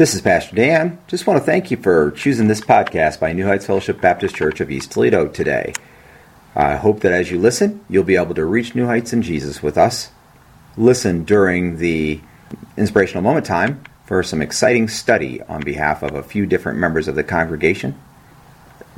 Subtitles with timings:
[0.00, 0.98] This is Pastor Dan.
[1.08, 4.62] Just want to thank you for choosing this podcast by New Heights Fellowship Baptist Church
[4.62, 5.74] of East Toledo today.
[6.56, 9.62] I hope that as you listen, you'll be able to reach new heights in Jesus
[9.62, 10.10] with us.
[10.78, 12.18] Listen during the
[12.78, 17.14] inspirational moment time for some exciting study on behalf of a few different members of
[17.14, 17.94] the congregation.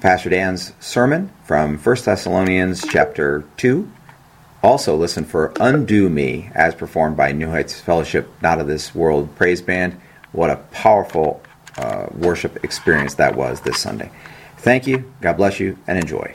[0.00, 3.90] Pastor Dan's sermon from 1 Thessalonians chapter 2.
[4.62, 9.34] Also listen for Undo Me as performed by New Heights Fellowship Not of This World
[9.34, 10.00] Praise Band.
[10.32, 11.42] What a powerful
[11.76, 14.10] uh, worship experience that was this Sunday.
[14.58, 16.34] Thank you, God bless you, and enjoy.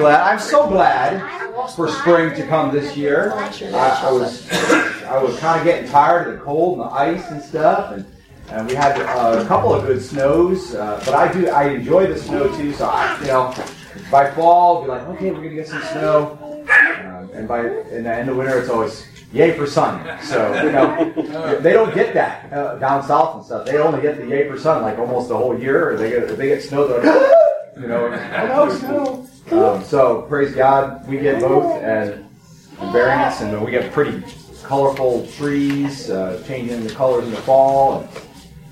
[0.00, 0.32] Glad.
[0.32, 1.20] I'm so glad
[1.76, 3.32] for spring to come this year.
[3.34, 4.50] I, I was
[5.04, 8.06] I was kind of getting tired of the cold and the ice and stuff, and,
[8.48, 10.74] and we had uh, a couple of good snows.
[10.74, 12.72] Uh, but I do I enjoy the snow too.
[12.72, 13.54] So I you know
[14.10, 18.04] by fall I'll be like okay we're gonna get some snow, uh, and by in
[18.04, 20.18] the end of winter it's always yay for sun.
[20.22, 23.66] So you know they don't get that uh, down south and stuff.
[23.66, 25.90] They only get the yay for sun like almost the whole year.
[25.90, 28.06] Or they get they get snow they're like, you know
[28.52, 29.29] oh no snow.
[29.50, 32.24] Um, so praise God, we get both and,
[32.92, 34.22] variants, and we get pretty
[34.62, 38.08] colorful trees, uh, changing the colors in the fall.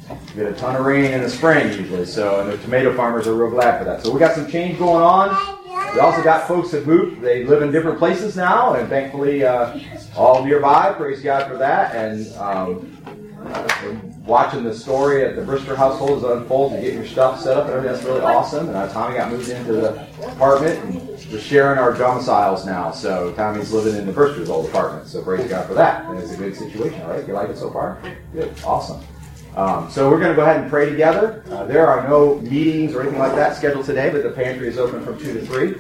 [0.08, 2.06] And we get a ton of rain in the spring usually.
[2.06, 4.02] So and the tomato farmers are real glad for that.
[4.02, 5.58] So we got some change going on.
[5.94, 7.20] We also got folks that moved.
[7.20, 9.78] They live in different places now, and thankfully uh,
[10.16, 10.92] all nearby.
[10.92, 11.94] Praise God for that.
[11.94, 17.08] And um, watching the story at the Brister household as it unfolds and getting your
[17.08, 17.92] stuff set up and everything.
[17.94, 18.68] That's really awesome.
[18.68, 22.92] And uh, Tommy got moved into the apartment and we're sharing our domiciles now.
[22.92, 25.08] So Tommy's living in the Brister's old apartment.
[25.08, 26.04] So praise God for that.
[26.04, 27.26] And it's a good situation, all right?
[27.26, 28.00] You like it so far?
[28.32, 28.54] Good.
[28.64, 29.02] Awesome.
[29.56, 31.42] Um, so we're going to go ahead and pray together.
[31.50, 34.78] Uh, there are no meetings or anything like that scheduled today, but the pantry is
[34.78, 35.74] open from 2 to 3.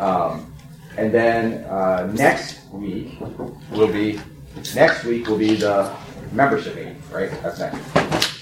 [0.00, 0.52] Um,
[0.96, 3.18] and then uh, next week
[3.70, 4.20] will be
[4.74, 5.94] next week will be the
[6.32, 7.30] membership meeting, right?
[7.42, 7.78] That's next.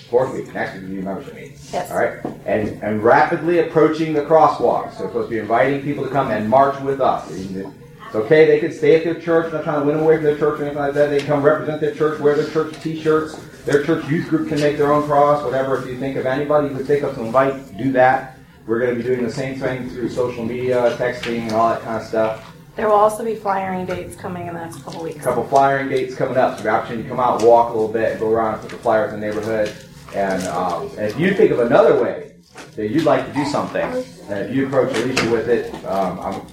[0.08, 0.52] Fourth week.
[0.52, 1.58] Next week will be membership meeting.
[1.72, 1.90] Yes.
[1.90, 2.24] All right.
[2.44, 4.92] And and rapidly approaching the crosswalk.
[4.92, 7.30] So we're supposed to be inviting people to come and march with us.
[7.30, 8.44] It's okay.
[8.44, 9.46] They could stay at their church.
[9.46, 11.08] I'm not trying to win them away from their church or anything like that.
[11.08, 13.36] They can come represent their church, wear their church T-shirts.
[13.64, 15.78] Their church youth group can make their own cross, whatever.
[15.78, 18.38] If you think of anybody who would take up to invite, do that.
[18.66, 21.82] We're going to be doing the same thing through social media, texting, and all that
[21.82, 22.51] kind of stuff.
[22.74, 25.22] There will also be flyering dates coming in the next couple A weeks.
[25.22, 28.18] couple flyering dates coming up, so the opportunity to come out, walk a little bit,
[28.18, 29.74] go around and put the flyers in the neighborhood.
[30.14, 32.32] And, um, and if you think of another way
[32.76, 33.82] that you'd like to do something,
[34.28, 36.46] and if you approach Alicia with it, um,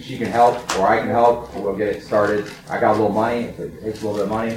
[0.00, 1.54] she can help or I can help.
[1.54, 2.50] We'll get it started.
[2.68, 3.44] I got a little money.
[3.44, 4.56] If it takes a little bit of money,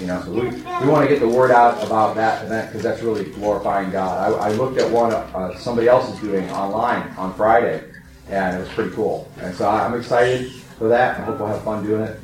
[0.00, 2.82] you know, so we, we want to get the word out about that event because
[2.82, 4.32] that's really glorifying God.
[4.32, 7.82] I, I looked at one uh, somebody else is doing online on Friday,
[8.28, 9.30] and it was pretty cool.
[9.40, 11.18] And so I'm excited for that.
[11.20, 12.20] I hope we'll have fun doing it.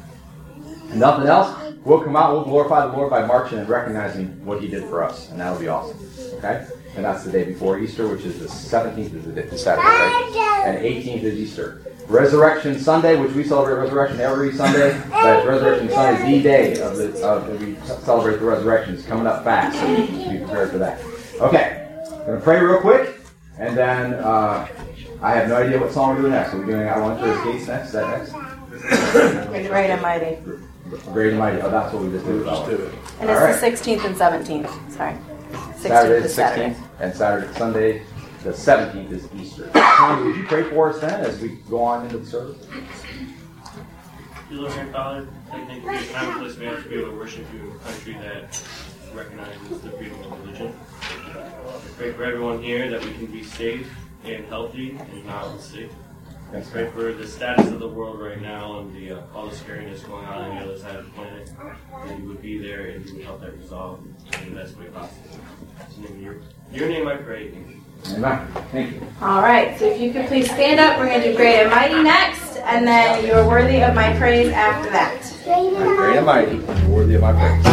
[0.95, 4.67] Nothing else, we'll come out, we'll glorify the Lord by marching and recognizing what He
[4.69, 5.97] did for us, and that'll be awesome.
[6.39, 6.67] Okay?
[6.97, 9.87] And that's the day before Easter, which is the 17th is the day- the Saturday,
[9.87, 10.33] right?
[10.67, 11.83] And 18th is Easter.
[12.09, 16.97] Resurrection Sunday, which we celebrate Resurrection every Sunday, but Resurrection Sunday, is the day of
[16.97, 18.95] the of that we celebrate the resurrection.
[18.95, 21.01] It's coming up fast, so be prepared for that.
[21.41, 21.87] Okay,
[22.27, 23.21] gonna pray real quick,
[23.61, 24.67] and then uh,
[25.23, 26.55] I have no idea what song we're doing next.
[26.55, 27.89] Are we doing "I Want to His Gates" next?
[27.89, 29.69] Is that next?
[29.69, 30.39] Great and mighty.
[31.13, 31.61] Great and mighty.
[31.61, 32.43] Oh, that's what we just did.
[32.43, 32.95] Just do it.
[33.21, 34.93] And All it's the 16th and 17th.
[34.93, 35.15] Sorry.
[35.53, 36.71] 16th Saturday the is Saturday.
[36.71, 38.03] 16th and Saturday, Sunday
[38.45, 39.71] the 17th is Easter.
[39.75, 42.67] Tom, would you pray for us then as we go on into the service?
[44.49, 46.89] Dear Lord and Father, I thank you for the time and place we have to
[46.89, 48.63] be able to worship you in a country that
[49.15, 50.75] recognizes the freedom of religion.
[51.03, 53.87] I pray for everyone here that we can be safe
[54.25, 55.91] and healthy and not sick.
[56.53, 59.55] I pray for the status of the world right now and the, uh, all the
[59.55, 61.49] scariness going on on the other side of the planet,
[62.05, 64.05] that you would be there and you would help that resolve
[64.43, 65.39] in the best way possible.
[66.09, 66.41] In your,
[66.73, 67.53] your name I pray.
[68.09, 68.49] Amen.
[68.73, 69.03] Thank you.
[69.21, 71.71] All right, so if you could please stand up, we're going to do great and
[71.71, 75.23] mighty next, and then you're worthy of my praise after that.
[75.45, 76.59] Great and mighty,
[76.89, 77.65] worthy of my praise.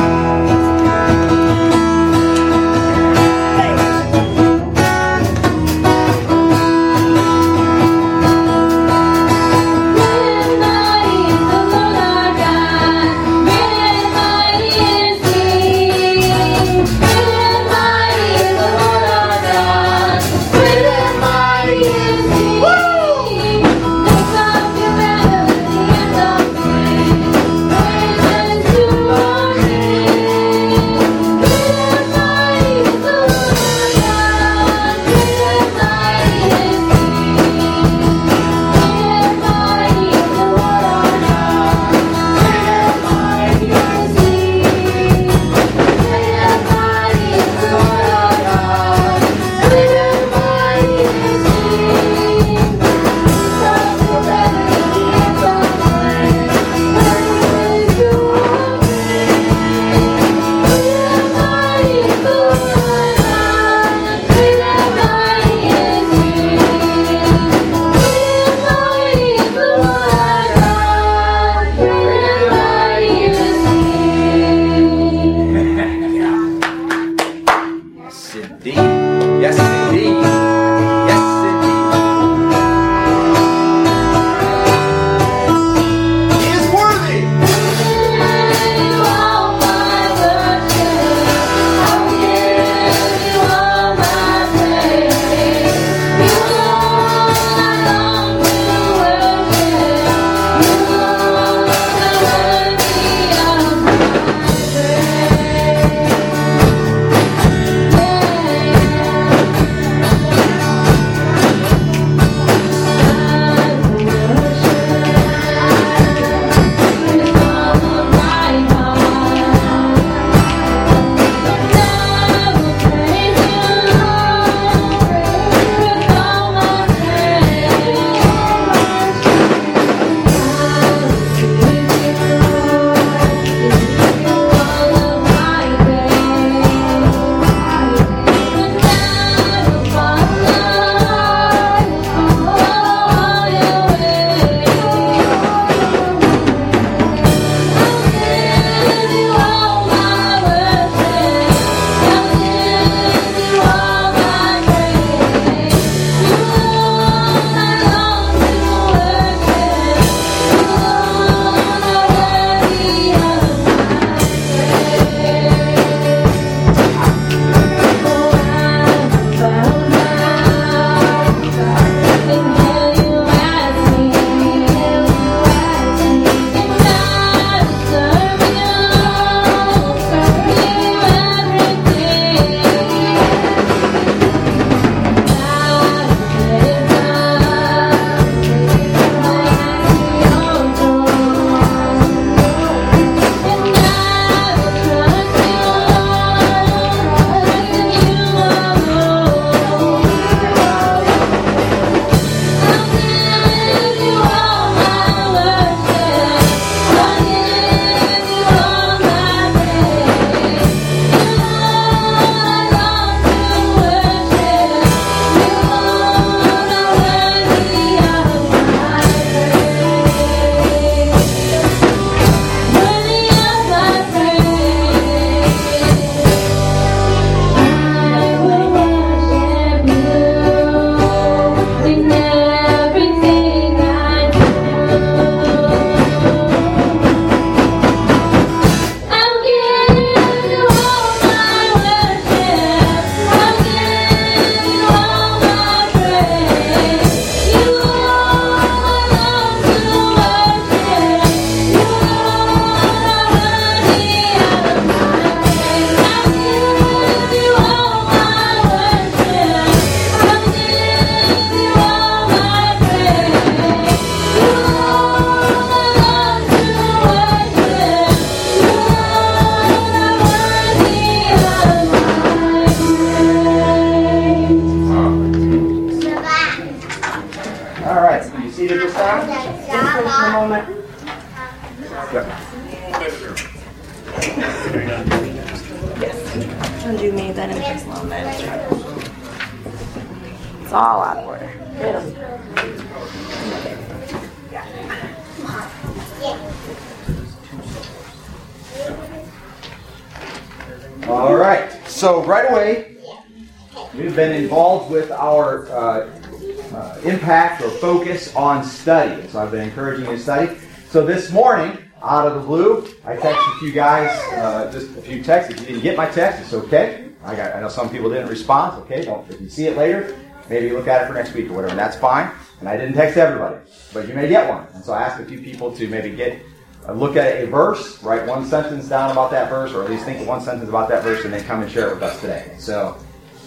[308.87, 309.27] Study.
[309.27, 310.57] So I've been encouraging you to study.
[310.87, 315.21] So this morning, out of the blue, I texted you guys uh, just a few
[315.21, 315.51] texts.
[315.51, 317.09] If you didn't get my text, it's okay.
[317.21, 317.53] I got.
[317.53, 318.81] I know some people didn't respond.
[318.83, 319.29] Okay, don't.
[319.29, 320.17] If you see it later,
[320.49, 321.71] maybe look at it for next week or whatever.
[321.71, 322.31] And that's fine.
[322.61, 323.57] And I didn't text everybody,
[323.93, 324.65] but you may get one.
[324.73, 326.41] And so I asked a few people to maybe get
[326.87, 330.05] uh, look at a verse, write one sentence down about that verse, or at least
[330.05, 332.55] think one sentence about that verse, and then come and share it with us today.
[332.57, 332.97] So,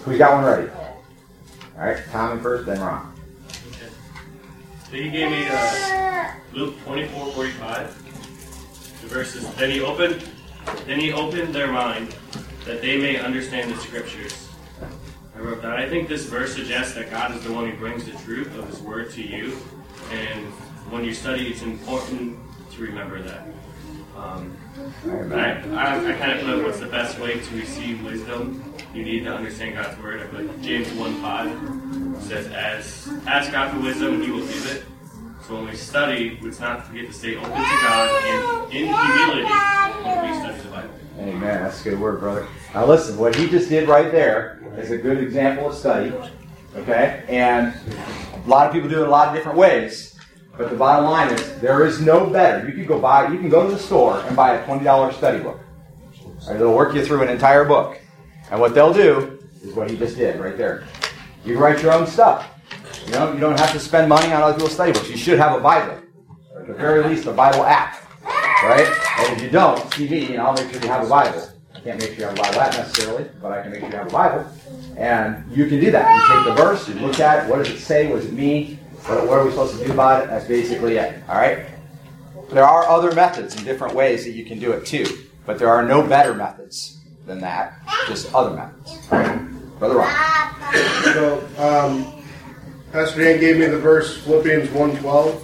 [0.05, 0.69] who's got one ready?
[1.79, 3.10] All right, Tommy first, then Ron.
[4.91, 9.01] So he gave me uh, Luke 24, 45.
[9.01, 9.49] The verses.
[9.55, 10.29] Then he opened,
[10.85, 12.13] then he opened their mind
[12.65, 14.49] that they may understand the scriptures.
[15.33, 15.77] I wrote that.
[15.77, 18.67] I think this verse suggests that God is the one who brings the truth of
[18.67, 19.57] His Word to you,
[20.11, 20.47] and
[20.91, 22.37] when you study, it's important
[22.73, 23.47] to remember that.
[24.17, 24.57] Um,
[25.31, 28.75] I, I, I kind of put what's the best way to receive wisdom.
[28.93, 30.21] You need to understand God's Word.
[30.21, 34.75] I put James 1 5 says, as ask God for wisdom, and He will give
[34.75, 34.85] it.
[35.47, 39.43] So when we study, let's not forget to stay open to God and in humility
[40.03, 40.93] when we study the Bible.
[41.19, 41.63] Amen.
[41.63, 42.47] That's a good word, brother.
[42.73, 46.13] Now listen, what he just did right there is a good example of study.
[46.75, 47.23] Okay?
[47.27, 47.73] And
[48.33, 50.17] a lot of people do it a lot of different ways.
[50.57, 52.67] But the bottom line is there is no better.
[52.67, 55.11] You could go buy you can go to the store and buy a twenty dollar
[55.11, 55.59] study book.
[56.47, 57.99] Or they'll work you through an entire book.
[58.51, 60.85] And what they'll do is what he just did right there.
[61.43, 62.47] You write your own stuff.
[63.05, 65.09] You know, you don't have to spend money on other people's study books.
[65.09, 65.97] You should have a Bible.
[66.53, 67.97] Or at the very least a Bible app.
[68.63, 68.87] Right?
[69.19, 71.47] And if you don't, see me, and I'll make sure you have a Bible.
[71.73, 73.89] I can't make sure you have a Bible app necessarily, but I can make sure
[73.89, 74.45] you have a Bible.
[74.97, 76.29] And you can do that.
[76.29, 78.33] You take the verse, you look at it, what does it say, what does it
[78.33, 80.29] mean, what, what are we supposed to do about it?
[80.29, 81.23] That's basically it.
[81.27, 81.65] All right?
[82.51, 85.05] There are other methods and different ways that you can do it too,
[85.45, 89.60] but there are no better methods than that, just other methods.
[89.81, 90.13] Brother Ron.
[91.05, 92.23] So, um,
[92.91, 95.41] Pastor Dan gave me the verse Philippians 1:12,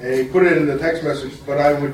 [0.00, 1.32] and he put it in the text message.
[1.44, 1.92] But I would,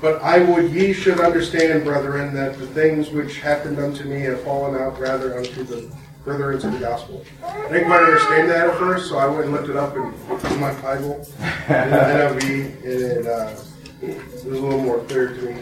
[0.00, 4.40] but I would ye should understand, brethren, that the things which happened unto me have
[4.40, 7.22] fallen out rather unto the furtherance of the gospel.
[7.44, 10.14] I didn't quite understand that at first, so I went and looked it up in,
[10.50, 11.16] in my Bible,
[11.68, 13.54] in the NIV, and it, uh,
[14.00, 15.60] it was a little more clear to me.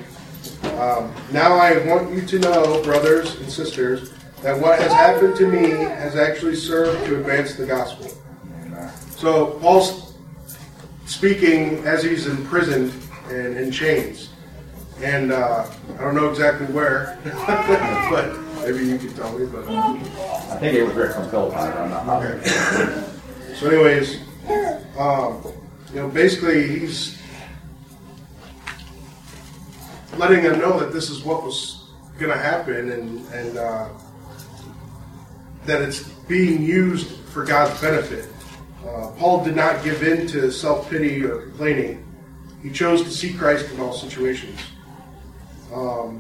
[0.79, 4.13] Um, now I want you to know, brothers and sisters,
[4.45, 8.13] that what has happened to me has actually served to advance the gospel.
[9.17, 10.13] So Paul's
[11.07, 12.93] speaking as he's imprisoned
[13.31, 14.29] and in chains,
[15.01, 15.67] and uh,
[15.99, 19.47] I don't know exactly where, but maybe you can tell me.
[19.47, 19.97] But uh,
[20.51, 21.57] I think it was Rick from Philippi.
[21.57, 23.03] I'm not Okay.
[23.55, 24.21] So, anyways,
[24.99, 25.43] um,
[25.89, 27.19] you know, basically he's
[30.19, 33.89] letting them know that this is what was going to happen, and and uh,
[35.67, 38.29] that it's being used for God's benefit.
[38.87, 42.05] Uh, Paul did not give in to self pity or complaining.
[42.63, 44.59] He chose to see Christ in all situations,
[45.73, 46.19] um,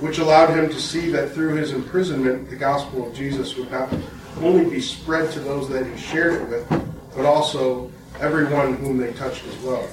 [0.00, 3.92] which allowed him to see that through his imprisonment, the gospel of Jesus would not
[4.40, 6.68] only be spread to those that he shared it with,
[7.14, 7.90] but also
[8.20, 9.88] everyone whom they touched as well.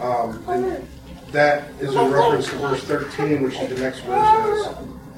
[0.00, 0.86] Um,
[1.32, 4.68] that is in reference to verse 13, which is the next verse.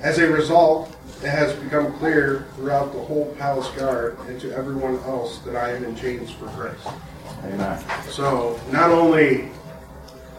[0.01, 4.99] As a result, it has become clear throughout the whole palace guard and to everyone
[5.01, 6.87] else that I am in chains for Christ.
[7.45, 7.85] Amen.
[8.09, 9.49] So not only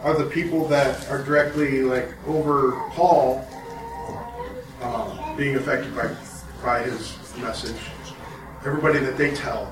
[0.03, 3.45] are the people that are directly like over Paul
[4.81, 6.15] uh, being affected by
[6.63, 7.79] by his message,
[8.65, 9.71] everybody that they tell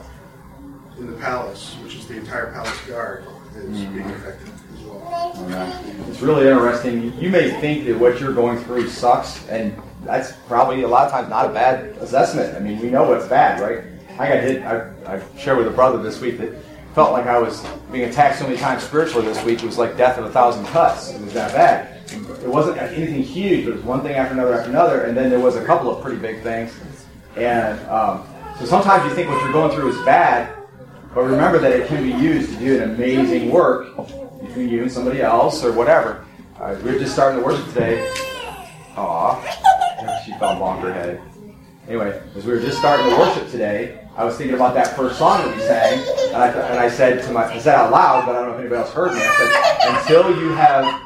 [0.97, 5.33] in the palace, which is the entire palace guard, is being affected as well.
[6.09, 7.17] It's really interesting.
[7.19, 11.11] You may think that what you're going through sucks, and that's probably a lot of
[11.11, 12.55] times not a bad assessment.
[12.55, 13.83] I mean, we know what's bad, right?
[14.19, 14.63] I got hit.
[14.63, 16.53] I, I shared with a brother this week that
[16.95, 19.61] felt like I was being attacked so many times spiritually this week.
[19.61, 21.11] It was like death of a thousand cuts.
[21.11, 22.01] It was that bad.
[22.11, 25.29] It wasn't anything huge, but it was one thing after another after another, and then
[25.29, 26.73] there was a couple of pretty big things.
[27.35, 28.25] And um,
[28.59, 30.55] so sometimes you think what you're going through is bad,
[31.13, 33.95] but remember that it can be used to do an amazing work
[34.41, 36.25] between you and somebody else or whatever.
[36.59, 38.11] Uh, we are just starting to worship today.
[38.95, 39.76] Aw,
[40.25, 41.21] she fell bonker headed.
[41.87, 45.17] Anyway, as we were just starting to worship today, I was thinking about that first
[45.17, 45.99] song that we sang,
[46.33, 48.53] and I, and I said to my, I said out loud, but I don't know
[48.55, 49.21] if anybody else heard me.
[49.21, 51.01] I said, until you have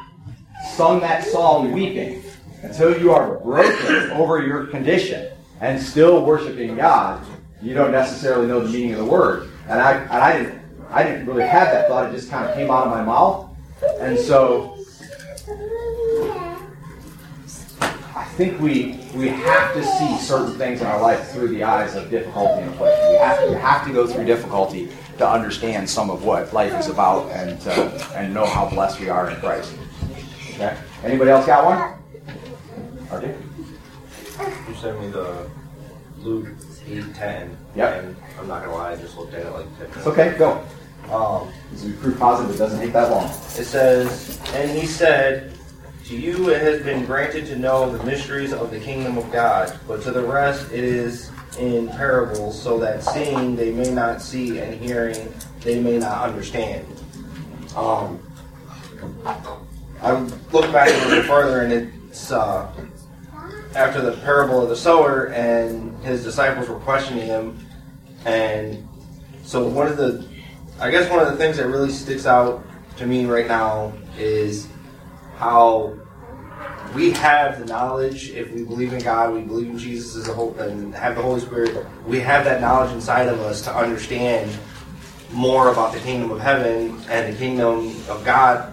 [0.74, 2.22] sung that song weeping,
[2.62, 7.24] until you are broken over your condition and still worshiping God,
[7.60, 9.50] you don't necessarily know the meaning of the word.
[9.68, 12.08] And I, and I didn't, I didn't really have that thought.
[12.08, 13.50] It just kind of came out of my mouth.
[14.00, 14.76] And so
[18.14, 21.94] I think we we have to see certain things in our life through the eyes
[21.94, 23.10] of difficulty and affliction.
[23.10, 26.78] We have to, we have to go through difficulty to understand some of what life
[26.78, 29.74] is about and uh, and know how blessed we are in Christ.
[30.54, 30.76] Okay.
[31.04, 31.98] Anybody else got one?
[33.08, 34.68] RJ?
[34.68, 35.48] You sent me the
[36.18, 36.48] Luke
[36.86, 37.56] eight ten.
[37.74, 38.04] Yep.
[38.04, 39.96] And I'm not gonna lie, I just looked at it like ten minutes.
[39.96, 40.36] It's okay.
[40.36, 40.62] Go.
[41.10, 42.54] Um, is proof positive.
[42.54, 43.24] It doesn't take that long.
[43.26, 45.52] it says, and he said,
[46.06, 49.78] To you it has been granted to know the mysteries of the kingdom of God,
[49.86, 54.58] but to the rest it is in parables, so that seeing they may not see,
[54.58, 56.86] and hearing they may not understand.
[57.76, 58.20] Um,
[60.02, 60.14] I
[60.52, 62.70] look back a little further, and it's uh,
[63.74, 67.58] after the parable of the sower, and his disciples were questioning him,
[68.24, 68.86] and
[69.44, 70.26] so one of the
[70.80, 72.64] I guess one of the things that really sticks out
[72.96, 74.66] to me right now is
[75.42, 75.92] how
[76.94, 78.30] we have the knowledge.
[78.30, 81.22] If we believe in God, we believe in Jesus as a whole, and have the
[81.22, 81.84] Holy Spirit.
[82.06, 84.56] We have that knowledge inside of us to understand
[85.32, 88.72] more about the kingdom of heaven and the kingdom of God,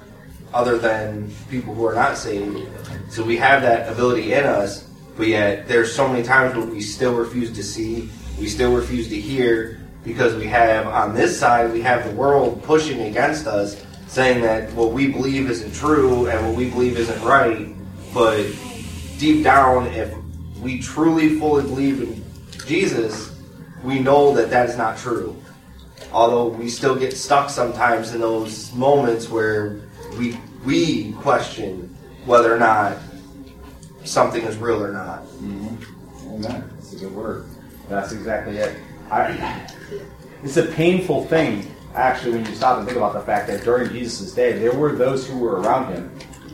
[0.53, 2.67] other than people who are not saved.
[3.09, 6.81] So we have that ability in us, but yet there's so many times where we
[6.81, 8.09] still refuse to see,
[8.39, 12.61] we still refuse to hear, because we have on this side we have the world
[12.63, 17.21] pushing against us saying that what we believe isn't true and what we believe isn't
[17.23, 17.73] right
[18.13, 18.43] but
[19.17, 20.13] deep down if
[20.59, 22.21] we truly fully believe in
[22.65, 23.39] jesus
[23.83, 25.33] we know that that is not true
[26.11, 29.79] although we still get stuck sometimes in those moments where
[30.17, 31.95] we we question
[32.25, 32.97] whether or not
[34.03, 35.99] something is real or not mm-hmm.
[36.29, 36.69] Amen.
[36.75, 37.45] That's a good word.
[37.89, 38.77] That's exactly it.
[39.11, 39.67] I,
[40.43, 43.91] it's a painful thing, actually, when you stop and think about the fact that during
[43.91, 46.11] Jesus' day, there were those who were around him,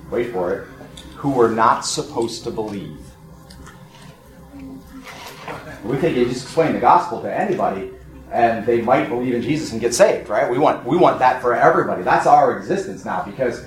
[0.09, 0.67] wait for it,
[1.15, 2.99] who were not supposed to believe.
[5.83, 7.91] We think you just explain the gospel to anybody,
[8.31, 10.49] and they might believe in Jesus and get saved, right?
[10.49, 12.01] We want we want that for everybody.
[12.01, 13.65] That's our existence now because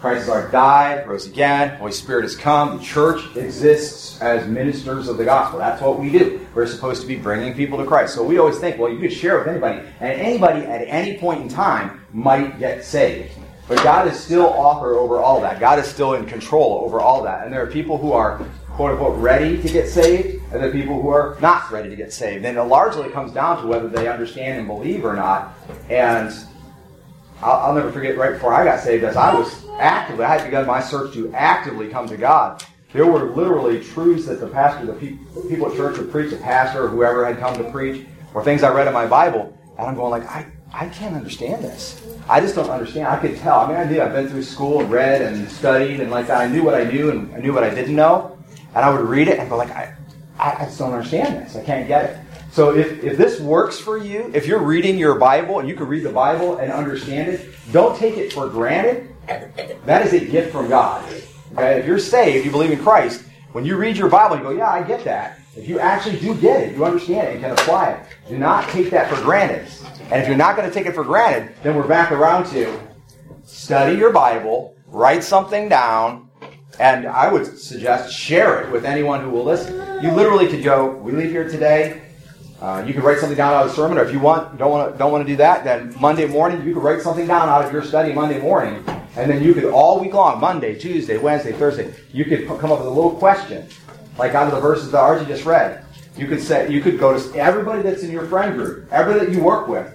[0.00, 5.16] Christ already died, rose again, Holy Spirit has come, the church exists as ministers of
[5.16, 5.58] the gospel.
[5.58, 6.46] That's what we do.
[6.54, 8.14] We're supposed to be bringing people to Christ.
[8.14, 11.42] So we always think, well, you could share with anybody, and anybody at any point
[11.42, 13.32] in time might get saved.
[13.68, 15.58] But God is still author over all that.
[15.58, 17.44] God is still in control over all that.
[17.44, 20.72] And there are people who are quote unquote ready to get saved, and there are
[20.72, 22.44] people who are not ready to get saved.
[22.44, 25.54] And it largely comes down to whether they understand and believe or not.
[25.88, 26.32] And
[27.42, 30.44] I'll, I'll never forget right before I got saved, as I was actively, I had
[30.44, 32.64] begun my search to actively come to God.
[32.92, 36.38] There were literally truths that the pastor, the people, people at church would preach, the
[36.38, 39.86] pastor or whoever had come to preach, or things I read in my Bible, and
[39.86, 42.02] I'm going like, I, I can't understand this.
[42.28, 43.06] I just don't understand.
[43.06, 43.60] I could tell.
[43.60, 44.00] I mean, I did.
[44.00, 46.38] I've been through school and read and studied and like that.
[46.38, 48.38] I knew what I knew and I knew what I didn't know,
[48.74, 49.94] and I would read it and go like, I,
[50.38, 51.56] I just don't understand this.
[51.56, 52.18] I can't get it.
[52.50, 55.86] So if, if this works for you, if you're reading your Bible and you can
[55.86, 59.14] read the Bible and understand it, don't take it for granted.
[59.84, 61.04] That is a gift from God.
[61.52, 61.80] Okay?
[61.80, 64.70] If you're saved, you believe in Christ, when you read your Bible, you go, yeah,
[64.70, 65.38] I get that.
[65.56, 68.06] If you actually do get it, you understand it, and can apply it.
[68.28, 69.66] Do not take that for granted.
[70.10, 72.78] And if you're not going to take it for granted, then we're back around to
[73.44, 76.28] study your Bible, write something down,
[76.78, 79.74] and I would suggest share it with anyone who will listen.
[80.02, 82.02] You literally could go, we leave here today,
[82.60, 84.70] uh, you could write something down out of the sermon, or if you want, don't
[84.70, 87.48] want to, don't want to do that, then Monday morning you could write something down
[87.48, 88.82] out of your study Monday morning,
[89.16, 92.78] and then you could all week long, Monday, Tuesday, Wednesday, Thursday, you could come up
[92.78, 93.68] with a little question,
[94.18, 95.84] like out of the verses that RJ just read.
[96.16, 99.34] You could say, you could go to everybody that's in your friend group, everybody that
[99.34, 99.92] you work with.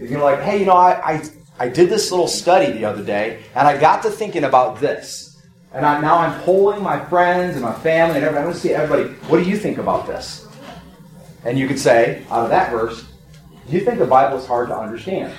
[0.00, 1.22] You're like, hey, you know, I, I,
[1.60, 5.40] I did this little study the other day, and I got to thinking about this.
[5.72, 8.42] And I, now I'm polling my friends and my family and everybody.
[8.42, 10.49] I want to see everybody, what do you think about this?
[11.44, 13.04] And you could say, out of that verse,
[13.68, 15.32] do you think the Bible is hard to understand?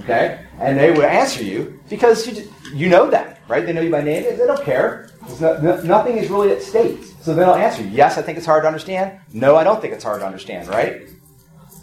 [0.00, 0.44] Okay?
[0.58, 3.64] And they would answer you because you, you know that, right?
[3.64, 4.24] They know you by name.
[4.24, 5.10] They don't care.
[5.40, 7.02] No, no, nothing is really at stake.
[7.20, 9.18] So they'll answer you, yes, I think it's hard to understand.
[9.32, 11.08] No, I don't think it's hard to understand, right?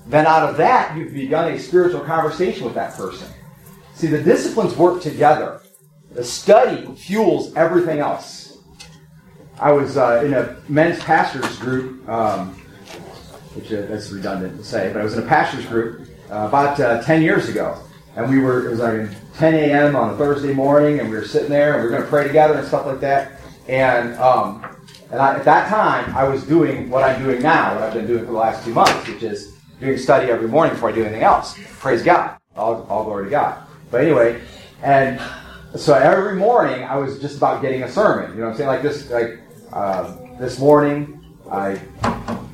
[0.08, 3.28] Then out of that, you've begun a spiritual conversation with that person.
[3.96, 5.62] See, the disciplines work together.
[6.12, 8.58] The study fuels everything else.
[9.60, 12.61] I was uh, in a men's pastors group um,
[13.56, 16.80] which uh, that's redundant to say, but I was in a pastor's group uh, about
[16.80, 17.78] uh, 10 years ago.
[18.16, 19.96] And we were, it was like 10 a.m.
[19.96, 22.28] on a Thursday morning, and we were sitting there, and we were going to pray
[22.28, 23.34] together and stuff like that.
[23.68, 24.66] And, um,
[25.12, 28.08] and I, at that time, I was doing what I'm doing now, what I've been
[28.08, 31.04] doing for the last two months, which is doing study every morning before I do
[31.04, 31.58] anything else.
[31.80, 32.38] Praise God.
[32.56, 33.64] All, all glory to God.
[33.90, 34.42] But anyway,
[34.84, 35.22] and
[35.76, 38.32] so every morning I was just about getting a sermon.
[38.32, 38.68] You know what I'm saying?
[38.68, 39.40] Like this, like
[39.72, 41.80] uh, this morning, I,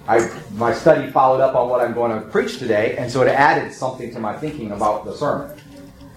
[0.07, 3.27] I, my study followed up on what I'm going to preach today, and so it
[3.27, 5.59] added something to my thinking about the sermon.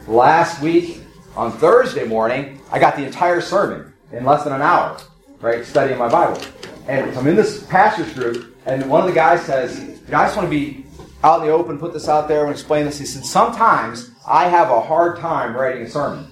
[0.07, 1.01] Last week,
[1.37, 4.99] on Thursday morning, I got the entire sermon in less than an hour,
[5.41, 6.41] right, studying my Bible.
[6.87, 10.19] And so I'm in this pastor's group, and one of the guys says, you know,
[10.19, 10.87] I just want to be
[11.23, 12.99] out in the open, put this out there and explain this.
[12.99, 16.27] He said, sometimes I have a hard time writing a sermon.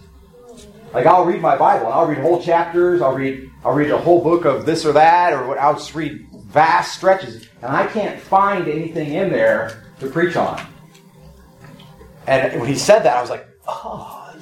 [0.92, 3.98] Like I'll read my Bible, and I'll read whole chapters, I'll read I'll read a
[3.98, 8.20] whole book of this or that, or I'll just read vast stretches, and I can't
[8.20, 10.60] find anything in there to preach on.
[12.26, 14.34] And when he said that, I was like, oh,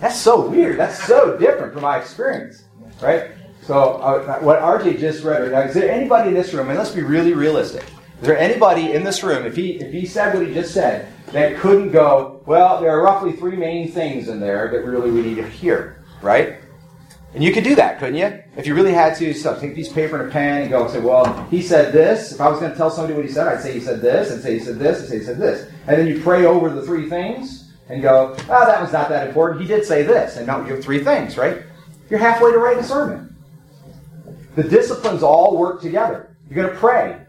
[0.00, 0.78] that's so weird.
[0.78, 2.64] That's so different from my experience,
[3.00, 3.30] right?
[3.62, 7.02] So uh, what RJ just read, is there anybody in this room, and let's be
[7.02, 7.82] really realistic,
[8.20, 11.12] is there anybody in this room, if he, if he said what he just said,
[11.32, 15.22] that couldn't go, well, there are roughly three main things in there that really we
[15.22, 16.60] need to hear, right?
[17.36, 18.42] And you could do that, couldn't you?
[18.56, 20.70] If you really had to, so take a piece of paper and a pen and
[20.70, 22.32] go and say, well, he said this.
[22.32, 24.30] If I was going to tell somebody what he said, I'd say he said this,
[24.30, 25.70] and say he said this, and say he said this.
[25.86, 29.28] And then you pray over the three things and go, oh, that was not that
[29.28, 29.60] important.
[29.60, 30.38] He did say this.
[30.38, 31.62] And now you have three things, right?
[32.08, 33.36] You're halfway to writing a sermon.
[34.54, 36.34] The disciplines all work together.
[36.48, 37.20] You're going to pray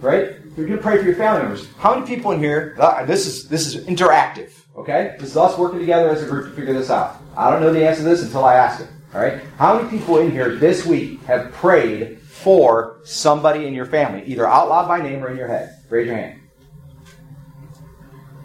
[0.00, 0.36] right?
[0.56, 1.68] You're going to pray for your family members.
[1.78, 2.76] How many people in here?
[2.78, 4.52] Uh, this is this is interactive.
[4.76, 7.16] Okay, this is us working together as a group to figure this out.
[7.36, 8.88] I don't know the answer to this until I ask it.
[9.16, 9.40] All right.
[9.56, 14.46] How many people in here this week have prayed for somebody in your family, either
[14.46, 15.74] out loud by name or in your head?
[15.88, 16.38] Raise your hand.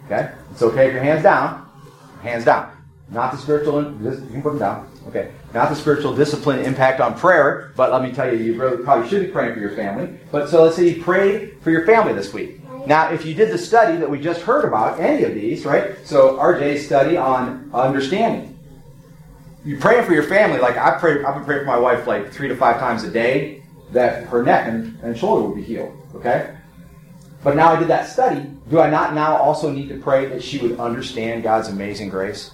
[0.06, 0.32] Okay.
[0.50, 1.68] It's okay if your hands down.
[2.22, 2.74] Hands down.
[3.10, 3.82] Not the spiritual.
[3.82, 4.90] You can put them down.
[5.08, 8.82] Okay, not the spiritual discipline impact on prayer, but let me tell you, you really
[8.82, 10.16] probably should be praying for your family.
[10.30, 12.60] But so let's say you prayed for your family this week.
[12.86, 15.96] Now, if you did the study that we just heard about, any of these, right?
[16.04, 18.51] So RJ's study on understanding.
[19.64, 22.32] You praying for your family, like I pray, I've been praying for my wife like
[22.32, 25.96] three to five times a day that her neck and, and shoulder would be healed.
[26.14, 26.56] Okay?
[27.44, 28.48] But now I did that study.
[28.70, 32.52] Do I not now also need to pray that she would understand God's amazing grace?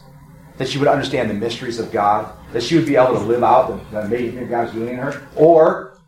[0.59, 3.43] that she would understand the mysteries of God, that she would be able to live
[3.43, 5.27] out the, the amazing thing God was doing in her.
[5.37, 5.99] Or,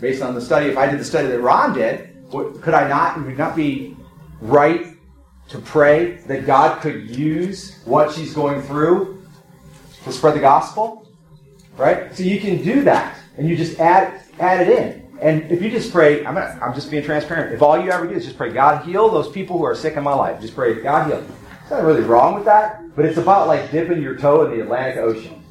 [0.00, 3.22] based on the study, if I did the study that Ron did, could I not,
[3.24, 3.96] would not be
[4.40, 4.86] right
[5.48, 9.17] to pray that God could use what she's going through
[10.08, 11.08] to spread the gospel?
[11.76, 12.14] Right?
[12.16, 15.08] So you can do that, and you just add, add it in.
[15.20, 17.54] And if you just pray, I'm, gonna, I'm just being transparent.
[17.54, 19.96] If all you ever do is just pray, God heal those people who are sick
[19.96, 21.20] in my life, just pray, God heal.
[21.20, 22.94] There's nothing really wrong with that.
[22.94, 25.42] But it's about like dipping your toe in the Atlantic Ocean.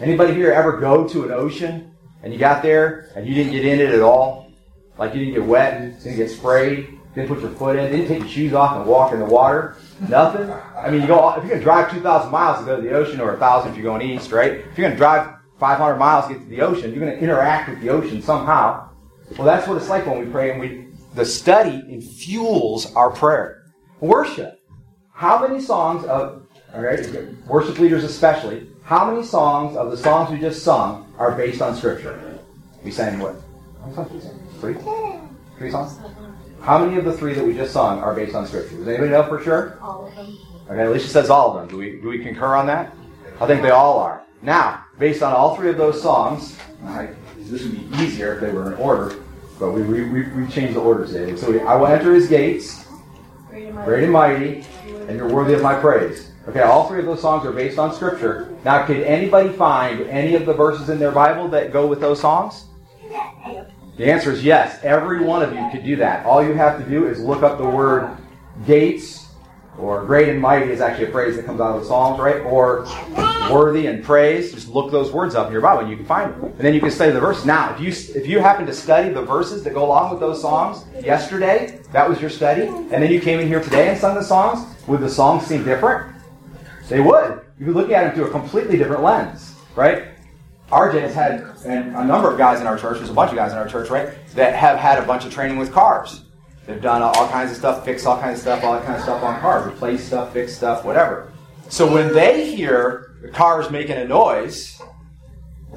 [0.00, 3.66] Anybody here ever go to an ocean and you got there and you didn't get
[3.66, 4.50] in it at all?
[4.98, 8.08] Like you didn't get wet, and didn't get sprayed, didn't put your foot in, didn't
[8.08, 9.76] take your shoes off and walk in the water?
[10.08, 10.50] Nothing?
[10.76, 13.20] I mean, you go if you're to drive 2,000 miles to go to the ocean,
[13.20, 14.52] or 1,000 if you're going east, right?
[14.52, 17.22] If you're going to drive 500 miles to get to the ocean, you're going to
[17.22, 18.88] interact with the ocean somehow.
[19.36, 23.64] Well, that's what it's like when we pray, and we the study infuels our prayer.
[24.00, 24.60] Worship.
[25.12, 27.04] How many songs of all right,
[27.46, 31.74] worship leaders especially, how many songs of the songs we just sung are based on
[31.74, 32.38] Scripture?
[32.84, 33.36] We sang what?
[34.60, 34.74] Three?
[35.58, 35.98] Three songs?
[36.62, 38.76] How many of the three that we just sung are based on Scripture?
[38.76, 39.78] Does anybody know for sure?
[39.80, 40.36] All of them.
[40.68, 41.68] Okay, Alicia says all of them.
[41.68, 42.94] Do we, do we concur on that?
[43.40, 44.22] I think they all are.
[44.42, 48.52] Now, based on all three of those songs, right, this would be easier if they
[48.52, 49.16] were in order,
[49.58, 51.34] but we, we, we, we changed the order today.
[51.36, 52.86] So we, I will enter his gates,
[53.48, 54.64] great and mighty,
[55.08, 56.30] and you're worthy of my praise.
[56.46, 58.54] Okay, all three of those songs are based on Scripture.
[58.64, 62.20] Now, could anybody find any of the verses in their Bible that go with those
[62.20, 62.66] songs?
[63.96, 64.82] The answer is yes.
[64.82, 66.24] Every one of you could do that.
[66.24, 68.16] All you have to do is look up the word
[68.66, 69.28] gates,
[69.78, 72.40] or great and mighty is actually a phrase that comes out of the Psalms, right?
[72.42, 72.86] Or
[73.50, 74.52] worthy and praise.
[74.52, 76.44] Just look those words up in your Bible and you can find them.
[76.44, 77.44] And then you can study the verse.
[77.44, 77.88] Now, if you
[78.20, 82.08] if you happen to study the verses that go along with those songs yesterday, that
[82.08, 85.00] was your study, and then you came in here today and sung the songs, would
[85.00, 86.14] the songs seem different?
[86.88, 87.40] They would.
[87.58, 90.08] You'd be looking at them through a completely different lens, right?
[90.70, 93.36] RJ has had, and a number of guys in our church, there's a bunch of
[93.36, 96.22] guys in our church, right, that have had a bunch of training with cars.
[96.66, 99.02] They've done all kinds of stuff, fix all kinds of stuff, all that kind of
[99.02, 101.32] stuff on cars, replace stuff, fix stuff, whatever.
[101.68, 104.80] So when they hear the cars making a noise,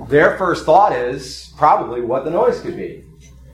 [0.07, 3.03] their first thought is probably what the noise could be.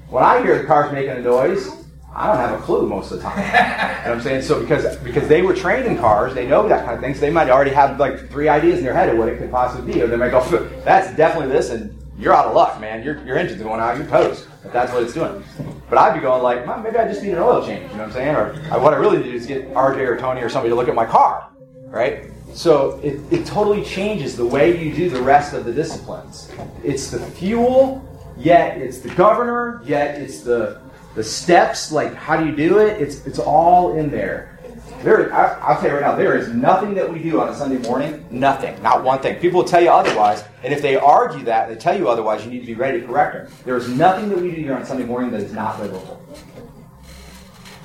[0.09, 1.69] When I hear the cars making a noise,
[2.15, 3.37] I don't have a clue most of the time.
[3.37, 4.41] you know what I'm saying?
[4.41, 7.13] So because because they were trained in cars, they know that kind of thing.
[7.13, 9.51] So they might already have like three ideas in their head of what it could
[9.51, 10.41] possibly be, or they might go,
[10.83, 13.03] "That's definitely this," and you're out of luck, man.
[13.03, 14.47] Your your engine's going out, you're toast.
[14.65, 15.43] If that's what it's doing.
[15.89, 17.89] But I'd be going like, maybe I just need an oil change.
[17.91, 18.35] You know what I'm saying?
[18.35, 20.95] Or what I really need is get RJ or Tony or somebody to look at
[20.95, 21.49] my car,
[21.85, 22.25] right?
[22.53, 26.51] So it, it totally changes the way you do the rest of the disciplines.
[26.83, 28.05] It's the fuel,
[28.37, 30.81] yet it's the governor, yet it's the
[31.15, 33.01] the steps, like how do you do it?
[33.01, 34.59] It's it's all in there.
[35.03, 37.55] There, I, will tell you right now, there is nothing that we do on a
[37.55, 38.25] Sunday morning.
[38.29, 39.39] Nothing, not one thing.
[39.39, 42.51] People will tell you otherwise, and if they argue that, they tell you otherwise, you
[42.51, 43.53] need to be ready to correct them.
[43.63, 46.21] There is nothing that we do here on Sunday morning that is not biblical.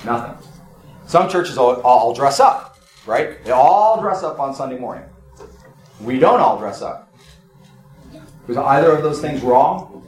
[0.03, 0.45] Nothing.
[1.07, 3.41] Some churches all, all dress up, right?
[3.45, 5.05] They all dress up on Sunday morning.
[6.01, 7.13] We don't all dress up.
[8.47, 10.03] Was either of those things wrong?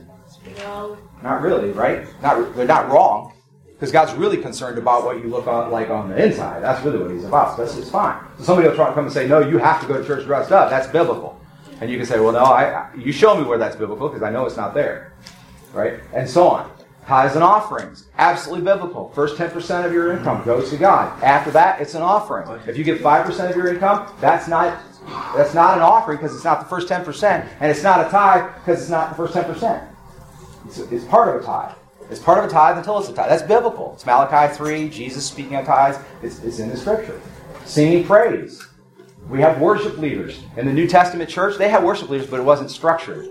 [0.57, 0.97] No.
[1.23, 2.07] Not really, right?
[2.21, 3.33] Not, they're not wrong.
[3.73, 6.63] Because God's really concerned about what you look like on the inside.
[6.63, 7.55] That's really what He's about.
[7.55, 8.19] So that's just fine.
[8.39, 10.25] So somebody will try to come and say, no, you have to go to church
[10.25, 10.71] dressed up.
[10.71, 11.39] That's biblical.
[11.79, 14.31] And you can say, well, no, I, you show me where that's biblical because I
[14.31, 15.13] know it's not there.
[15.73, 15.99] Right?
[16.11, 16.71] And so on.
[17.05, 19.09] Tithes and offerings, absolutely biblical.
[19.11, 21.23] First 10% of your income goes to God.
[21.23, 22.49] After that, it's an offering.
[22.67, 24.81] If you give 5% of your income, that's not
[25.33, 28.53] that's not an offering because it's not the first 10%, and it's not a tithe
[28.55, 29.87] because it's not the first 10%.
[30.67, 31.75] It's, it's part of a tithe.
[32.09, 33.29] It's part of a tithe until it's a tithe.
[33.29, 33.93] That's biblical.
[33.93, 35.97] It's Malachi 3, Jesus speaking of tithes.
[36.21, 37.19] It's, it's in the scripture.
[37.65, 38.65] Singing praise.
[39.29, 40.41] We have worship leaders.
[40.55, 43.27] In the New Testament church, they had worship leaders, but it wasn't structured.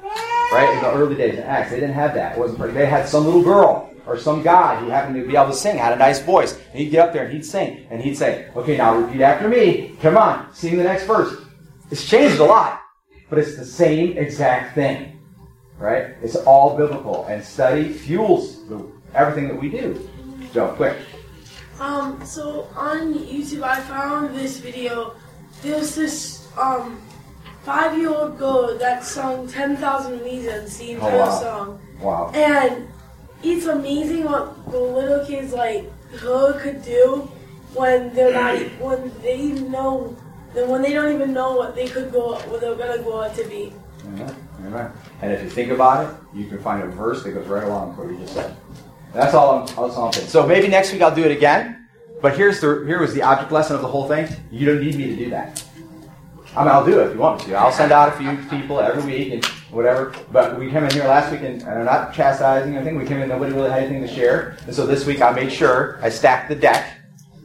[0.52, 0.70] Right?
[0.76, 2.36] In the early days in Acts, they didn't have that.
[2.36, 5.48] It wasn't They had some little girl or some guy who happened to be able
[5.48, 6.54] to sing, had a nice voice.
[6.70, 7.86] And he'd get up there and he'd sing.
[7.90, 9.96] And he'd say, Okay, now repeat after me.
[10.00, 11.34] Come on, sing the next verse.
[11.90, 12.80] It's changed a lot,
[13.28, 15.15] but it's the same exact thing
[15.78, 16.14] right?
[16.22, 18.84] It's all biblical, and study fuels the,
[19.14, 20.08] everything that we do.
[20.52, 20.96] Joe, quick.
[21.80, 25.14] Um, so on YouTube, I found this video.
[25.62, 27.00] There's this um
[27.64, 31.40] five-year-old girl that sung "Ten Thousand Reasons" the entire oh, wow.
[31.40, 31.80] song.
[32.00, 32.30] Wow.
[32.34, 32.88] And
[33.42, 37.28] it's amazing what the little kids like her could do
[37.74, 40.16] when they're not when they know
[40.54, 43.44] when they don't even know what they could go what they're gonna go out to
[43.44, 43.72] be.
[44.00, 44.45] Mm-hmm.
[44.66, 44.92] Amen.
[45.22, 47.90] And if you think about it, you can find a verse that goes right along
[47.90, 48.56] with what you just said.
[49.12, 50.28] That's all I'm, that's all I'm saying.
[50.28, 51.88] So maybe next week I'll do it again.
[52.20, 54.28] But here's the here was the object lesson of the whole thing.
[54.50, 55.62] You don't need me to do that.
[56.56, 57.54] I mean, I'll do it if you want me to.
[57.54, 60.14] I'll send out a few people every week and whatever.
[60.32, 62.96] But we came in here last week and, and I'm not chastising anything.
[62.96, 64.56] We came in, nobody really had anything to share.
[64.64, 66.98] And so this week I made sure I stacked the deck.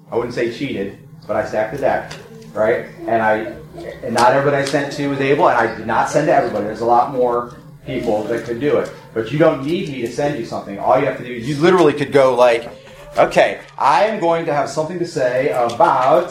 [0.09, 2.13] I wouldn't say cheated, but I stacked the deck,
[2.53, 2.85] right?
[2.99, 6.27] And I and not everybody I sent to was able, and I did not send
[6.27, 6.65] to everybody.
[6.65, 8.91] There's a lot more people that could do it.
[9.13, 10.79] But you don't need me to send you something.
[10.79, 12.69] All you have to do is you literally could go like,
[13.17, 16.29] okay, I am going to have something to say about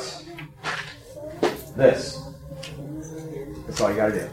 [1.77, 2.23] this.
[3.67, 4.29] That's all you got to do.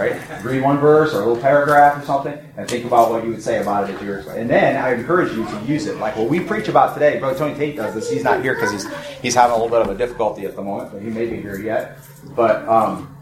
[0.00, 0.44] Right?
[0.44, 3.42] Read one verse or a little paragraph or something and think about what you would
[3.42, 5.98] say about it if you were And then I encourage you to use it.
[5.98, 8.10] Like what we preach about today, Brother Tony Tate does this.
[8.10, 8.86] He's not here because he's,
[9.20, 11.36] he's having a little bit of a difficulty at the moment, but he may be
[11.36, 11.98] here yet.
[12.34, 13.14] But um,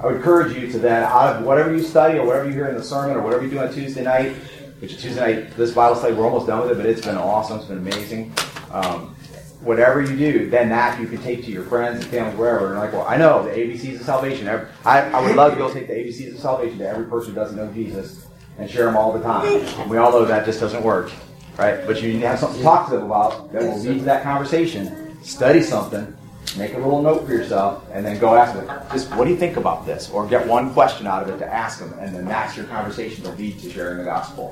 [0.00, 2.68] I would encourage you to then, out of whatever you study or whatever you hear
[2.68, 4.32] in the sermon or whatever you do on Tuesday night,
[4.78, 7.16] which is Tuesday night, this Bible study, we're almost done with it, but it's been
[7.16, 7.58] awesome.
[7.58, 8.32] It's been amazing.
[8.70, 9.16] Um,
[9.62, 12.68] whatever you do, then that you can take to your friends and family, wherever.
[12.68, 14.48] And like, well, I know the ABCs of salvation.
[14.48, 17.40] I, I would love to to take the ABCs of salvation to every person who
[17.40, 18.26] doesn't know Jesus
[18.58, 19.46] and share them all the time.
[19.46, 21.10] And we all know that just doesn't work,
[21.58, 21.86] right?
[21.86, 24.04] But you need to have something to talk to them about that will lead to
[24.04, 25.22] that conversation.
[25.22, 26.16] Study something,
[26.56, 29.36] make a little note for yourself, and then go ask them, just what do you
[29.36, 30.10] think about this?
[30.10, 33.22] Or get one question out of it to ask them, and then that's your conversation
[33.24, 34.48] to lead to sharing the gospel.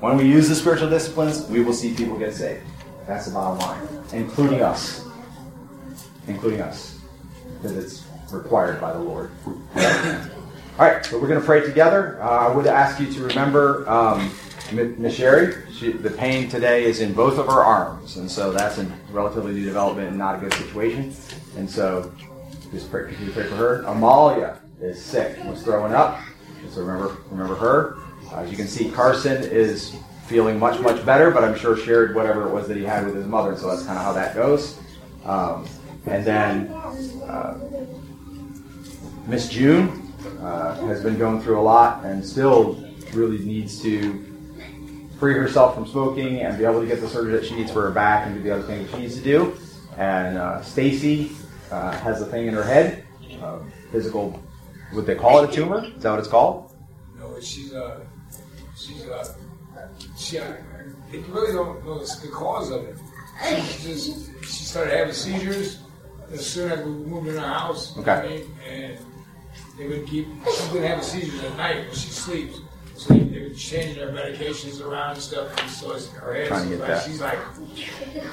[0.00, 2.62] When we use the spiritual disciplines, we will see people get saved.
[3.06, 5.06] That's the bottom line, including us.
[6.26, 6.98] Including us.
[7.54, 9.30] Because it's required by the Lord.
[10.78, 12.20] All right, so we're going to pray together.
[12.20, 14.30] Uh, I would ask you to remember um,
[14.72, 18.78] Miss Sherry, she, the pain today is in both of her arms, and so that's
[18.78, 21.14] a relatively new development and not a good situation.
[21.56, 22.12] And so,
[22.72, 23.82] just pray, you pray for her.
[23.82, 26.20] Amalia is sick, was throwing up,
[26.70, 27.96] so remember remember her.
[28.32, 32.14] Uh, as you can see, Carson is feeling much much better, but I'm sure shared
[32.14, 34.34] whatever it was that he had with his mother, so that's kind of how that
[34.34, 34.78] goes.
[35.24, 35.66] Um,
[36.06, 37.58] and then uh,
[39.26, 44.24] Miss June uh, has been going through a lot and still really needs to
[45.18, 47.82] free herself from smoking and be able to get the surgery that she needs for
[47.82, 49.56] her back and do the other things she needs to do.
[49.96, 51.32] And uh, Stacy
[51.70, 53.04] uh, has a thing in her head,
[53.42, 53.60] uh,
[53.90, 54.40] physical,
[54.92, 55.84] would they call it a tumor?
[55.84, 56.72] Is that what it's called?
[57.18, 58.06] No, she's a,
[58.76, 59.34] she's a,
[60.16, 60.44] she, uh,
[61.12, 62.96] I really don't know the cause of it.
[63.44, 65.78] She just she started having seizures
[66.32, 67.96] as soon as we moved in our house.
[67.98, 68.12] Okay.
[68.12, 68.98] I mean, and
[69.78, 72.60] they would keep she's been having seizures at night when she sleeps.
[72.96, 75.54] So they would change her medications around and stuff.
[75.60, 77.04] And so it's, her head, Trying to get like, that.
[77.04, 77.38] she's like,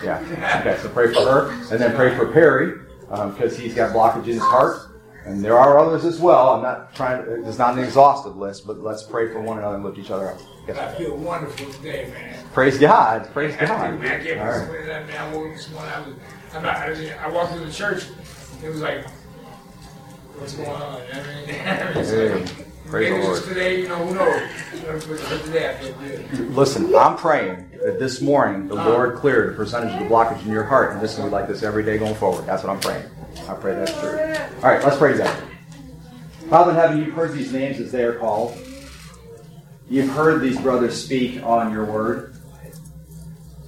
[0.01, 0.61] Yeah.
[0.61, 1.51] Okay, so pray for her.
[1.69, 4.92] And then pray for Perry, um, because he's got blockage in his heart.
[5.25, 6.49] And there are others as well.
[6.49, 9.75] I'm not trying to, it's not an exhaustive list, but let's pray for one another
[9.75, 10.39] and lift each other up.
[10.67, 10.77] Yes.
[10.77, 12.45] I feel wonderful today, man.
[12.53, 13.31] Praise God.
[13.33, 13.89] Praise I God.
[13.89, 14.61] think, man, I can't All right.
[14.61, 15.17] explain that, man.
[15.17, 16.15] I woke this morning, I was,
[16.53, 18.05] I'm not, I, was, I walked into the church,
[18.63, 19.05] it was like,
[20.37, 20.79] what's going on?
[20.81, 22.63] Know what I mean?
[22.93, 23.43] Hey, like, praise the Lord.
[23.43, 25.07] today, you know, who knows?
[25.07, 26.55] But today I feel good.
[26.55, 28.89] Listen, I'm praying that this morning the uh-huh.
[28.89, 31.35] Lord cleared a percentage of the blockage in your heart, and this is going to
[31.35, 32.45] be like this every day going forward.
[32.45, 33.05] That's what I'm praying.
[33.47, 34.09] I pray that's true.
[34.09, 35.47] All right, let's pray together.
[36.49, 38.57] Father in heaven, you've heard these names as they are called.
[39.89, 42.35] You've heard these brothers speak on your word.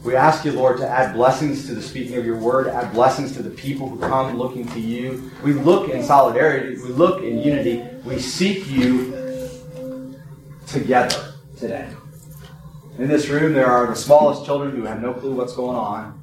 [0.04, 3.34] We ask you, Lord, to add blessings to the speaking of your word, add blessings
[3.38, 5.32] to the people who come looking to you.
[5.44, 10.16] We look in solidarity, we look in unity, we seek you
[10.68, 11.90] together today.
[13.00, 16.22] In this room, there are the smallest children who have no clue what's going on,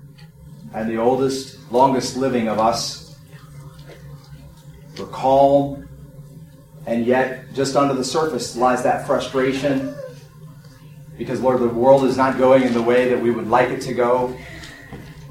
[0.72, 3.01] and the oldest, longest living of us.
[4.98, 5.88] We're calm,
[6.86, 9.94] and yet, just under the surface lies that frustration
[11.16, 13.80] because, Lord, the world is not going in the way that we would like it
[13.82, 14.36] to go.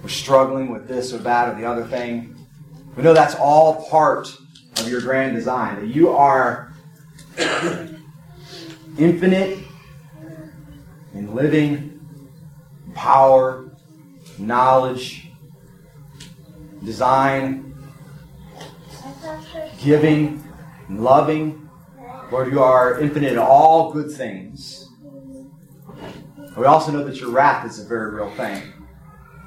[0.02, 2.36] We're struggling with this or that or the other thing.
[2.96, 4.36] We know that's all part
[4.78, 6.74] of your grand design, that you are
[8.98, 9.60] infinite
[11.14, 12.00] in living,
[12.94, 13.70] power,
[14.38, 15.30] knowledge,
[16.84, 17.71] design,
[19.84, 20.44] giving,
[20.90, 21.70] loving.
[22.32, 24.90] Lord, you are infinite in all good things.
[26.58, 28.62] We also know that your wrath is a very real thing.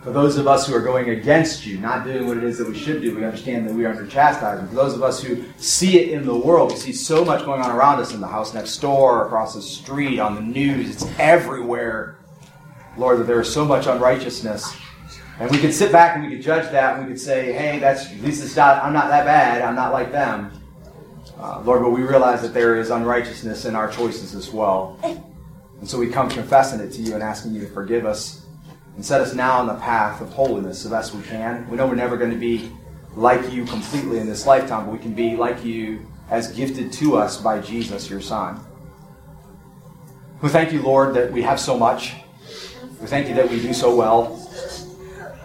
[0.03, 2.68] For those of us who are going against you, not doing what it is that
[2.68, 4.68] we should do, we understand that we are under chastisement.
[4.68, 7.62] For those of us who see it in the world, we see so much going
[7.62, 11.07] on around us in the house next door, across the street, on the news, it's
[11.18, 12.18] everywhere.
[12.99, 14.77] Lord, that there is so much unrighteousness.
[15.40, 17.79] And we could sit back and we could judge that and we could say, hey,
[17.79, 20.53] that's at least it's not I'm not that bad, I'm not like them.
[21.38, 24.99] Uh, Lord, but we realize that there is unrighteousness in our choices as well.
[25.03, 28.47] And so we come confessing it to you and asking you to forgive us
[28.94, 31.68] and set us now on the path of holiness the best we can.
[31.68, 32.70] We know we're never going to be
[33.16, 37.16] like you completely in this lifetime, but we can be like you as gifted to
[37.16, 38.61] us by Jesus, your Son.
[40.42, 42.14] We thank you, Lord, that we have so much.
[43.01, 44.37] We thank you that we do so well.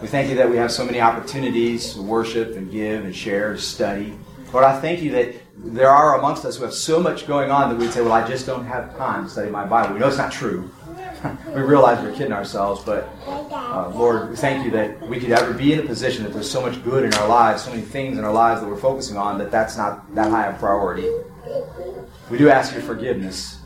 [0.01, 3.53] We thank you that we have so many opportunities to worship and give and share,
[3.53, 4.17] to study.
[4.53, 7.69] Lord, I thank you that there are amongst us who have so much going on
[7.69, 9.93] that we'd say, well, I just don't have time to study my Bible.
[9.93, 10.71] We know it's not true.
[11.47, 15.53] we realize we're kidding ourselves, but uh, Lord, we thank you that we could ever
[15.53, 18.17] be in a position that there's so much good in our lives, so many things
[18.17, 21.09] in our lives that we're focusing on, that that's not that high a priority.
[22.31, 23.58] We do ask your forgiveness.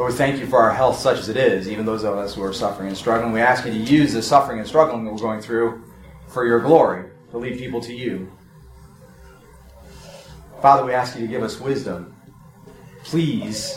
[0.00, 2.34] Lord, we thank you for our health such as it is, even those of us
[2.34, 3.34] who are suffering and struggling.
[3.34, 5.84] We ask you to use the suffering and struggling that we're going through
[6.26, 8.32] for your glory, to lead people to you.
[10.62, 12.16] Father, we ask you to give us wisdom.
[13.04, 13.76] Please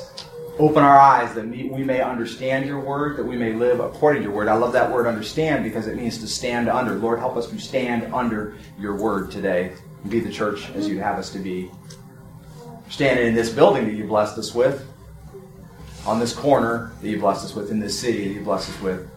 [0.59, 4.29] open our eyes that we may understand your word, that we may live according to
[4.29, 4.47] your word.
[4.47, 6.95] I love that word understand because it means to stand under.
[6.95, 10.99] Lord, help us to stand under your word today and be the church as you'd
[10.99, 11.69] have us to be.
[12.88, 14.88] Standing in this building that you blessed us with,
[16.05, 18.81] on this corner that you blessed us with, in this city that you blessed us
[18.81, 19.09] with,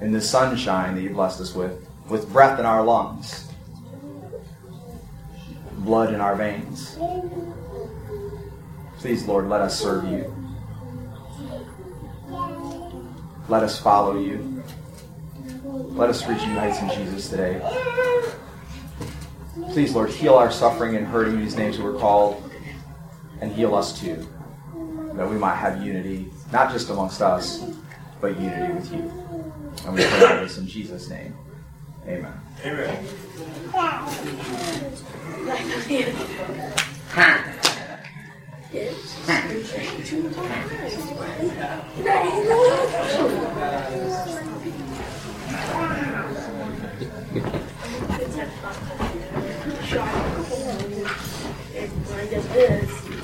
[0.00, 3.48] in this sunshine that you blessed us with, with breath in our lungs,
[5.78, 6.98] blood in our veins.
[8.98, 10.34] Please, Lord, let us serve you.
[13.48, 14.62] Let us follow you.
[15.64, 17.60] Let us reach new heights in Jesus today.
[19.72, 22.42] Please, Lord, heal our suffering and hurting in these names that were called,
[23.40, 24.26] and heal us too,
[25.14, 27.64] that we might have unity, not just amongst us,
[28.20, 29.12] but unity with you.
[29.86, 31.36] And we pray all this in Jesus' name.
[32.06, 32.32] Amen.
[32.64, 33.06] Amen.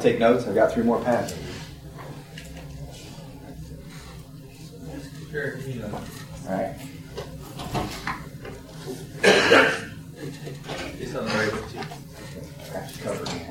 [0.00, 0.46] to take notes?
[0.46, 1.34] I've got three more pads.
[6.48, 6.74] All right.
[10.96, 11.80] He's on the right with you.
[12.72, 13.46] Got you covered.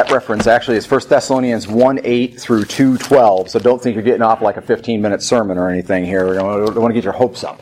[0.00, 3.50] That reference actually is 1 Thessalonians 1 8 through 2 12.
[3.50, 6.26] So don't think you're getting off like a 15 minute sermon or anything here.
[6.26, 7.60] We don't, want to get your hopes up.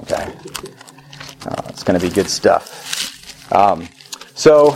[0.00, 0.24] Okay.
[1.46, 3.52] Uh, it's going to be good stuff.
[3.52, 3.88] Um,
[4.34, 4.70] so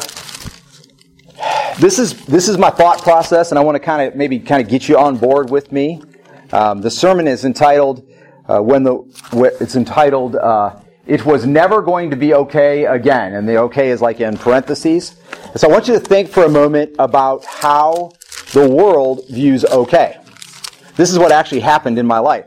[1.81, 4.63] this is this is my thought process, and I want to kind of maybe kind
[4.63, 6.01] of get you on board with me.
[6.53, 8.09] Um, the sermon is entitled
[8.49, 9.03] uh, when the
[9.61, 14.01] it's entitled uh, "It was never going to be okay again," and the "okay" is
[14.01, 15.17] like in parentheses.
[15.57, 18.13] So I want you to think for a moment about how
[18.53, 20.19] the world views okay.
[20.97, 22.45] This is what actually happened in my life.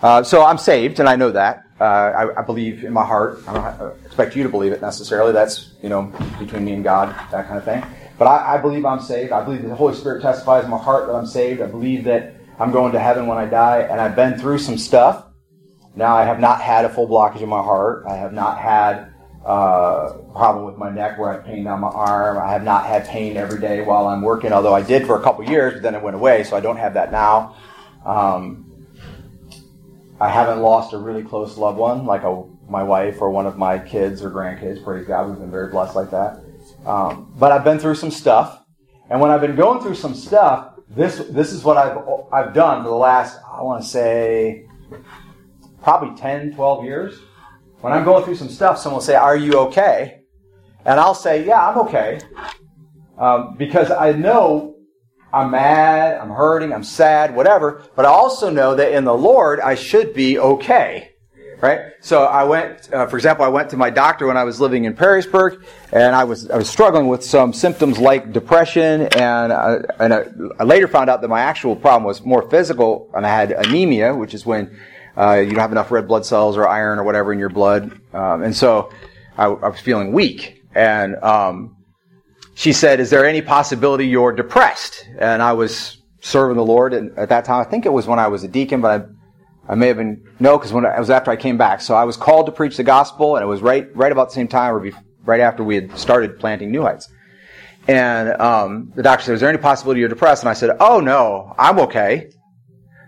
[0.00, 1.64] Uh, so I'm saved, and I know that.
[1.78, 3.42] Uh, I, I, believe in my heart.
[3.46, 5.32] I don't expect you to believe it necessarily.
[5.32, 7.84] That's you know between me and God, that kind of thing.
[8.18, 9.30] But I, I believe I'm saved.
[9.30, 11.60] I believe the Holy Spirit testifies in my heart that I'm saved.
[11.60, 14.78] I believe that I'm going to heaven when I die, and I've been through some
[14.78, 15.26] stuff.
[15.94, 18.06] Now I have not had a full blockage in my heart.
[18.08, 19.12] I have not had
[19.44, 22.38] uh, problem with my neck where I have pain down my arm.
[22.38, 25.22] I have not had pain every day while I'm working, although I did for a
[25.22, 27.56] couple years, but then it went away, so I don't have that now.
[28.04, 28.86] Um,
[30.20, 33.56] I haven't lost a really close loved one, like a, my wife or one of
[33.56, 34.82] my kids or grandkids.
[34.82, 36.40] Praise God, we've been very blessed like that.
[36.84, 38.64] Um, but I've been through some stuff,
[39.08, 41.98] and when I've been going through some stuff, this this is what I've
[42.32, 44.66] I've done for the last I want to say
[45.82, 47.20] probably 10, 12 years.
[47.80, 50.22] When I'm going through some stuff, someone will say, "Are you okay?"
[50.84, 52.20] And I'll say, "Yeah, I'm okay,"
[53.18, 54.74] um, because I know
[55.32, 57.84] I'm mad, I'm hurting, I'm sad, whatever.
[57.94, 61.10] But I also know that in the Lord, I should be okay.
[61.60, 61.80] Right?
[62.00, 64.84] So I went, uh, for example, I went to my doctor when I was living
[64.84, 69.78] in Perrysburg, and I was I was struggling with some symptoms like depression, and I,
[69.98, 70.26] and I,
[70.60, 74.14] I later found out that my actual problem was more physical, and I had anemia,
[74.14, 74.78] which is when
[75.18, 78.00] uh, you don't have enough red blood cells or iron or whatever in your blood,
[78.12, 78.90] um, and so
[79.36, 81.76] I, I, was feeling weak, and um,
[82.58, 85.08] she said, Is there any possibility you're depressed?
[85.16, 87.60] And I was serving the Lord And at that time.
[87.60, 89.00] I think it was when I was a deacon, but
[89.68, 91.80] I, I may have been, no, because when it was after I came back.
[91.80, 94.34] So I was called to preach the gospel, and it was right, right about the
[94.34, 94.90] same time or
[95.24, 97.08] right after we had started planting New Heights.
[97.86, 100.42] And um, the doctor said, Is there any possibility you're depressed?
[100.42, 102.32] And I said, Oh, no, I'm okay.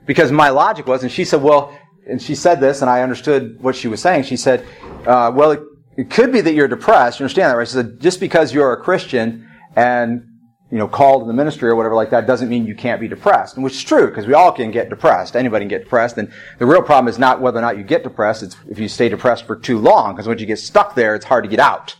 [0.06, 1.76] Because my logic was, and she said, Well,
[2.06, 4.24] and she said this, and I understood what she was saying.
[4.24, 4.66] She said,
[5.06, 5.60] uh, Well, it,
[5.96, 7.20] it could be that you're depressed.
[7.20, 7.66] You understand that, right?
[7.66, 10.26] She said, just because you're a Christian and
[10.70, 13.08] you know, called in the ministry or whatever like that doesn't mean you can't be
[13.08, 13.56] depressed.
[13.56, 15.34] And which is true, because we all can get depressed.
[15.34, 16.16] Anybody can get depressed.
[16.16, 18.88] And the real problem is not whether or not you get depressed, it's if you
[18.88, 21.58] stay depressed for too long, because once you get stuck there, it's hard to get
[21.58, 21.96] out.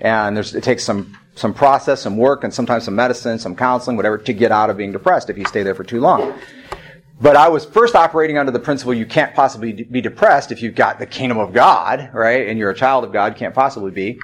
[0.00, 4.18] And it takes some, some process, some work, and sometimes some medicine, some counseling, whatever,
[4.18, 6.38] to get out of being depressed if you stay there for too long.
[7.22, 10.74] But I was first operating under the principle you can't possibly be depressed if you've
[10.74, 12.48] got the kingdom of God, right?
[12.48, 14.18] And you're a child of God, can't possibly be.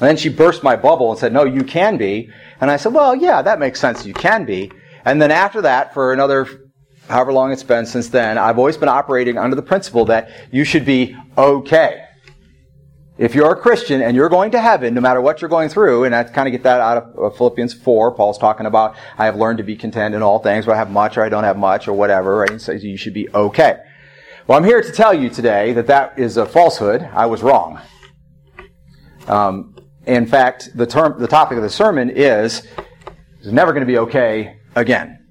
[0.00, 2.30] And then she burst my bubble and said, no, you can be.
[2.60, 4.06] And I said, well, yeah, that makes sense.
[4.06, 4.70] You can be.
[5.04, 6.46] And then after that, for another
[7.08, 10.62] however long it's been since then, I've always been operating under the principle that you
[10.62, 12.05] should be okay.
[13.18, 16.04] If you're a Christian and you're going to heaven, no matter what you're going through,
[16.04, 19.36] and I kind of get that out of Philippians 4, Paul's talking about, I have
[19.36, 21.56] learned to be content in all things, whether I have much or I don't have
[21.56, 22.60] much or whatever, right?
[22.60, 23.78] So you should be okay.
[24.46, 27.02] Well, I'm here to tell you today that that is a falsehood.
[27.02, 27.80] I was wrong.
[29.26, 32.66] Um, in fact, the term, the topic of the sermon is,
[33.38, 35.26] it's never going to be okay again.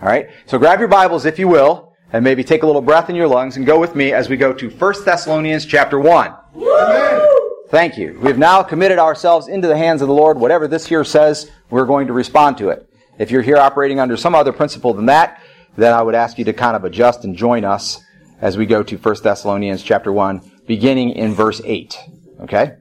[0.00, 0.28] All right?
[0.46, 3.28] So grab your Bibles, if you will, and maybe take a little breath in your
[3.28, 6.34] lungs and go with me as we go to 1 Thessalonians chapter 1.
[6.56, 7.28] Amen.
[7.68, 8.18] Thank you.
[8.20, 10.38] We have now committed ourselves into the hands of the Lord.
[10.38, 12.88] Whatever this here says, we're going to respond to it.
[13.18, 15.42] If you're here operating under some other principle than that,
[15.76, 18.00] then I would ask you to kind of adjust and join us
[18.40, 21.98] as we go to 1 Thessalonians chapter 1, beginning in verse 8.
[22.42, 22.76] Okay?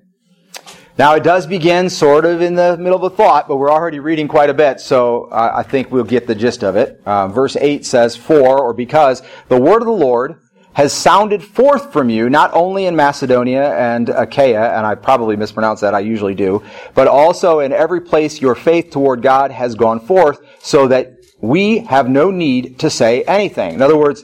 [0.97, 3.99] Now it does begin sort of in the middle of a thought, but we're already
[3.99, 7.01] reading quite a bit, so uh, I think we'll get the gist of it.
[7.05, 10.39] Uh, verse 8 says, For, or because, the word of the Lord
[10.71, 15.81] has sounded forth from you, not only in Macedonia and Achaia, and I probably mispronounce
[15.81, 19.99] that, I usually do, but also in every place your faith toward God has gone
[19.99, 23.73] forth, so that we have no need to say anything.
[23.73, 24.23] In other words,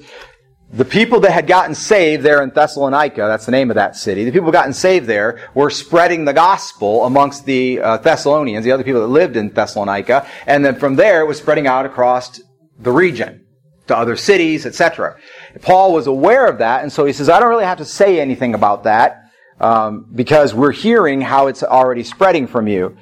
[0.73, 4.23] the people that had gotten saved there in Thessalonica, that's the name of that city,
[4.23, 8.83] the people gotten saved there were spreading the gospel amongst the uh, Thessalonians, the other
[8.83, 12.41] people that lived in Thessalonica, and then from there it was spreading out across
[12.79, 13.45] the region,
[13.87, 15.17] to other cities, etc.
[15.61, 18.21] Paul was aware of that, and so he says, I don't really have to say
[18.21, 22.97] anything about that um, because we're hearing how it's already spreading from you.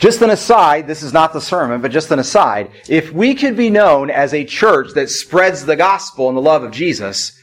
[0.00, 2.70] Just an aside, this is not the sermon, but just an aside.
[2.88, 6.62] If we could be known as a church that spreads the gospel and the love
[6.62, 7.38] of Jesus,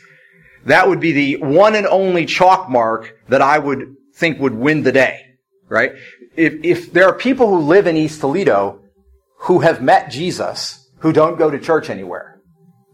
[0.65, 4.81] that would be the one and only chalk mark that I would think would win
[4.81, 5.21] the day,
[5.69, 5.91] right?
[6.35, 8.81] If, if there are people who live in East Toledo
[9.41, 12.41] who have met Jesus who don't go to church anywhere,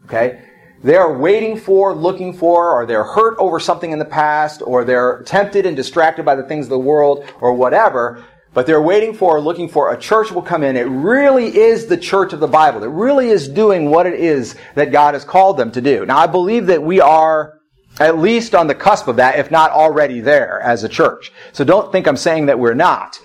[0.05, 0.41] okay?
[0.83, 5.23] They're waiting for, looking for, or they're hurt over something in the past, or they're
[5.23, 9.39] tempted and distracted by the things of the world, or whatever, but they're waiting for,
[9.41, 10.77] looking for a church will come in.
[10.77, 12.83] It really is the church of the Bible.
[12.83, 16.05] It really is doing what it is that God has called them to do.
[16.05, 17.59] Now, I believe that we are
[17.99, 21.31] at least on the cusp of that, if not already there as a church.
[21.51, 23.19] So don't think I'm saying that we're not.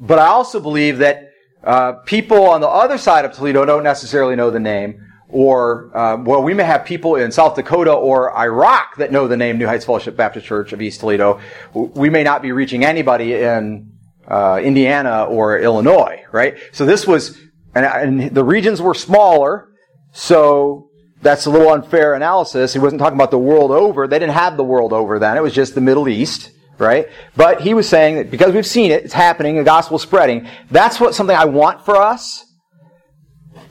[0.00, 1.30] But I also believe that
[1.62, 6.16] uh, people on the other side of Toledo don't necessarily know the name, or uh,
[6.20, 9.66] well, we may have people in South Dakota or Iraq that know the name New
[9.66, 11.40] Heights Fellowship Baptist Church of East Toledo.
[11.72, 13.91] We may not be reaching anybody in
[14.28, 16.56] uh, Indiana or Illinois, right?
[16.72, 17.38] So this was,
[17.74, 19.68] and, and the regions were smaller,
[20.12, 20.90] so
[21.22, 22.72] that's a little unfair analysis.
[22.72, 24.06] He wasn't talking about the world over.
[24.06, 25.36] They didn't have the world over then.
[25.36, 27.08] It was just the Middle East, right?
[27.36, 30.48] But he was saying that because we've seen it, it's happening, the gospel spreading.
[30.70, 32.44] That's what something I want for us.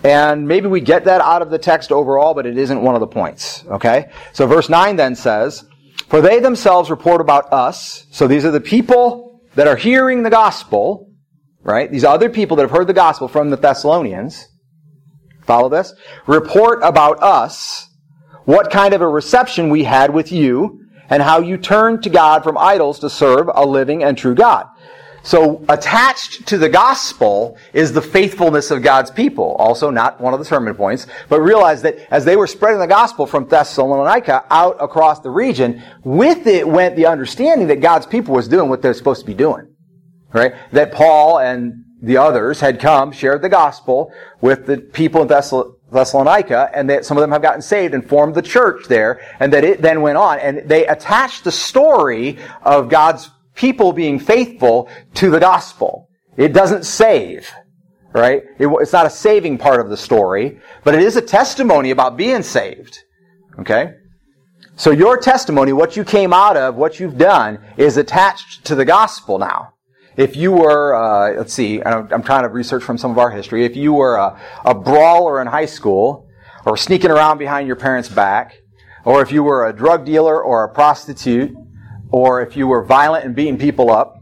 [0.04, 3.02] And maybe we get that out of the text overall, but it isn't one of
[3.02, 3.64] the points.
[3.68, 4.12] Okay?
[4.34, 5.64] So verse 9 then says,
[6.08, 8.08] For they themselves report about us.
[8.10, 11.10] So these are the people that are hearing the gospel,
[11.64, 11.92] right?
[11.92, 14.48] These other people that have heard the gospel from the Thessalonians.
[15.46, 15.94] Follow this?
[16.28, 17.90] Report about us,
[18.46, 20.80] what kind of a reception we had with you,
[21.10, 24.68] and how you turned to God from idols to serve a living and true God.
[25.24, 29.56] So attached to the gospel is the faithfulness of God's people.
[29.60, 32.88] Also not one of the sermon points, but realize that as they were spreading the
[32.88, 38.34] gospel from Thessalonica out across the region, with it went the understanding that God's people
[38.34, 39.68] was doing what they're supposed to be doing.
[40.34, 40.54] Right?
[40.72, 46.72] That Paul and the others had come, shared the gospel with the people in Thessalonica,
[46.74, 49.64] and that some of them have gotten saved and formed the church there, and that
[49.64, 55.30] it then went on, and they attached the story of God's people being faithful to
[55.30, 56.10] the gospel.
[56.38, 57.52] It doesn't save,
[58.14, 58.44] right?
[58.60, 62.18] It, it's not a saving part of the story, but it is a testimony about
[62.18, 63.00] being saved.
[63.60, 63.94] Okay?
[64.76, 68.86] So your testimony, what you came out of, what you've done, is attached to the
[68.86, 69.74] gospel now.
[70.18, 73.66] If you were, uh, let's see, I'm trying to research from some of our history.
[73.66, 76.28] If you were a, a brawler in high school,
[76.66, 78.58] or sneaking around behind your parents' back,
[79.06, 81.56] or if you were a drug dealer or a prostitute,
[82.12, 84.22] or if you were violent and beating people up,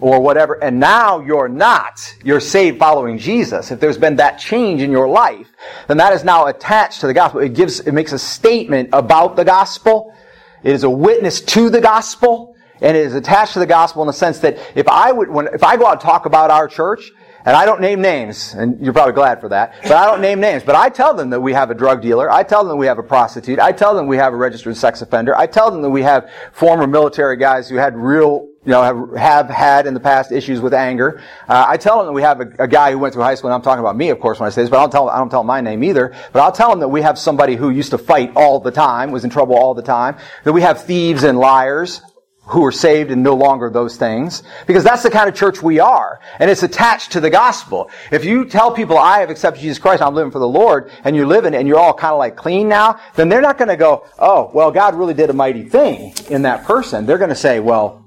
[0.00, 3.70] or whatever, and now you're not, you're saved following Jesus.
[3.70, 5.46] If there's been that change in your life,
[5.88, 7.40] then that is now attached to the gospel.
[7.40, 10.14] It gives, it makes a statement about the gospel.
[10.62, 14.06] It is a witness to the gospel and it is attached to the gospel in
[14.06, 16.66] the sense that if I would, when, if I go out and talk about our
[16.66, 17.12] church,
[17.44, 20.40] and I don't name names, and you're probably glad for that, but I don't name
[20.40, 22.86] names, but I tell them that we have a drug dealer, I tell them we
[22.86, 25.82] have a prostitute, I tell them we have a registered sex offender, I tell them
[25.82, 29.94] that we have former military guys who had real you know, have, have had in
[29.94, 31.22] the past issues with anger.
[31.48, 33.48] Uh, I tell them that we have a, a, guy who went through high school,
[33.48, 35.08] and I'm talking about me, of course, when I say this, but I don't tell
[35.08, 36.14] I don't tell my name either.
[36.32, 39.12] But I'll tell them that we have somebody who used to fight all the time,
[39.12, 40.18] was in trouble all the time.
[40.44, 42.02] That we have thieves and liars
[42.50, 44.42] who are saved and no longer those things.
[44.66, 46.20] Because that's the kind of church we are.
[46.38, 47.90] And it's attached to the gospel.
[48.10, 51.14] If you tell people, I have accepted Jesus Christ, I'm living for the Lord, and
[51.14, 53.76] you're living and you're all kind of like clean now, then they're not going to
[53.76, 57.06] go, oh, well, God really did a mighty thing in that person.
[57.06, 58.04] They're going to say, well,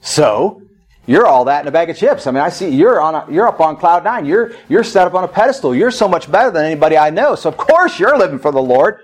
[0.00, 0.60] so,
[1.06, 2.26] you're all that in a bag of chips.
[2.26, 4.24] I mean, I see you're on a, you're up on cloud nine.
[4.24, 5.74] You're you're set up on a pedestal.
[5.74, 7.34] You're so much better than anybody I know.
[7.34, 9.00] So of course you're living for the Lord.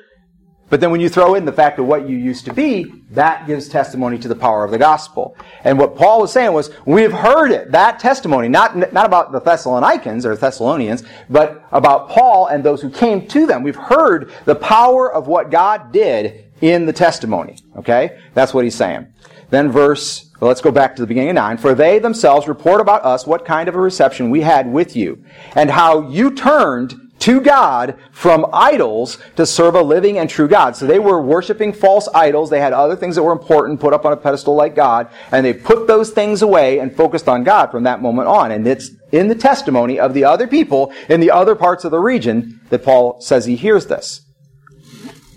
[0.70, 3.46] But then when you throw in the fact of what you used to be, that
[3.48, 5.36] gives testimony to the power of the gospel.
[5.64, 9.40] And what Paul was saying was, we've heard it, that testimony, not, not about the
[9.40, 13.64] Thessalonians or Thessalonians, but about Paul and those who came to them.
[13.64, 17.56] We've heard the power of what God did in the testimony.
[17.76, 18.20] Okay?
[18.34, 19.12] That's what he's saying.
[19.50, 21.56] Then verse, well, let's go back to the beginning of 9.
[21.58, 25.24] For they themselves report about us what kind of a reception we had with you,
[25.56, 30.74] and how you turned to God from idols to serve a living and true God.
[30.76, 32.50] So they were worshiping false idols.
[32.50, 35.44] They had other things that were important put up on a pedestal like God, and
[35.44, 38.50] they put those things away and focused on God from that moment on.
[38.50, 41.98] And it's in the testimony of the other people in the other parts of the
[41.98, 44.22] region that Paul says he hears this.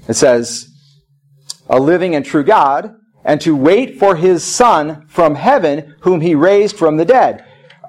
[0.08, 0.70] It says,
[1.70, 6.36] a living and true God, and to wait for his Son from heaven, whom he
[6.36, 7.46] raised from the dead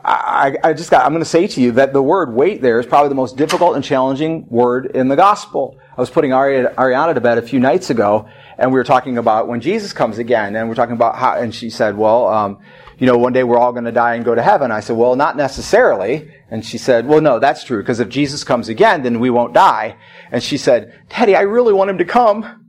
[0.07, 2.79] I, I just got, I'm going to say to you that the word wait there
[2.79, 5.79] is probably the most difficult and challenging word in the gospel.
[5.97, 8.29] I was putting Ari- Ariana to bed a few nights ago,
[8.59, 11.55] and we were talking about when Jesus comes again, and we're talking about how, and
[11.55, 12.59] she said, well, um,
[12.99, 14.71] you know, one day we're all going to die and go to heaven.
[14.71, 16.31] I said, well, not necessarily.
[16.51, 19.55] And she said, well, no, that's true, because if Jesus comes again, then we won't
[19.55, 19.97] die.
[20.31, 22.61] And she said, Teddy, I really want him to come.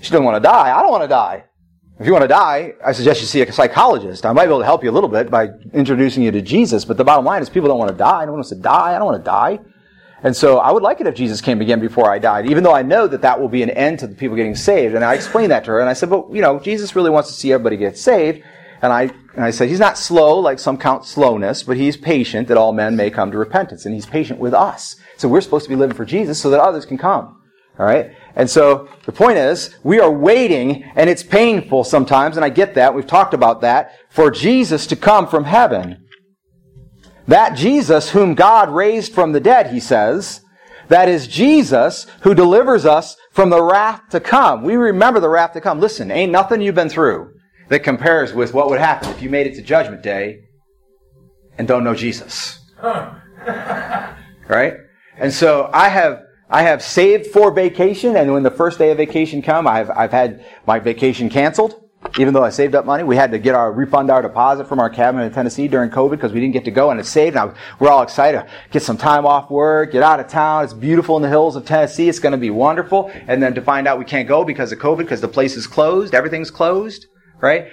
[0.00, 0.76] She doesn't want to die.
[0.76, 1.44] I don't want to die.
[1.98, 4.26] If you want to die, I suggest you see a psychologist.
[4.26, 6.84] I might be able to help you a little bit by introducing you to Jesus,
[6.84, 8.26] but the bottom line is people don't want to die.
[8.26, 8.94] No one wants to die.
[8.94, 9.60] I don't want to die.
[10.22, 12.74] And so I would like it if Jesus came again before I died, even though
[12.74, 14.94] I know that that will be an end to the people getting saved.
[14.94, 17.30] And I explained that to her, and I said, but, you know, Jesus really wants
[17.30, 18.42] to see everybody get saved.
[18.82, 19.02] And I,
[19.34, 22.72] and I said, he's not slow like some count slowness, but he's patient that all
[22.72, 23.86] men may come to repentance.
[23.86, 24.96] And he's patient with us.
[25.16, 27.40] So we're supposed to be living for Jesus so that others can come.
[27.78, 28.12] All right?
[28.36, 32.74] And so the point is, we are waiting, and it's painful sometimes, and I get
[32.74, 32.94] that.
[32.94, 36.06] We've talked about that, for Jesus to come from heaven.
[37.26, 40.42] That Jesus whom God raised from the dead, he says,
[40.88, 44.62] that is Jesus who delivers us from the wrath to come.
[44.62, 45.80] We remember the wrath to come.
[45.80, 47.32] Listen, ain't nothing you've been through
[47.68, 50.38] that compares with what would happen if you made it to Judgment Day
[51.58, 52.60] and don't know Jesus.
[54.48, 54.74] right?
[55.18, 58.98] And so I have I have saved for vacation, and when the first day of
[58.98, 61.82] vacation come, I've, I've had my vacation canceled.
[62.18, 64.78] Even though I saved up money, we had to get our refund our deposit from
[64.78, 67.36] our cabin in Tennessee during COVID because we didn't get to go, and it's saved.
[67.36, 68.46] I, we're all excited.
[68.70, 70.62] Get some time off work, get out of town.
[70.62, 72.08] It's beautiful in the hills of Tennessee.
[72.08, 73.10] It's going to be wonderful.
[73.26, 75.66] And then to find out we can't go because of COVID, because the place is
[75.66, 77.06] closed, everything's closed,
[77.40, 77.68] right?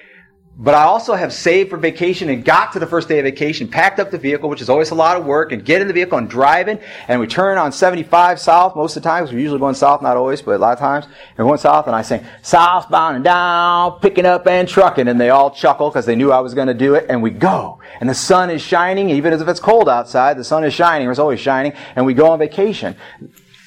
[0.55, 3.67] But I also have saved for vacation and got to the first day of vacation,
[3.67, 5.93] packed up the vehicle, which is always a lot of work, and get in the
[5.93, 6.79] vehicle and driving.
[7.07, 9.31] And we turn on 75 south most of the times.
[9.31, 11.05] We're usually going south, not always, but a lot of times.
[11.05, 15.07] And we're going south, and I sing, southbound and down, picking up and trucking.
[15.07, 17.07] And they all chuckle because they knew I was going to do it.
[17.09, 17.79] And we go.
[17.99, 21.09] And the sun is shining, even as if it's cold outside, the sun is shining,
[21.09, 21.73] it's always shining.
[21.95, 22.95] And we go on vacation.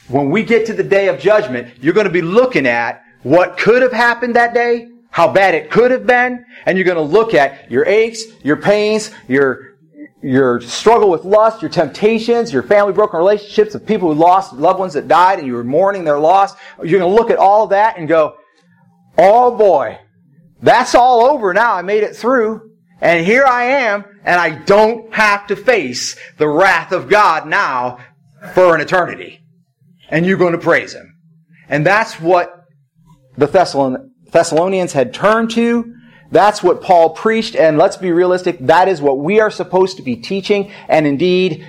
[0.07, 3.59] When we get to the day of judgment, you're going to be looking at what
[3.59, 7.00] could have happened that day how bad it could have been, and you're going to
[7.00, 9.78] look at your aches, your pains, your
[10.22, 14.78] your struggle with lust, your temptations, your family broken relationships of people who lost loved
[14.78, 16.52] ones that died and you were mourning their loss.
[16.82, 18.36] You're going to look at all that and go,
[19.16, 19.98] oh boy,
[20.60, 21.72] that's all over now.
[21.72, 22.72] I made it through.
[23.00, 28.00] And here I am, and I don't have to face the wrath of God now
[28.52, 29.40] for an eternity.
[30.10, 31.14] And you're going to praise Him.
[31.70, 32.52] And that's what
[33.38, 35.95] the Thessalonians Thessalonians had turned to.
[36.31, 40.03] That's what Paul preached, and let's be realistic, that is what we are supposed to
[40.03, 41.66] be teaching and indeed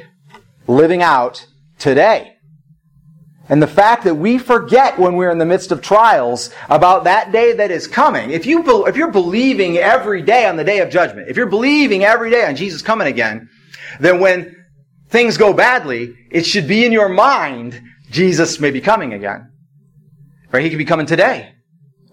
[0.68, 1.46] living out
[1.78, 2.34] today.
[3.50, 7.32] And the fact that we forget when we're in the midst of trials about that
[7.32, 8.32] day that is coming.
[8.32, 12.04] If you if you're believing every day on the day of judgment, if you're believing
[12.04, 13.48] every day on Jesus coming again,
[14.02, 14.54] then when
[15.08, 19.50] things go badly, it should be in your mind Jesus may be coming again.
[20.52, 20.64] Right?
[20.64, 21.54] He could be coming today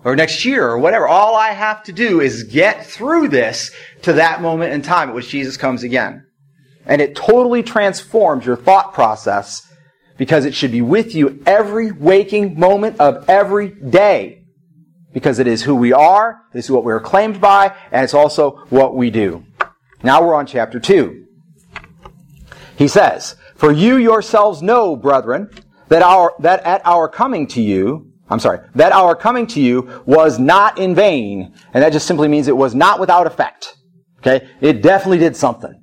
[0.05, 1.09] or next year or whatever.
[1.09, 5.15] All I have to do is get through this to that moment in time at
[5.15, 6.27] which Jesus comes again.
[6.87, 9.67] And it totally transforms your thought process
[10.19, 14.43] because it should be with you every waking moment of every day.
[15.13, 18.15] Because it is who we are, it is what we are claimed by, and it's
[18.15, 19.45] also what we do.
[20.03, 21.25] Now we're on chapter 2.
[22.77, 25.51] He says, For you yourselves know, brethren,
[25.89, 30.03] that our, that at our coming to you, I'm sorry, that our coming to you
[30.07, 31.55] was not in vain.
[31.75, 33.77] And that just simply means it was not without effect.
[34.21, 34.49] Okay?
[34.61, 35.81] It definitely did something.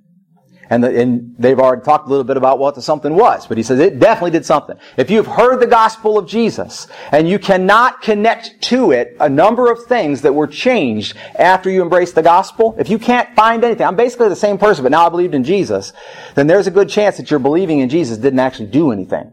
[0.71, 3.57] And, the, and, they've already talked a little bit about what the something was, but
[3.57, 4.77] he says it definitely did something.
[4.95, 9.69] If you've heard the gospel of Jesus and you cannot connect to it a number
[9.69, 13.85] of things that were changed after you embraced the gospel, if you can't find anything,
[13.85, 15.91] I'm basically the same person, but now I believed in Jesus,
[16.35, 19.29] then there's a good chance that your believing in Jesus didn't actually do anything.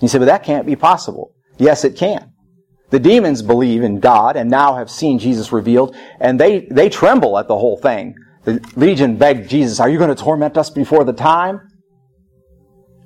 [0.00, 1.36] You say, but that can't be possible.
[1.58, 2.32] Yes, it can.
[2.90, 7.38] The demons believe in God and now have seen Jesus revealed, and they, they tremble
[7.38, 8.14] at the whole thing.
[8.44, 11.68] The legion begged Jesus, Are you going to torment us before the time?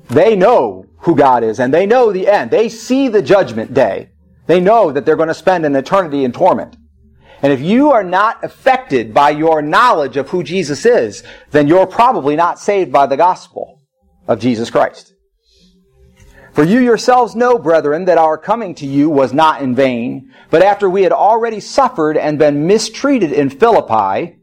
[0.09, 2.51] They know who God is, and they know the end.
[2.51, 4.11] They see the judgment day.
[4.47, 6.77] They know that they're going to spend an eternity in torment.
[7.43, 11.87] And if you are not affected by your knowledge of who Jesus is, then you're
[11.87, 13.83] probably not saved by the gospel
[14.27, 15.13] of Jesus Christ.
[16.57, 20.63] For you yourselves know, brethren, that our coming to you was not in vain, but
[20.63, 24.39] after we had already suffered and been mistreated in Philippi,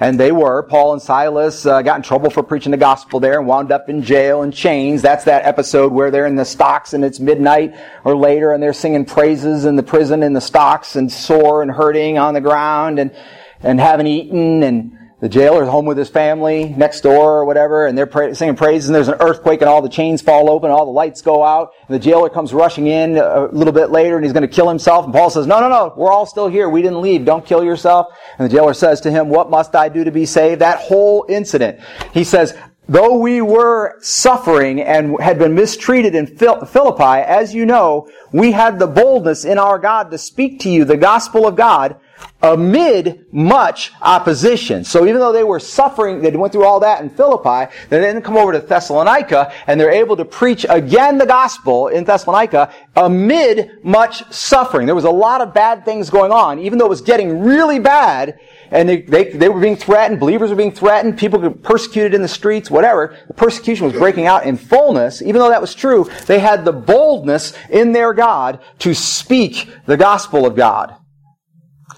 [0.00, 3.38] and they were, Paul and Silas uh, got in trouble for preaching the gospel there
[3.38, 5.02] and wound up in jail and chains.
[5.02, 8.72] That's that episode where they're in the stocks and it's midnight or later and they're
[8.72, 12.98] singing praises in the prison in the stocks and sore and hurting on the ground
[12.98, 13.14] and,
[13.60, 17.96] and haven't eaten and the jailer's home with his family next door or whatever, and
[17.96, 20.76] they're pra- singing praises, and there's an earthquake, and all the chains fall open, and
[20.76, 24.16] all the lights go out, and the jailer comes rushing in a little bit later,
[24.16, 26.48] and he's going to kill himself, and Paul says, no, no, no, we're all still
[26.48, 28.08] here, we didn't leave, don't kill yourself.
[28.36, 30.60] And the jailer says to him, what must I do to be saved?
[30.60, 31.78] That whole incident.
[32.12, 32.58] He says,
[32.88, 38.80] though we were suffering and had been mistreated in Philippi, as you know, we had
[38.80, 42.00] the boldness in our God to speak to you the gospel of God,
[42.42, 44.84] amid much opposition.
[44.84, 48.20] So even though they were suffering, they went through all that in Philippi, they then
[48.20, 53.84] come over to Thessalonica and they're able to preach again the gospel in Thessalonica amid
[53.84, 54.86] much suffering.
[54.86, 57.78] There was a lot of bad things going on, even though it was getting really
[57.78, 58.38] bad
[58.72, 62.22] and they, they, they were being threatened, believers were being threatened, people were persecuted in
[62.22, 63.16] the streets, whatever.
[63.28, 65.20] The persecution was breaking out in fullness.
[65.20, 69.96] Even though that was true, they had the boldness in their God to speak the
[69.96, 70.96] gospel of God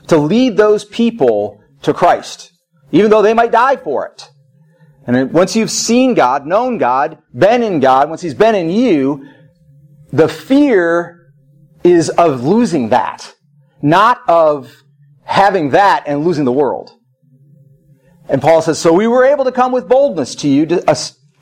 [0.09, 2.53] to lead those people to Christ,
[2.92, 4.30] even though they might die for it.
[5.07, 9.26] And once you've seen God, known God, been in God, once He's been in you,
[10.12, 11.32] the fear
[11.82, 13.34] is of losing that,
[13.82, 14.74] not of
[15.24, 16.92] having that and losing the world.
[18.28, 20.97] And Paul says, so we were able to come with boldness to you to,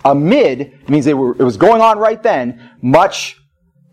[0.04, 3.36] amid, means were, it was going on right then, much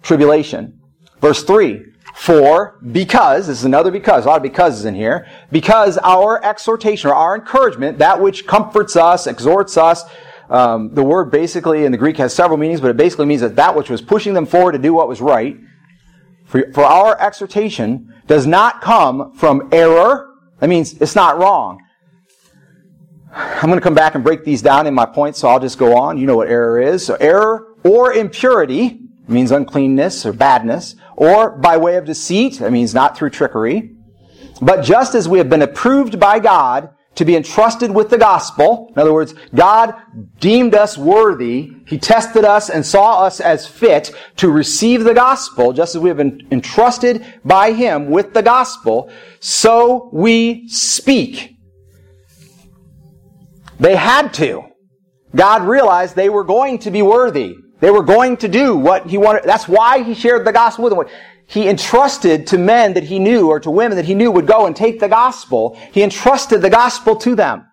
[0.02, 0.80] tribulation.
[1.22, 1.84] Verse 3,
[2.20, 7.10] for, because, this is another because, a lot of becauses in here, because our exhortation
[7.10, 10.04] or our encouragement, that which comforts us, exhorts us,
[10.50, 13.56] um, the word basically in the Greek has several meanings, but it basically means that
[13.56, 15.56] that which was pushing them forward to do what was right,
[16.44, 20.36] for, for our exhortation does not come from error.
[20.60, 21.82] That means it's not wrong.
[23.34, 25.78] I'm going to come back and break these down in my points, so I'll just
[25.78, 26.18] go on.
[26.18, 27.06] You know what error is.
[27.06, 29.00] So error or impurity
[29.30, 33.92] means uncleanness or badness, or by way of deceit, that means not through trickery.
[34.62, 38.88] But just as we have been approved by God to be entrusted with the gospel,
[38.96, 39.94] in other words, God
[40.40, 45.74] deemed us worthy, He tested us and saw us as fit to receive the gospel,
[45.74, 49.12] just as we have been entrusted by Him with the gospel,
[49.42, 51.58] so we speak.
[53.78, 54.64] They had to.
[55.36, 57.56] God realized they were going to be worthy.
[57.80, 59.44] They were going to do what he wanted.
[59.44, 61.06] That's why he shared the gospel with them.
[61.46, 64.68] He entrusted to men that he knew or to women that he knew would go
[64.68, 65.80] and take the gospel.
[65.92, 67.66] He entrusted the gospel to them.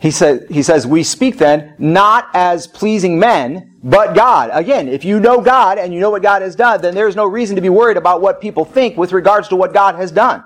[0.00, 4.50] He says, he says, we speak then not as pleasing men, but God.
[4.52, 7.26] Again, if you know God and you know what God has done, then there's no
[7.26, 10.44] reason to be worried about what people think with regards to what God has done.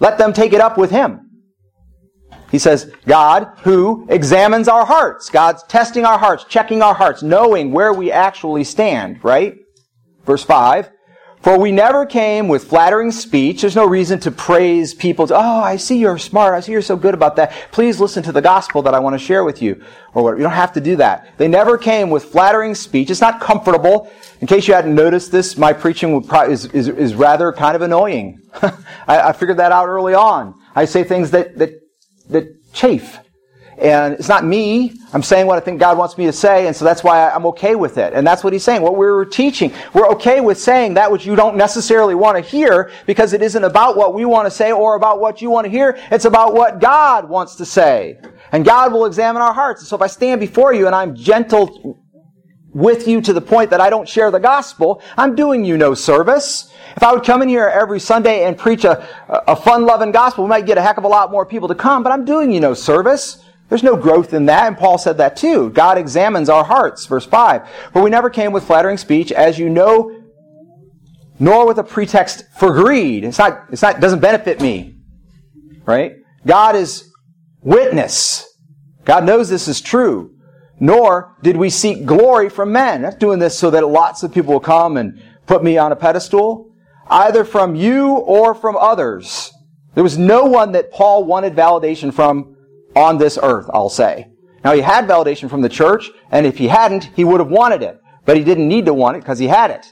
[0.00, 1.27] Let them take it up with Him.
[2.50, 5.28] He says, God who examines our hearts.
[5.30, 9.56] God's testing our hearts, checking our hearts, knowing where we actually stand, right?
[10.24, 10.90] Verse 5.
[11.42, 13.60] For we never came with flattering speech.
[13.60, 15.28] There's no reason to praise people.
[15.28, 16.54] To, oh, I see you're smart.
[16.54, 17.52] I see you're so good about that.
[17.70, 19.80] Please listen to the gospel that I want to share with you.
[20.14, 20.38] Or whatever.
[20.38, 21.38] You don't have to do that.
[21.38, 23.08] They never came with flattering speech.
[23.08, 24.10] It's not comfortable.
[24.40, 28.40] In case you hadn't noticed this, my preaching is, is, is rather kind of annoying.
[29.06, 30.54] I, I figured that out early on.
[30.74, 31.70] I say things that, that
[32.28, 33.18] that chafe.
[33.78, 34.92] And it's not me.
[35.12, 37.46] I'm saying what I think God wants me to say, and so that's why I'm
[37.46, 38.12] okay with it.
[38.12, 38.82] And that's what he's saying.
[38.82, 42.90] What we're teaching, we're okay with saying that which you don't necessarily want to hear
[43.06, 45.70] because it isn't about what we want to say or about what you want to
[45.70, 45.96] hear.
[46.10, 48.18] It's about what God wants to say.
[48.50, 49.86] And God will examine our hearts.
[49.86, 51.97] So if I stand before you and I'm gentle
[52.78, 55.94] with you to the point that I don't share the gospel, I'm doing you no
[55.94, 56.72] service.
[56.96, 60.50] If I would come in here every Sunday and preach a, a fun-loving gospel, we
[60.50, 62.60] might get a heck of a lot more people to come, but I'm doing you
[62.60, 63.44] no service.
[63.68, 65.70] There's no growth in that, and Paul said that too.
[65.70, 67.68] God examines our hearts, verse 5.
[67.92, 70.22] For we never came with flattering speech, as you know,
[71.40, 73.24] nor with a pretext for greed.
[73.24, 74.96] It's not, it's not, it doesn't benefit me.
[75.84, 76.16] Right?
[76.46, 77.12] God is
[77.60, 78.46] witness.
[79.04, 80.37] God knows this is true.
[80.80, 83.04] Nor did we seek glory from men.
[83.04, 85.96] I'm doing this so that lots of people will come and put me on a
[85.96, 86.70] pedestal
[87.10, 89.52] either from you or from others.
[89.94, 92.56] There was no one that Paul wanted validation from
[92.94, 94.28] on this earth, I'll say.
[94.64, 97.82] Now he had validation from the church, and if he hadn't, he would have wanted
[97.82, 98.00] it.
[98.24, 99.86] But he didn't need to want it because he had it.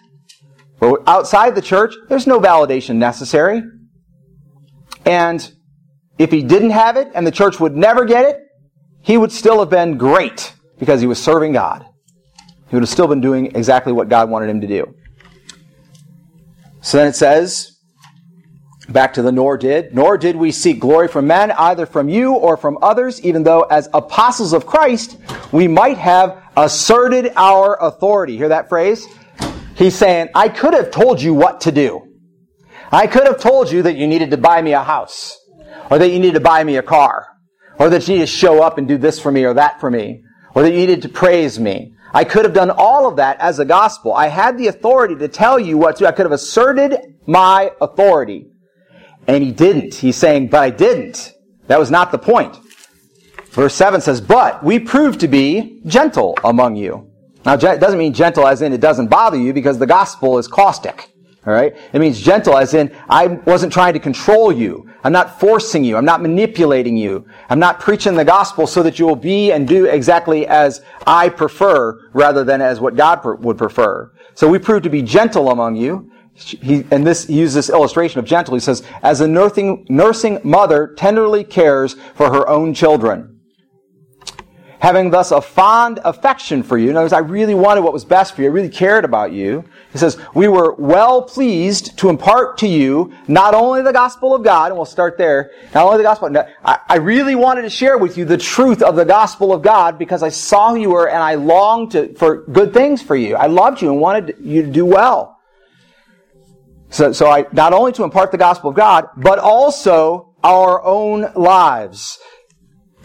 [0.78, 3.62] But outside the church, there's no validation necessary.
[5.06, 5.50] And
[6.18, 8.40] if he didn't have it and the church would never get it,
[9.00, 11.86] he would still have been great because he was serving God.
[12.68, 14.94] He would have still been doing exactly what God wanted him to do.
[16.80, 17.72] So then it says,
[18.88, 22.34] back to the nor did, nor did we seek glory from men, either from you
[22.34, 25.16] or from others, even though as apostles of Christ,
[25.52, 28.36] we might have asserted our authority.
[28.36, 29.06] Hear that phrase?
[29.74, 32.02] He's saying, I could have told you what to do.
[32.92, 35.36] I could have told you that you needed to buy me a house.
[35.90, 37.26] or that you needed to buy me a car,
[37.78, 39.90] or that you needed to show up and do this for me or that for
[39.90, 40.22] me,
[40.56, 41.94] or that you needed to praise me.
[42.14, 44.14] I could have done all of that as a gospel.
[44.14, 46.08] I had the authority to tell you what to.
[46.08, 46.96] I could have asserted
[47.26, 48.46] my authority.
[49.26, 49.96] And he didn't.
[49.96, 51.34] He's saying, but I didn't.
[51.66, 52.56] That was not the point.
[53.50, 57.10] Verse 7 says, But we proved to be gentle among you.
[57.44, 60.48] Now, it doesn't mean gentle as in it doesn't bother you because the gospel is
[60.48, 61.10] caustic.
[61.46, 61.76] All right?
[61.92, 64.90] It means gentle as in I wasn't trying to control you.
[65.04, 65.96] I'm not forcing you.
[65.96, 67.24] I'm not manipulating you.
[67.48, 71.28] I'm not preaching the gospel so that you will be and do exactly as I
[71.28, 74.12] prefer rather than as what God would prefer.
[74.34, 76.10] So we prove to be gentle among you.
[76.34, 78.54] He, and this, he uses this illustration of gentle.
[78.54, 83.35] He says, as a nursing, nursing mother tenderly cares for her own children
[84.86, 86.90] having thus a fond affection for you.
[86.90, 88.46] In other words, I really wanted what was best for you.
[88.46, 89.64] I really cared about you.
[89.90, 94.44] He says, we were well pleased to impart to you not only the gospel of
[94.44, 96.32] God, and we'll start there, not only the gospel,
[96.64, 100.22] I, really wanted to share with you the truth of the gospel of God because
[100.22, 103.34] I saw you were and I longed to, for good things for you.
[103.34, 105.36] I loved you and wanted you to do well.
[106.90, 111.32] So, so I, not only to impart the gospel of God, but also our own
[111.34, 112.20] lives.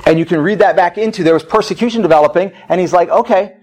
[0.06, 3.56] And you can read that back into there was persecution developing, and he's like, okay,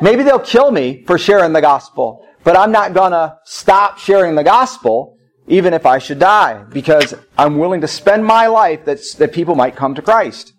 [0.00, 4.44] maybe they'll kill me for sharing the gospel, but I'm not gonna stop sharing the
[4.44, 9.32] gospel, even if I should die, because I'm willing to spend my life that, that
[9.32, 10.52] people might come to Christ.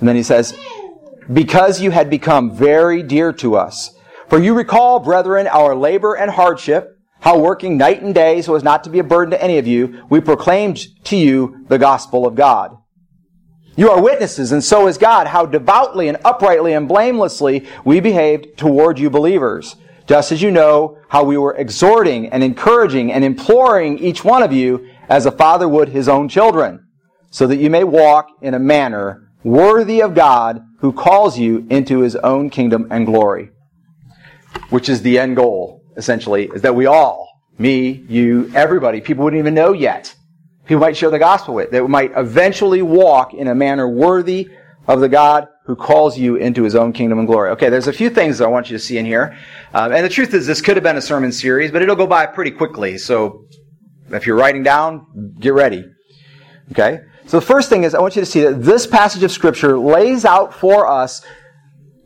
[0.00, 0.58] And then he says,
[1.32, 3.94] because you had become very dear to us.
[4.28, 6.91] For you recall, brethren, our labor and hardship,
[7.22, 9.66] how working night and day so as not to be a burden to any of
[9.66, 12.76] you, we proclaimed to you the gospel of God.
[13.76, 18.58] You are witnesses, and so is God, how devoutly and uprightly and blamelessly we behaved
[18.58, 19.76] toward you believers.
[20.08, 24.52] Just as you know how we were exhorting and encouraging and imploring each one of
[24.52, 26.84] you as a father would his own children,
[27.30, 32.00] so that you may walk in a manner worthy of God who calls you into
[32.00, 33.50] his own kingdom and glory,
[34.70, 37.28] which is the end goal essentially, is that we all,
[37.58, 40.14] me, you, everybody, people wouldn't even know yet.
[40.64, 44.48] People might share the gospel with, that might eventually walk in a manner worthy
[44.86, 47.50] of the God who calls you into his own kingdom and glory.
[47.50, 49.36] Okay, there's a few things that I want you to see in here.
[49.74, 52.06] Um, and the truth is, this could have been a sermon series, but it'll go
[52.06, 52.98] by pretty quickly.
[52.98, 53.46] So
[54.10, 55.84] if you're writing down, get ready.
[56.72, 57.00] Okay?
[57.26, 59.78] So the first thing is, I want you to see that this passage of Scripture
[59.78, 61.24] lays out for us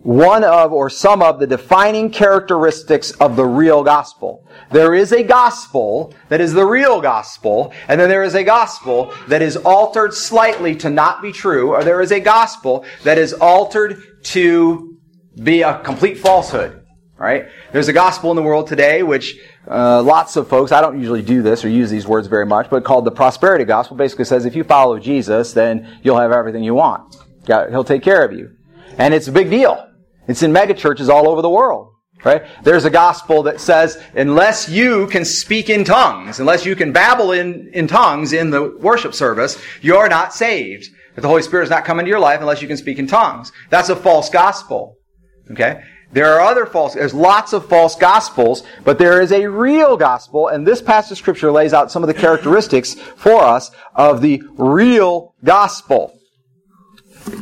[0.06, 4.46] one of or some of the defining characteristics of the real gospel.
[4.70, 9.12] There is a gospel that is the real gospel, and then there is a gospel
[9.26, 13.32] that is altered slightly to not be true, or there is a gospel that is
[13.32, 14.96] altered to
[15.42, 16.84] be a complete falsehood.
[17.18, 17.48] Right?
[17.72, 19.36] There's a gospel in the world today which
[19.68, 22.70] uh, lots of folks, I don't usually do this or use these words very much,
[22.70, 26.62] but called the prosperity gospel basically says if you follow Jesus, then you'll have everything
[26.62, 27.16] you want.
[27.46, 28.52] He'll take care of you.
[28.98, 29.82] And it's a big deal.
[30.28, 31.92] It's in megachurches all over the world.
[32.24, 32.42] Right?
[32.64, 37.32] There's a gospel that says, unless you can speak in tongues, unless you can babble
[37.32, 40.88] in, in tongues in the worship service, you're not saved.
[41.14, 43.06] That the Holy Spirit is not coming into your life unless you can speak in
[43.06, 43.52] tongues.
[43.70, 44.96] That's a false gospel.
[45.50, 45.82] Okay?
[46.12, 50.48] There are other false, there's lots of false gospels, but there is a real gospel,
[50.48, 54.42] and this passage of scripture lays out some of the characteristics for us of the
[54.56, 56.18] real gospel.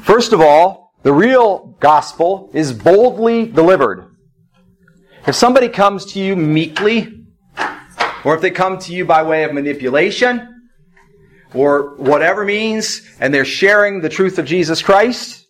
[0.02, 4.10] First of all, the real gospel is boldly delivered.
[5.26, 7.26] If somebody comes to you meekly,
[8.24, 10.62] or if they come to you by way of manipulation,
[11.54, 15.46] or whatever means, and they're sharing the truth of Jesus Christ,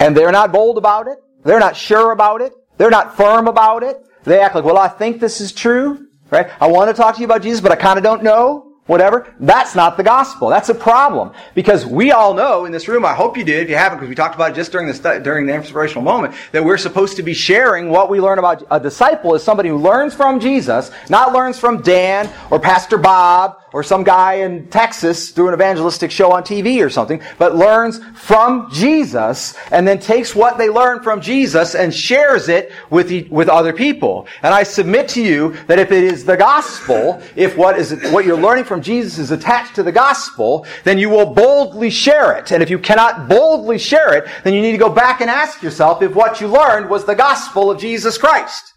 [0.00, 3.84] and they're not bold about it, they're not sure about it, they're not firm about
[3.84, 6.50] it, they act like, well, I think this is true, right?
[6.60, 9.32] I want to talk to you about Jesus, but I kind of don't know whatever.
[9.38, 10.48] That's not the gospel.
[10.48, 11.32] That's a problem.
[11.54, 14.08] Because we all know in this room, I hope you did, if you haven't, because
[14.08, 17.22] we talked about it just during the, during the inspirational moment, that we're supposed to
[17.22, 21.32] be sharing what we learn about a disciple is somebody who learns from Jesus, not
[21.32, 26.32] learns from Dan or Pastor Bob or some guy in Texas through an evangelistic show
[26.32, 31.20] on TV or something, but learns from Jesus and then takes what they learn from
[31.20, 34.26] Jesus and shares it with, the, with other people.
[34.42, 38.24] And I submit to you that if it is the gospel, if what is what
[38.24, 42.52] you're learning from Jesus is attached to the gospel, then you will boldly share it.
[42.52, 45.62] And if you cannot boldly share it, then you need to go back and ask
[45.62, 48.72] yourself if what you learned was the gospel of Jesus Christ.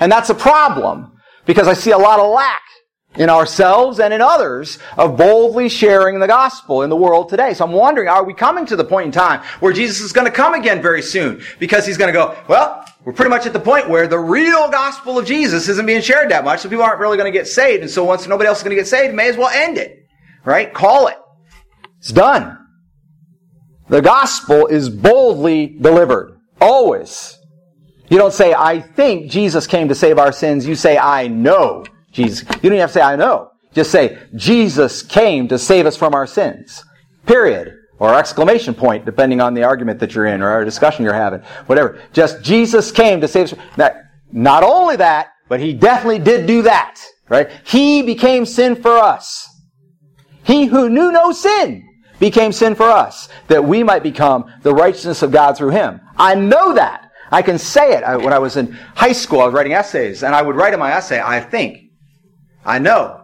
[0.00, 1.12] And that's a problem
[1.46, 2.62] because I see a lot of lack
[3.16, 7.54] in ourselves and in others of boldly sharing the gospel in the world today.
[7.54, 10.26] So I'm wondering, are we coming to the point in time where Jesus is going
[10.26, 11.42] to come again very soon?
[11.58, 14.70] Because he's going to go, well, we're pretty much at the point where the real
[14.70, 17.48] gospel of Jesus isn't being shared that much, so people aren't really going to get
[17.48, 17.80] saved.
[17.80, 20.00] And so once nobody else is going to get saved, may as well end it.
[20.44, 20.74] Right?
[20.74, 21.16] Call it.
[22.00, 22.58] It's done.
[23.88, 26.38] The gospel is boldly delivered.
[26.60, 27.38] Always.
[28.10, 30.66] You don't say, I think Jesus came to save our sins.
[30.66, 32.42] You say, I know Jesus.
[32.42, 33.52] You don't even have to say, I know.
[33.72, 36.84] Just say, Jesus came to save us from our sins.
[37.24, 37.72] Period.
[37.98, 41.40] Or exclamation point, depending on the argument that you're in or our discussion you're having.
[41.66, 42.00] Whatever.
[42.12, 43.58] Just Jesus came to save us.
[43.76, 47.00] That, not only that, but he definitely did do that.
[47.28, 47.50] Right?
[47.64, 49.48] He became sin for us.
[50.44, 51.86] He who knew no sin
[52.18, 56.00] became sin for us, that we might become the righteousness of God through him.
[56.16, 57.10] I know that.
[57.30, 58.02] I can say it.
[58.02, 60.72] I, when I was in high school, I was writing essays, and I would write
[60.72, 61.78] in my essay, I think,
[62.64, 63.17] I know.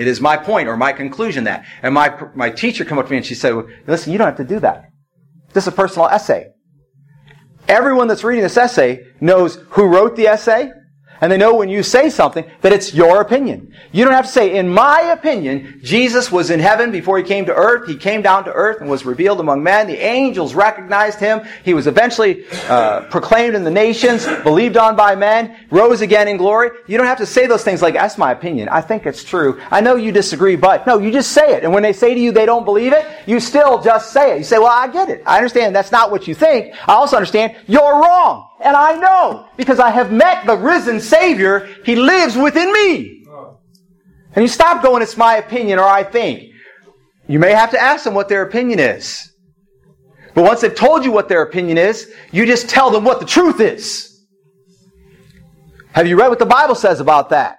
[0.00, 1.66] It is my point or my conclusion that.
[1.82, 3.54] And my, my teacher come up to me and she said,
[3.86, 4.84] listen, you don't have to do that.
[5.52, 6.46] This is a personal essay.
[7.68, 10.70] Everyone that's reading this essay knows who wrote the essay,
[11.20, 13.74] and they know when you say something that it's your opinion.
[13.92, 17.44] You don't have to say, in my opinion, Jesus was in heaven before he came
[17.46, 17.88] to earth.
[17.88, 19.86] He came down to earth and was revealed among men.
[19.86, 21.42] The angels recognized him.
[21.64, 26.36] He was eventually uh, proclaimed in the nations, believed on by men, rose again in
[26.36, 26.70] glory.
[26.86, 28.68] You don't have to say those things like, that's my opinion.
[28.68, 29.60] I think it's true.
[29.70, 31.64] I know you disagree, but no, you just say it.
[31.64, 34.38] And when they say to you they don't believe it, you still just say it.
[34.38, 35.22] You say, well, I get it.
[35.26, 36.74] I understand that's not what you think.
[36.88, 38.48] I also understand you're wrong.
[38.62, 41.68] And I know because I have met the risen Savior.
[41.84, 43.26] He lives within me.
[44.34, 46.50] And you stop going, it's my opinion or I think.
[47.28, 49.30] You may have to ask them what their opinion is.
[50.34, 53.26] But once they've told you what their opinion is, you just tell them what the
[53.26, 54.24] truth is.
[55.92, 57.58] Have you read what the Bible says about that?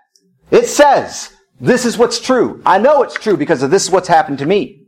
[0.50, 2.64] It says, this is what's true.
[2.66, 4.88] I know it's true because of this is what's happened to me.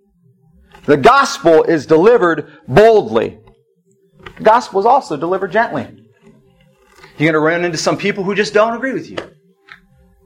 [0.85, 3.37] The gospel is delivered boldly.
[4.37, 6.02] The gospel is also delivered gently.
[7.23, 9.15] You're going to run into some people who just don't agree with you.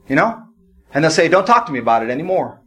[0.08, 0.42] You know?
[0.92, 2.60] And they'll say, don't talk to me about it anymore.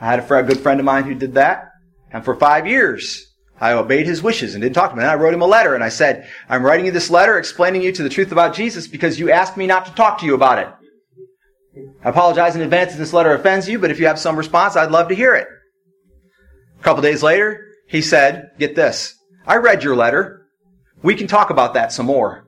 [0.00, 1.68] I had a, a good friend of mine who did that.
[2.10, 5.00] And for five years, I obeyed his wishes and didn't talk to him.
[5.00, 7.82] And I wrote him a letter and I said, I'm writing you this letter explaining
[7.82, 10.34] you to the truth about Jesus because you asked me not to talk to you
[10.34, 11.84] about it.
[12.02, 14.74] I apologize in advance if this letter offends you, but if you have some response,
[14.74, 15.48] I'd love to hear it.
[16.78, 19.18] A couple days later, he said, get this.
[19.46, 20.46] I read your letter.
[21.02, 22.46] We can talk about that some more.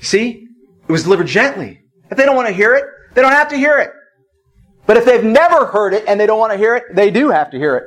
[0.00, 0.46] See?
[0.88, 1.80] It was delivered gently.
[2.10, 2.84] If they don't want to hear it,
[3.14, 3.90] they don't have to hear it.
[4.86, 7.28] But if they've never heard it and they don't want to hear it, they do
[7.30, 7.84] have to hear it.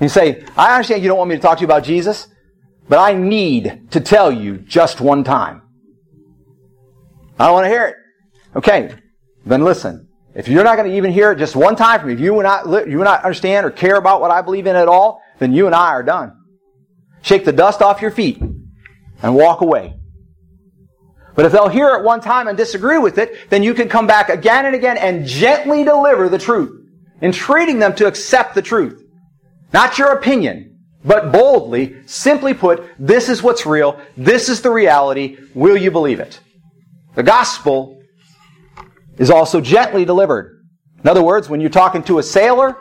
[0.00, 2.26] You say, I understand you don't want me to talk to you about Jesus,
[2.88, 5.62] but I need to tell you just one time.
[7.38, 7.96] I don't want to hear it.
[8.56, 8.94] Okay,
[9.46, 10.08] then listen.
[10.34, 12.34] If you're not going to even hear it just one time from me, if you
[12.34, 15.22] will not, you will not understand or care about what I believe in at all,
[15.38, 16.32] then you and I are done.
[17.20, 18.40] Shake the dust off your feet
[19.22, 19.94] and walk away.
[21.34, 24.06] But if they'll hear it one time and disagree with it, then you can come
[24.06, 26.86] back again and again and gently deliver the truth,
[27.22, 29.02] entreating them to accept the truth.
[29.72, 35.38] Not your opinion, but boldly, simply put, this is what's real, this is the reality,
[35.54, 36.38] will you believe it?
[37.14, 38.02] The gospel
[39.18, 40.62] is also gently delivered.
[41.02, 42.76] In other words, when you're talking to a sailor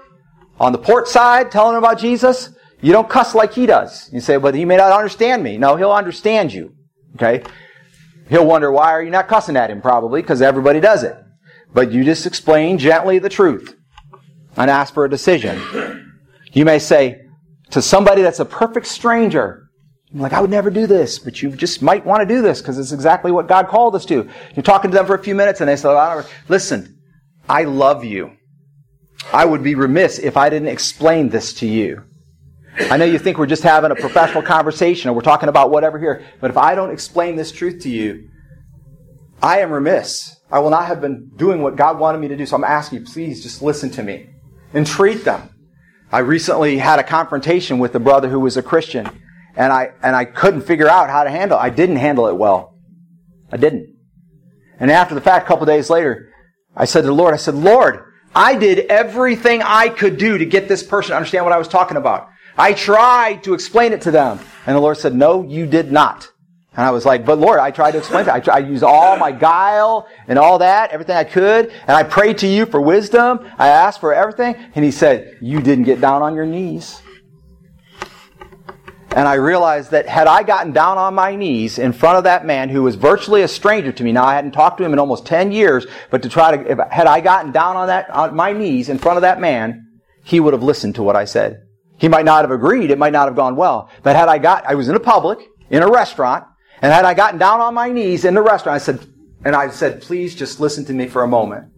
[0.60, 2.50] on the port side telling him about Jesus,
[2.82, 4.10] you don't cuss like he does.
[4.12, 5.58] You say, but he may not understand me.
[5.58, 6.76] No, he'll understand you.
[7.16, 7.44] Okay?
[8.32, 9.82] He'll wonder, why are you not cussing at him?
[9.82, 11.18] Probably because everybody does it.
[11.74, 13.76] But you just explain gently the truth
[14.56, 16.14] and ask for a decision.
[16.54, 17.26] You may say
[17.72, 19.68] to somebody that's a perfect stranger,
[20.14, 22.80] like, I would never do this, but you just might want to do this because
[22.80, 24.30] it's exactly what God called us to.
[24.56, 27.02] You're talking to them for a few minutes and they say, listen,
[27.50, 28.32] I love you.
[29.34, 32.06] I would be remiss if I didn't explain this to you.
[32.80, 36.00] I know you think we're just having a professional conversation or we're talking about whatever
[36.00, 38.30] here, but if I don't explain this truth to you,
[39.42, 40.38] I am remiss.
[40.52, 42.46] I will not have been doing what God wanted me to do.
[42.46, 44.30] So I'm asking you, please just listen to me.
[44.74, 45.50] Entreat them.
[46.12, 49.10] I recently had a confrontation with a brother who was a Christian,
[49.56, 51.62] and I, and I couldn't figure out how to handle it.
[51.62, 52.78] I didn't handle it well.
[53.52, 53.96] I didn't.
[54.80, 56.30] And after the fact, a couple days later,
[56.76, 60.46] I said to the Lord, I said, Lord, I did everything I could do to
[60.46, 62.30] get this person to understand what I was talking about.
[62.62, 64.40] I tried to explain it to them.
[64.68, 66.32] And the Lord said, No, you did not.
[66.76, 68.32] And I was like, But Lord, I tried to explain it.
[68.32, 71.72] I, tried, I used all my guile and all that, everything I could.
[71.72, 73.40] And I prayed to you for wisdom.
[73.58, 74.54] I asked for everything.
[74.76, 77.02] And He said, You didn't get down on your knees.
[79.16, 82.46] And I realized that had I gotten down on my knees in front of that
[82.46, 85.00] man who was virtually a stranger to me, now I hadn't talked to him in
[85.00, 88.36] almost 10 years, but to try to, if, had I gotten down on that, on
[88.36, 89.88] my knees in front of that man,
[90.24, 91.58] he would have listened to what I said.
[92.02, 92.90] He might not have agreed.
[92.90, 93.88] It might not have gone well.
[94.02, 95.38] But had I got, I was in a public,
[95.70, 96.46] in a restaurant,
[96.82, 99.06] And had I gotten down on my knees in the restaurant, I said,
[99.46, 101.72] and I said, please just listen to me for a moment.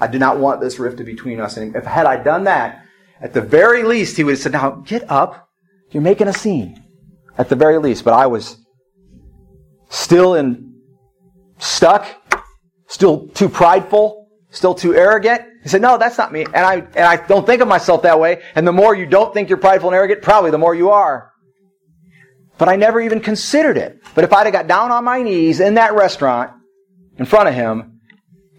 [0.00, 1.56] I do not want this rift between us.
[1.56, 2.84] And if had I done that,
[3.20, 5.48] at the very least, he would have said, now get up.
[5.90, 6.82] You're making a scene.
[7.36, 8.04] At the very least.
[8.04, 8.56] But I was
[9.90, 10.74] still in,
[11.58, 12.06] stuck,
[12.88, 14.23] still too prideful,
[14.56, 15.42] still too arrogant.
[15.62, 16.44] He said, no, that's not me.
[16.44, 18.42] And I, and I don't think of myself that way.
[18.54, 21.30] And the more you don't think you're prideful and arrogant, probably the more you are.
[22.56, 23.98] But I never even considered it.
[24.14, 26.52] But if I'd have got down on my knees in that restaurant
[27.18, 28.00] in front of him,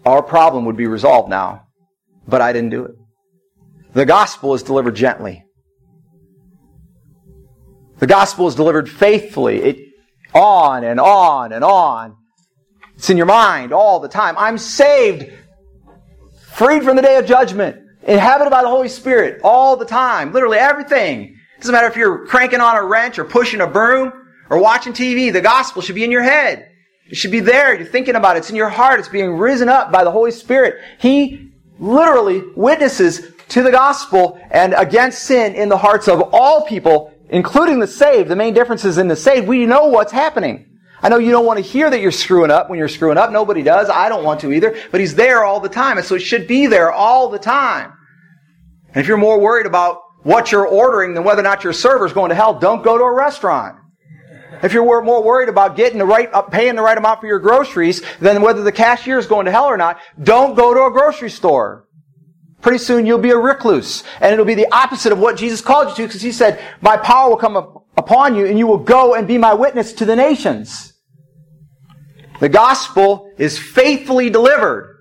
[0.04, 1.62] our problem would be resolved now.
[2.28, 2.94] But I didn't do it.
[3.94, 5.44] The gospel is delivered gently.
[7.98, 9.62] The gospel is delivered faithfully.
[9.62, 9.78] It,
[10.34, 12.16] on and on and on.
[12.96, 14.36] It's in your mind all the time.
[14.38, 15.32] I'm saved,
[16.56, 20.32] freed from the day of judgment, inhabited by the Holy Spirit all the time.
[20.32, 21.38] Literally everything.
[21.60, 24.10] Doesn't matter if you're cranking on a wrench or pushing a broom
[24.48, 25.30] or watching TV.
[25.30, 26.70] The gospel should be in your head.
[27.10, 27.74] It should be there.
[27.74, 28.38] You're thinking about it.
[28.38, 29.00] It's in your heart.
[29.00, 30.80] It's being risen up by the Holy Spirit.
[30.98, 37.12] He literally witnesses to the gospel and against sin in the hearts of all people,
[37.28, 38.30] including the saved.
[38.30, 39.46] The main difference is in the saved.
[39.46, 40.75] We know what's happening.
[41.06, 43.30] I know you don't want to hear that you're screwing up when you're screwing up.
[43.30, 43.88] Nobody does.
[43.88, 44.76] I don't want to either.
[44.90, 45.98] But He's there all the time.
[45.98, 47.92] And so it should be there all the time.
[48.88, 52.12] And if you're more worried about what you're ordering than whether or not your server's
[52.12, 53.76] going to hell, don't go to a restaurant.
[54.64, 57.38] If you're more worried about getting the right, uh, paying the right amount for your
[57.38, 60.90] groceries than whether the cashier is going to hell or not, don't go to a
[60.90, 61.86] grocery store.
[62.62, 64.02] Pretty soon you'll be a recluse.
[64.20, 66.96] And it'll be the opposite of what Jesus called you to because he said, my
[66.96, 70.16] power will come upon you and you will go and be my witness to the
[70.16, 70.94] nations.
[72.40, 74.98] The gospel is faithfully delivered.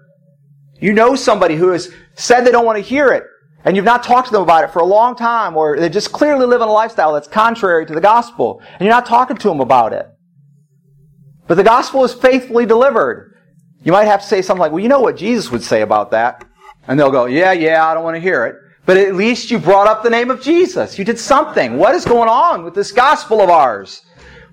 [0.80, 3.24] You know somebody who has said they don't want to hear it
[3.66, 6.12] and you've not talked to them about it for a long time, or they're just
[6.12, 9.48] clearly live in a lifestyle that's contrary to the gospel, and you're not talking to
[9.50, 10.08] them about it.
[11.48, 13.36] But the gospel is faithfully delivered.
[13.84, 16.12] You might have to say something like, well, you know what Jesus would say about
[16.12, 16.46] that?
[16.88, 18.56] And they'll go, yeah, yeah, I don't want to hear it.
[18.86, 21.00] But at least you brought up the name of Jesus.
[21.00, 21.78] You did something.
[21.78, 24.04] What is going on with this gospel of ours?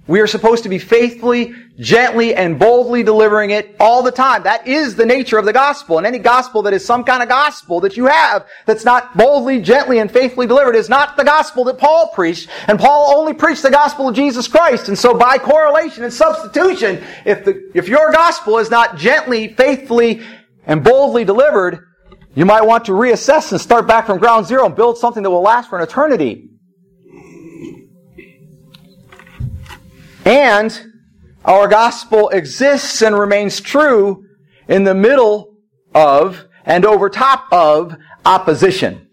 [0.08, 4.42] We are supposed to be faithfully, gently, and boldly delivering it all the time.
[4.42, 5.96] That is the nature of the gospel.
[5.98, 9.60] And any gospel that is some kind of gospel that you have that's not boldly,
[9.60, 12.48] gently, and faithfully delivered is not the gospel that Paul preached.
[12.66, 14.88] And Paul only preached the gospel of Jesus Christ.
[14.88, 20.20] And so by correlation and substitution, if the, if your gospel is not gently, faithfully,
[20.66, 21.86] and boldly delivered,
[22.34, 25.30] you might want to reassess and start back from ground zero and build something that
[25.30, 26.48] will last for an eternity.
[30.24, 30.86] And
[31.44, 34.24] our gospel exists and remains true
[34.68, 35.56] in the middle
[35.94, 39.08] of and over top of opposition.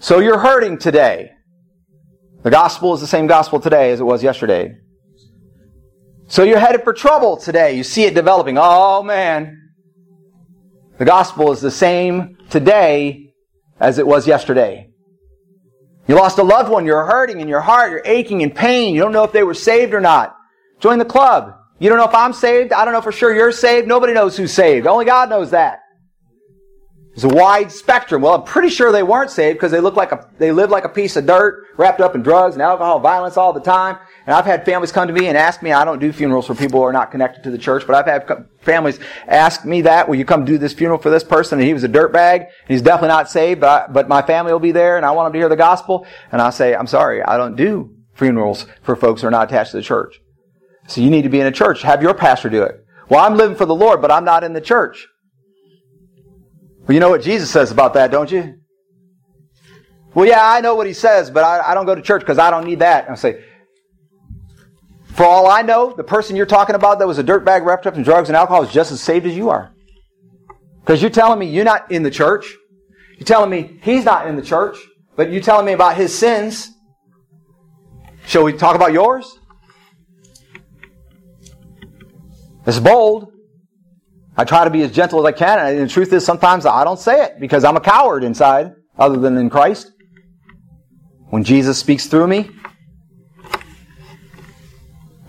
[0.00, 1.30] So you're hurting today.
[2.42, 4.76] The gospel is the same gospel today as it was yesterday.
[6.28, 7.74] So you're headed for trouble today.
[7.74, 8.58] You see it developing.
[8.58, 9.60] Oh man.
[10.98, 13.32] The gospel is the same today
[13.80, 14.90] as it was yesterday.
[16.06, 19.00] You lost a loved one, you're hurting in your heart, you're aching in pain, you
[19.00, 20.36] don't know if they were saved or not.
[20.80, 21.54] Join the club.
[21.78, 24.36] You don't know if I'm saved, I don't know for sure you're saved, nobody knows
[24.36, 24.86] who's saved.
[24.86, 25.80] Only God knows that.
[27.14, 28.22] There's a wide spectrum.
[28.22, 30.84] Well, I'm pretty sure they weren't saved because they look like a, they lived like
[30.84, 33.98] a piece of dirt, wrapped up in drugs and alcohol, violence all the time.
[34.26, 36.54] And I've had families come to me and ask me, I don't do funerals for
[36.54, 38.98] people who are not connected to the church, but I've had families
[39.28, 41.58] ask me that, will you come do this funeral for this person?
[41.58, 44.52] And he was a dirtbag, and he's definitely not saved, but, I, but my family
[44.52, 46.06] will be there, and I want them to hear the gospel.
[46.32, 49.72] And I say, I'm sorry, I don't do funerals for folks who are not attached
[49.72, 50.18] to the church.
[50.86, 51.82] So you need to be in a church.
[51.82, 52.82] Have your pastor do it.
[53.10, 55.06] Well, I'm living for the Lord, but I'm not in the church.
[56.86, 58.58] Well, you know what Jesus says about that, don't you?
[60.14, 62.38] Well, yeah, I know what he says, but I, I don't go to church because
[62.38, 63.04] I don't need that.
[63.04, 63.44] And I say,
[65.14, 67.96] for all I know, the person you're talking about that was a dirtbag wrapped up
[67.96, 69.72] in drugs and alcohol is just as saved as you are.
[70.80, 72.52] Because you're telling me you're not in the church.
[73.16, 74.76] You're telling me he's not in the church,
[75.16, 76.70] but you're telling me about his sins.
[78.26, 79.38] Shall we talk about yours?
[82.66, 83.30] It's bold.
[84.36, 86.82] I try to be as gentle as I can, and the truth is sometimes I
[86.82, 89.92] don't say it because I'm a coward inside, other than in Christ.
[91.30, 92.50] When Jesus speaks through me,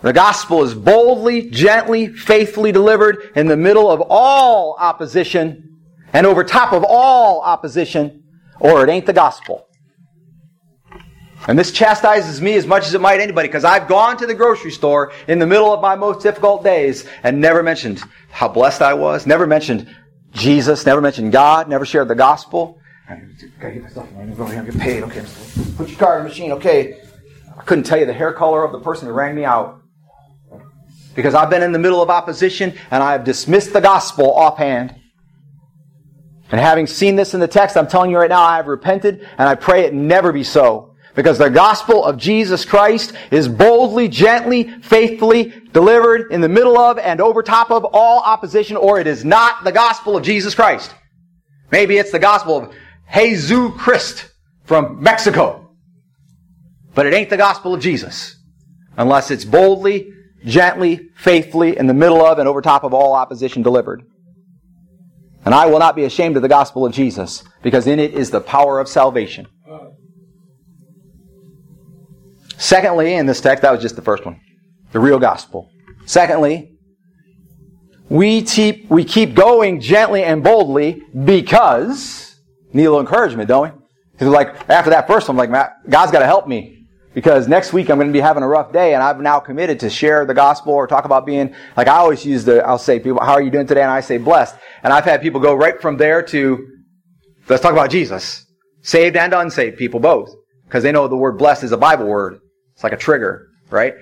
[0.06, 5.80] the gospel is boldly, gently, faithfully delivered in the middle of all opposition
[6.12, 8.22] and over top of all opposition,
[8.60, 9.66] or it ain't the gospel.
[11.48, 14.34] And this chastises me as much as it might anybody because I've gone to the
[14.34, 18.00] grocery store in the middle of my most difficult days and never mentioned
[18.30, 19.92] how blessed I was, never mentioned
[20.32, 22.78] Jesus, never mentioned God, never shared the gospel.
[23.08, 23.20] I
[23.60, 25.02] gotta get myself, I'm going to get paid.
[25.04, 25.24] Okay,
[25.76, 26.52] put your card in the machine.
[26.52, 27.00] Okay.
[27.58, 29.80] I couldn't tell you the hair color of the person who rang me out.
[31.16, 34.94] Because I've been in the middle of opposition and I have dismissed the gospel offhand.
[36.52, 39.26] And having seen this in the text, I'm telling you right now, I have repented
[39.36, 40.92] and I pray it never be so.
[41.16, 46.98] Because the gospel of Jesus Christ is boldly, gently, faithfully delivered in the middle of
[46.98, 50.94] and over top of all opposition, or it is not the gospel of Jesus Christ.
[51.72, 52.74] Maybe it's the gospel of
[53.12, 54.30] Jesus Christ
[54.64, 55.70] from Mexico.
[56.94, 58.36] But it ain't the gospel of Jesus.
[58.98, 60.12] Unless it's boldly,
[60.44, 64.04] gently, faithfully, in the middle of and over top of all opposition delivered.
[65.44, 68.30] And I will not be ashamed of the gospel of Jesus, because in it is
[68.30, 69.46] the power of salvation.
[72.58, 74.40] Secondly, in this text, that was just the first one,
[74.92, 75.70] the real gospel.
[76.06, 76.72] Secondly,
[78.08, 82.40] we keep, we keep going gently and boldly because,
[82.72, 83.78] need a little encouragement, don't we?
[84.12, 86.75] Because like, after that first one, I'm like, God's got to help me.
[87.16, 89.80] Because next week I'm going to be having a rough day and I've now committed
[89.80, 93.00] to share the gospel or talk about being, like I always use the, I'll say
[93.00, 93.80] people, how are you doing today?
[93.80, 94.54] And I say blessed.
[94.82, 96.68] And I've had people go right from there to,
[97.48, 98.44] let's talk about Jesus.
[98.82, 100.28] Saved and unsaved people both.
[100.66, 102.38] Because they know the word blessed is a Bible word.
[102.74, 103.94] It's like a trigger, right?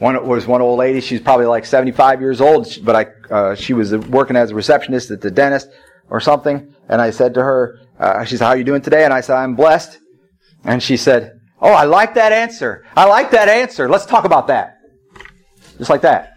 [0.00, 1.00] One was one old lady.
[1.00, 5.12] She's probably like 75 years old, but I, uh, she was working as a receptionist
[5.12, 5.68] at the dentist
[6.08, 6.74] or something.
[6.88, 9.04] And I said to her, uh, she said, how are you doing today?
[9.04, 10.00] And I said, I'm blessed.
[10.64, 12.84] And she said, oh, I like that answer.
[12.96, 13.88] I like that answer.
[13.88, 14.78] Let's talk about that.
[15.78, 16.34] Just like that.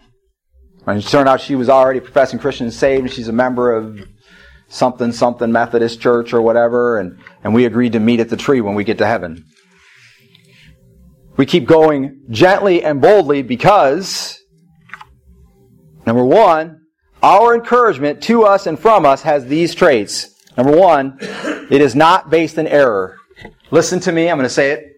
[0.85, 3.73] And it turned out she was already professing Christian and saved, and she's a member
[3.73, 3.99] of
[4.67, 8.59] something, something Methodist church or whatever, and, and we agreed to meet at the tree
[8.59, 9.45] when we get to heaven.
[11.37, 14.39] We keep going gently and boldly because,
[16.05, 16.81] number one,
[17.21, 20.29] our encouragement to us and from us has these traits.
[20.57, 23.17] Number one, it is not based in error.
[23.71, 24.92] Listen to me, I'm going to say it.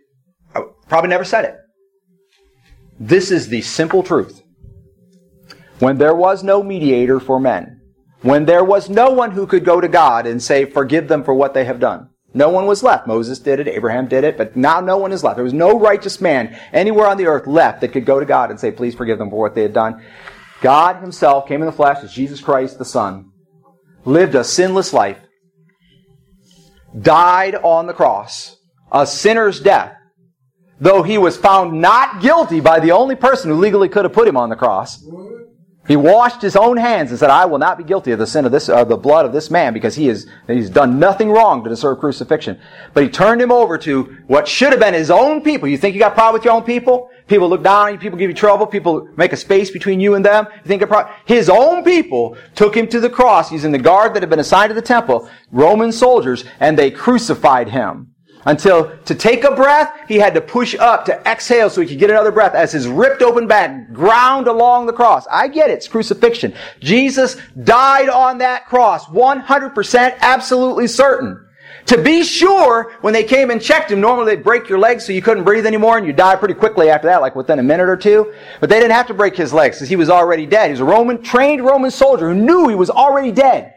[0.88, 1.56] Probably never said it.
[3.00, 4.42] This is the simple truth.
[5.80, 7.82] When there was no mediator for men,
[8.22, 11.34] when there was no one who could go to God and say, forgive them for
[11.34, 13.08] what they have done, no one was left.
[13.08, 15.36] Moses did it, Abraham did it, but now no one is left.
[15.36, 18.50] There was no righteous man anywhere on the earth left that could go to God
[18.50, 20.04] and say, please forgive them for what they had done.
[20.62, 23.32] God himself came in the flesh as Jesus Christ the Son,
[24.04, 25.20] lived a sinless life,
[27.00, 28.58] died on the cross,
[28.92, 29.95] a sinner's death,
[30.80, 34.28] though he was found not guilty by the only person who legally could have put
[34.28, 35.04] him on the cross.
[35.88, 38.46] He washed his own hands and said, I will not be guilty of the sin
[38.46, 41.64] of this, uh, the blood of this man because he is, he's done nothing wrong
[41.64, 42.60] to deserve crucifixion.
[42.96, 45.68] But he turned him over to what should have been his own people.
[45.68, 47.12] You think you got a problem with your own people?
[47.28, 50.16] People look down on you, people give you trouble, people make a space between you
[50.16, 50.48] and them.
[50.64, 54.16] You think a pro- his own people took him to the cross using the guard
[54.16, 58.15] that had been assigned to the temple, Roman soldiers, and they crucified him
[58.46, 62.00] until to take a breath, he had to push up to exhale so he could
[62.00, 65.26] get another breath as his ripped open back ground along the cross.
[65.32, 65.74] I get it.
[65.74, 66.54] It's crucifixion.
[66.80, 69.06] Jesus died on that cross.
[69.06, 71.42] 100% absolutely certain.
[71.88, 75.14] To be sure, when they came and checked him, normally they'd break your legs so
[75.14, 77.90] you couldn't breathe anymore and you die pretty quickly after that, like within a minute
[77.90, 78.34] or two.
[78.60, 80.68] But they didn't have to break his legs because he was already dead.
[80.68, 83.75] He was a Roman, trained Roman soldier who knew he was already dead.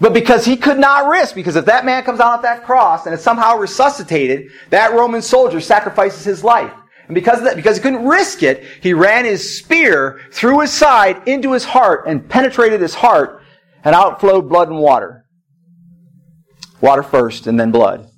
[0.00, 3.04] But because he could not risk, because if that man comes out of that cross
[3.04, 6.72] and is somehow resuscitated, that Roman soldier sacrifices his life.
[7.06, 10.72] And because of that, because he couldn't risk it, he ran his spear through his
[10.72, 13.42] side into his heart and penetrated his heart
[13.84, 15.26] and outflowed blood and water.
[16.80, 18.09] Water first and then blood.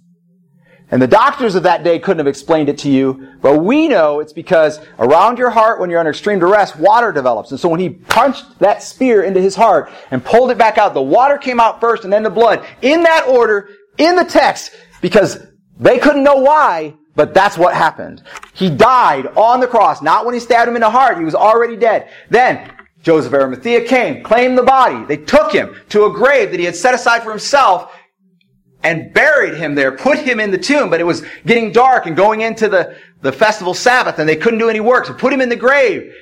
[0.92, 4.20] And the doctors of that day couldn't have explained it to you, but we know
[4.20, 7.50] it's because around your heart, when you're under extreme duress, water develops.
[7.50, 10.92] And so when he punched that spear into his heart and pulled it back out,
[10.92, 12.66] the water came out first and then the blood.
[12.82, 15.46] In that order, in the text, because
[15.80, 18.22] they couldn't know why, but that's what happened.
[18.52, 21.16] He died on the cross, not when he stabbed him in the heart.
[21.16, 22.10] He was already dead.
[22.28, 22.70] Then,
[23.02, 25.06] Joseph Arimathea came, claimed the body.
[25.06, 27.92] They took him to a grave that he had set aside for himself
[28.82, 32.16] and buried him there, put him in the tomb, but it was getting dark and
[32.16, 35.40] going into the, the festival Sabbath and they couldn't do any work, so put him
[35.40, 36.12] in the grave.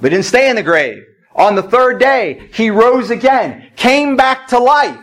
[0.00, 1.02] But didn't stay in the grave.
[1.34, 5.00] On the third day, he rose again, came back to life,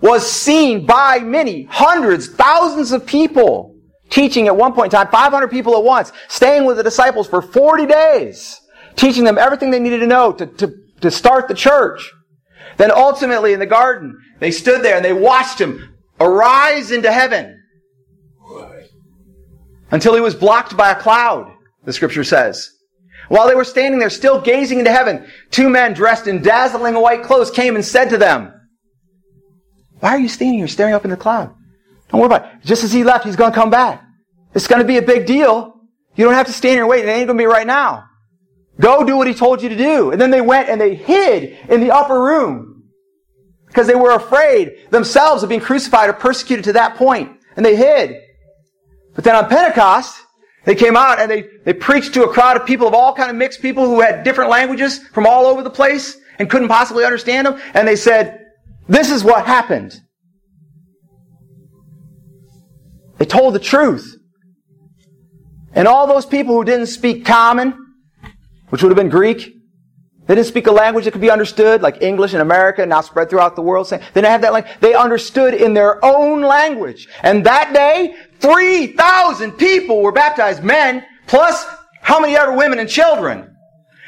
[0.00, 3.76] was seen by many, hundreds, thousands of people,
[4.10, 7.40] teaching at one point in time, 500 people at once, staying with the disciples for
[7.40, 8.60] 40 days,
[8.96, 12.12] teaching them everything they needed to know to, to, to start the church.
[12.78, 17.60] Then ultimately in the garden, they stood there and they watched him arise into heaven
[19.90, 21.52] until he was blocked by a cloud,
[21.84, 22.70] the scripture says.
[23.28, 27.22] While they were standing there still gazing into heaven, two men dressed in dazzling white
[27.22, 28.52] clothes came and said to them,
[30.00, 31.54] Why are you standing here staring up in the cloud?
[32.10, 32.64] Don't worry about it.
[32.64, 34.02] Just as he left, he's going to come back.
[34.54, 35.74] It's going to be a big deal.
[36.14, 37.04] You don't have to stand here and wait.
[37.04, 38.04] It ain't going to be right now.
[38.80, 40.10] Go do what he told you to do.
[40.10, 42.67] And then they went and they hid in the upper room
[43.68, 47.00] because they were afraid themselves of being crucified or persecuted to that.
[47.00, 48.20] And they hid.
[49.14, 50.16] But then on Pentecost,
[50.64, 53.30] they came out and they, they preached to a crowd of people of all kind
[53.30, 57.04] of mixed people who had different languages from all over the place and couldn't possibly
[57.04, 57.60] understand them.
[57.74, 58.46] And they said,
[58.88, 60.00] this is what happened.
[63.18, 64.16] They told the truth.
[65.74, 67.76] And all those people who didn't speak common,
[68.70, 69.57] which would have been Greek,
[70.28, 73.30] they didn't speak a language that could be understood, like English in America, now spread
[73.30, 73.88] throughout the world.
[73.88, 74.74] They didn't have that language.
[74.80, 77.08] They understood in their own language.
[77.22, 81.64] And that day, 3,000 people were baptized, men, plus
[82.02, 83.56] how many other women and children.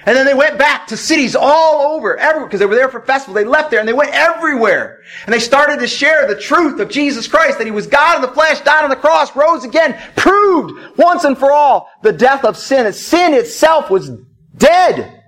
[0.05, 3.01] And then they went back to cities all over, everywhere, because they were there for
[3.01, 3.33] festival.
[3.33, 5.01] They left there and they went everywhere.
[5.25, 8.23] And they started to share the truth of Jesus Christ, that He was God in
[8.23, 12.45] the flesh, died on the cross, rose again, proved once and for all the death
[12.45, 12.93] of sin.
[12.93, 14.11] Sin itself was
[14.55, 15.20] dead.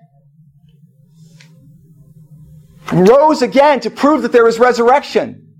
[2.90, 5.56] Rose again to prove that there is resurrection.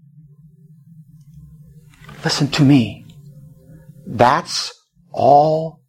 [2.24, 3.04] Listen to me.
[4.06, 4.72] That's
[5.10, 5.80] all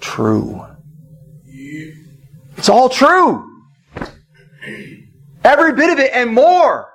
[0.00, 0.64] true.
[2.56, 3.46] It's all true.
[5.42, 6.88] Every bit of it and more.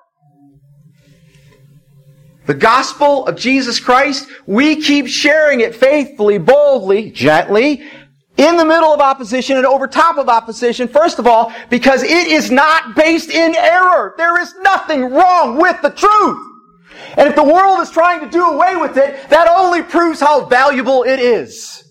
[2.46, 7.84] The gospel of Jesus Christ, we keep sharing it faithfully, boldly, gently,
[8.38, 12.28] in the middle of opposition and over top of opposition, first of all, because it
[12.28, 14.14] is not based in error.
[14.18, 16.52] There is nothing wrong with the truth.
[17.18, 20.46] And if the world is trying to do away with it, that only proves how
[20.46, 21.84] valuable it is.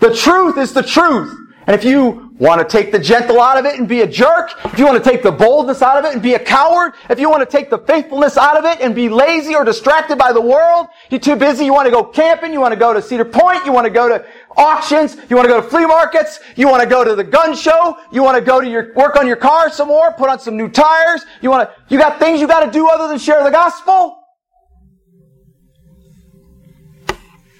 [0.00, 1.36] The truth is the truth.
[1.66, 4.50] And if you want to take the gentle out of it and be a jerk,
[4.64, 7.20] if you want to take the boldness out of it and be a coward, if
[7.20, 10.32] you want to take the faithfulness out of it and be lazy or distracted by
[10.32, 13.02] the world, you're too busy, you want to go camping, you want to go to
[13.02, 14.24] Cedar Point, you want to go to
[14.56, 17.54] auctions, you want to go to flea markets, you want to go to the gun
[17.54, 20.40] show, you want to go to your, work on your car some more, put on
[20.40, 23.18] some new tires, you want to, you got things you got to do other than
[23.18, 24.16] share the gospel?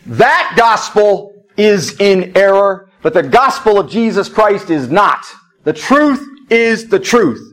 [0.07, 5.25] That gospel is in error but the gospel of Jesus Christ is not.
[5.65, 7.47] The truth is the truth.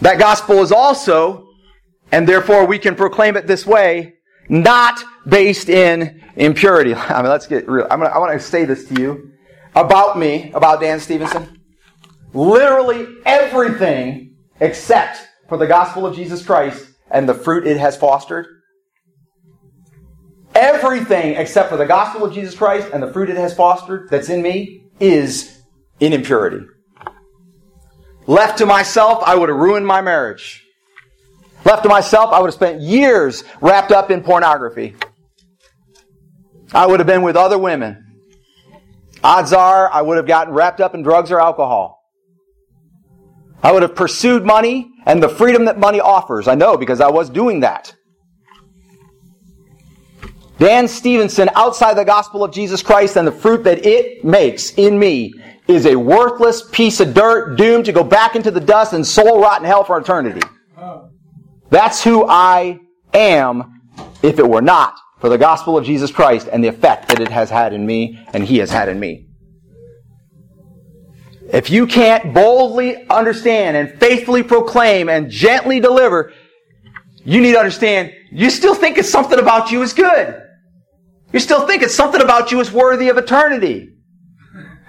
[0.00, 1.48] That gospel is also,
[2.12, 4.14] and therefore we can proclaim it this way,
[4.48, 6.94] not based in impurity.
[6.96, 7.86] I mean, let's get real.
[7.90, 9.32] I'm gonna, I want to say this to you
[9.74, 11.60] about me, about Dan Stevenson.
[12.32, 18.57] Literally everything except for the gospel of Jesus Christ and the fruit it has fostered
[20.58, 24.28] Everything except for the gospel of Jesus Christ and the fruit it has fostered that's
[24.28, 25.62] in me is
[26.00, 26.66] in impurity.
[28.26, 30.66] Left to myself, I would have ruined my marriage.
[31.64, 34.96] Left to myself, I would have spent years wrapped up in pornography.
[36.74, 38.04] I would have been with other women.
[39.22, 42.02] Odds are I would have gotten wrapped up in drugs or alcohol.
[43.62, 46.48] I would have pursued money and the freedom that money offers.
[46.48, 47.94] I know because I was doing that.
[50.58, 54.98] Dan Stevenson, outside the gospel of Jesus Christ and the fruit that it makes in
[54.98, 55.32] me,
[55.68, 59.40] is a worthless piece of dirt doomed to go back into the dust and soul
[59.40, 60.40] rot in hell for eternity.
[61.70, 62.80] That's who I
[63.14, 63.82] am
[64.22, 67.28] if it were not for the gospel of Jesus Christ and the effect that it
[67.28, 69.26] has had in me and he has had in me.
[71.52, 76.32] If you can't boldly understand and faithfully proclaim and gently deliver,
[77.24, 80.42] you need to understand you still think it's something about you is good.
[81.32, 83.90] You still think it's something about you is worthy of eternity.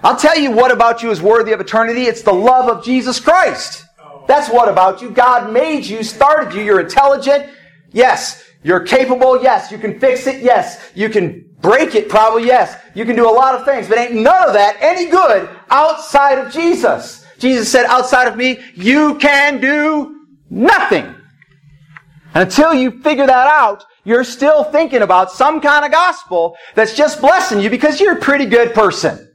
[0.04, 2.04] I'll tell you what about you is worthy of eternity.
[2.04, 3.86] It's the love of Jesus Christ.
[4.28, 5.10] That's what about you.
[5.10, 6.62] God made you, started you.
[6.62, 7.50] You're intelligent.
[7.92, 8.46] Yes.
[8.64, 9.42] You're capable.
[9.42, 9.72] Yes.
[9.72, 10.42] You can fix it.
[10.42, 10.92] Yes.
[10.96, 12.08] You can break it.
[12.08, 12.46] Probably.
[12.46, 12.80] Yes.
[12.96, 16.38] You can do a lot of things, but ain't none of that any good outside
[16.38, 17.26] of Jesus.
[17.40, 21.06] Jesus said, outside of me, you can do nothing.
[22.34, 26.96] And Until you figure that out, you're still thinking about some kind of gospel that's
[26.96, 29.30] just blessing you because you're a pretty good person.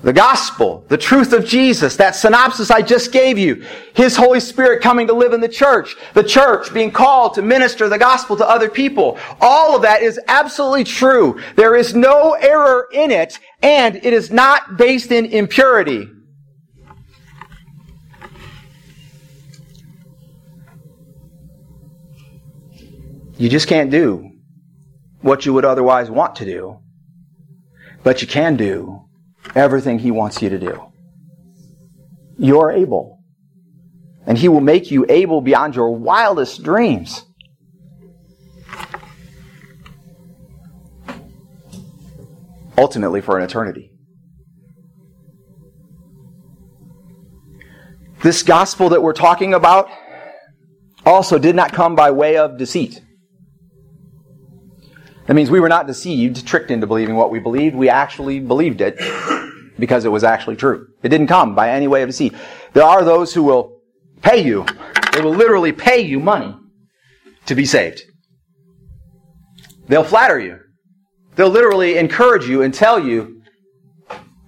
[0.00, 3.64] The gospel, the truth of Jesus, that synopsis I just gave you,
[3.94, 7.88] His Holy Spirit coming to live in the church, the church being called to minister
[7.88, 9.18] the gospel to other people.
[9.40, 11.40] All of that is absolutely true.
[11.56, 16.08] There is no error in it, and it is not based in impurity.
[23.38, 24.30] You just can't do
[25.22, 26.80] what you would otherwise want to do.
[28.02, 29.04] But you can do
[29.54, 30.82] everything He wants you to do.
[32.38, 33.18] You're able.
[34.28, 37.24] and he will make you able beyond your wildest dreams.
[42.76, 43.90] Ultimately, for an eternity.
[48.22, 49.88] This gospel that we're talking about
[51.06, 53.00] also did not come by way of deceit.
[55.28, 57.76] That means we were not deceived, tricked into believing what we believed.
[57.76, 58.98] We actually believed it
[59.78, 60.88] because it was actually true.
[61.02, 62.34] It didn't come by any way of deceit.
[62.72, 63.82] There are those who will
[64.22, 64.64] pay you.
[65.12, 66.56] They will literally pay you money
[67.44, 68.00] to be saved.
[69.86, 70.60] They'll flatter you.
[71.36, 73.42] They'll literally encourage you and tell you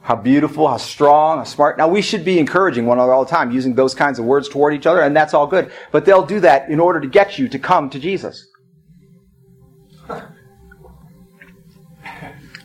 [0.00, 1.76] how beautiful, how strong, how smart.
[1.76, 4.48] Now, we should be encouraging one another all the time, using those kinds of words
[4.48, 5.70] toward each other, and that's all good.
[5.92, 8.49] But they'll do that in order to get you to come to Jesus.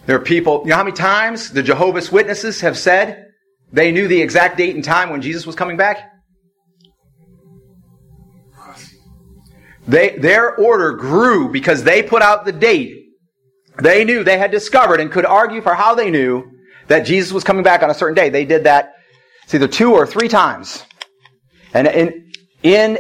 [0.06, 3.28] There are people, you know how many times the Jehovah's Witnesses have said
[3.72, 6.12] they knew the exact date and time when Jesus was coming back?
[9.88, 12.94] They, their order grew because they put out the date.
[13.82, 16.52] They knew, they had discovered and could argue for how they knew
[16.88, 18.30] that Jesus was coming back on a certain day.
[18.30, 18.94] They did that
[19.46, 20.84] it's either two or three times.
[21.74, 22.32] And in,
[22.64, 22.98] in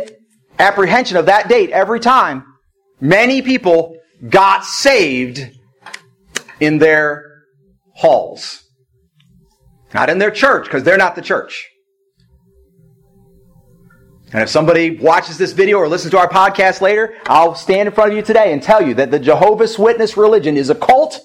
[0.59, 2.45] apprehension of that date every time,
[3.01, 3.97] many people
[4.29, 5.57] got saved
[6.59, 7.43] in their
[7.95, 8.63] halls.
[9.93, 11.69] Not in their church, because they're not the church.
[14.33, 17.93] And if somebody watches this video or listens to our podcast later, I'll stand in
[17.93, 21.21] front of you today and tell you that the Jehovah's Witness religion is a cult,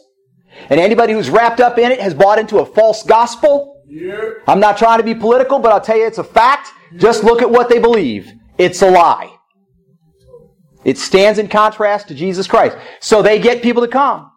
[0.69, 3.82] and anybody who's wrapped up in it has bought into a false gospel.
[3.89, 4.31] Yeah.
[4.47, 6.69] I'm not trying to be political, but I'll tell you it's a fact.
[6.97, 8.31] Just look at what they believe.
[8.59, 9.35] It's a lie.
[10.85, 12.77] It stands in contrast to Jesus Christ.
[13.01, 14.30] So they get people to come.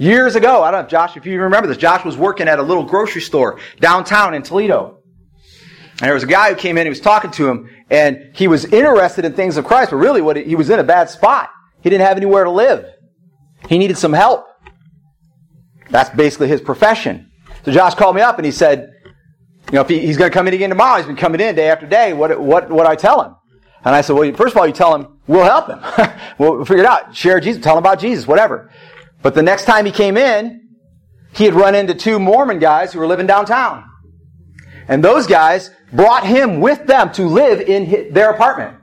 [0.00, 2.58] Years ago, I don't know, if Josh, if you remember this, Josh was working at
[2.58, 5.02] a little grocery store downtown in Toledo.
[6.00, 8.48] And there was a guy who came in, he was talking to him, and he
[8.48, 11.50] was interested in things of Christ, but really what he, was in a bad spot.
[11.82, 12.86] He didn't have anywhere to live.
[13.68, 14.46] He needed some help.
[15.90, 17.30] That's basically his profession.
[17.66, 18.94] So Josh called me up and he said,
[19.66, 21.54] you know, if he, he's going to come in again tomorrow, he's been coming in
[21.56, 23.34] day after day, what, what, what I tell him?
[23.84, 26.10] And I said, well, first of all, you tell him, we'll help him.
[26.38, 27.14] we'll figure it out.
[27.14, 28.70] Share Jesus, tell him about Jesus, whatever.
[29.22, 30.68] But the next time he came in,
[31.32, 33.84] he had run into two Mormon guys who were living downtown.
[34.88, 38.76] And those guys brought him with them to live in their apartment.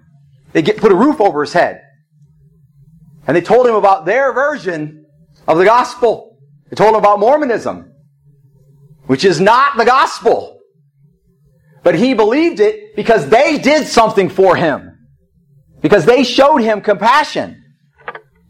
[0.54, 1.82] They get, put a roof over his head.
[3.26, 5.06] And they told him about their version
[5.48, 6.38] of the gospel.
[6.70, 7.92] They told him about Mormonism,
[9.08, 10.60] which is not the gospel.
[11.84, 14.98] But he believed it because they did something for him.
[15.82, 17.64] Because they showed him compassion.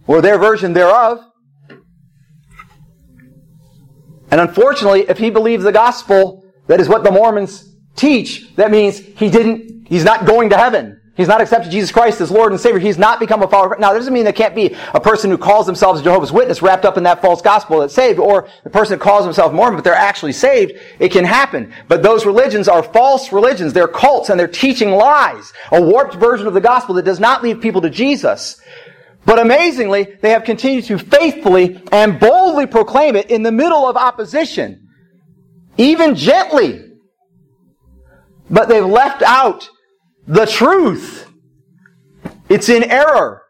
[0.05, 1.19] Or their version thereof.
[4.31, 8.97] And unfortunately, if he believes the gospel, that is what the Mormons teach, that means
[8.99, 11.01] he didn't, he's not going to heaven.
[11.17, 12.79] He's not accepted Jesus Christ as Lord and Savior.
[12.79, 13.75] He's not become a follower.
[13.79, 16.61] Now, that doesn't mean there can't be a person who calls themselves a Jehovah's Witness
[16.61, 19.77] wrapped up in that false gospel that's saved, or the person that calls himself Mormon,
[19.77, 20.73] but they're actually saved.
[20.99, 21.73] It can happen.
[21.87, 23.73] But those religions are false religions.
[23.73, 25.53] They're cults and they're teaching lies.
[25.71, 28.61] A warped version of the gospel that does not lead people to Jesus.
[29.27, 33.97] But amazingly, they have continued to faithfully and boldly proclaim it in the middle of
[33.97, 34.87] opposition.
[35.77, 36.93] Even gently.
[38.49, 39.69] But they've left out
[40.27, 41.29] the truth.
[42.47, 43.43] It's in error.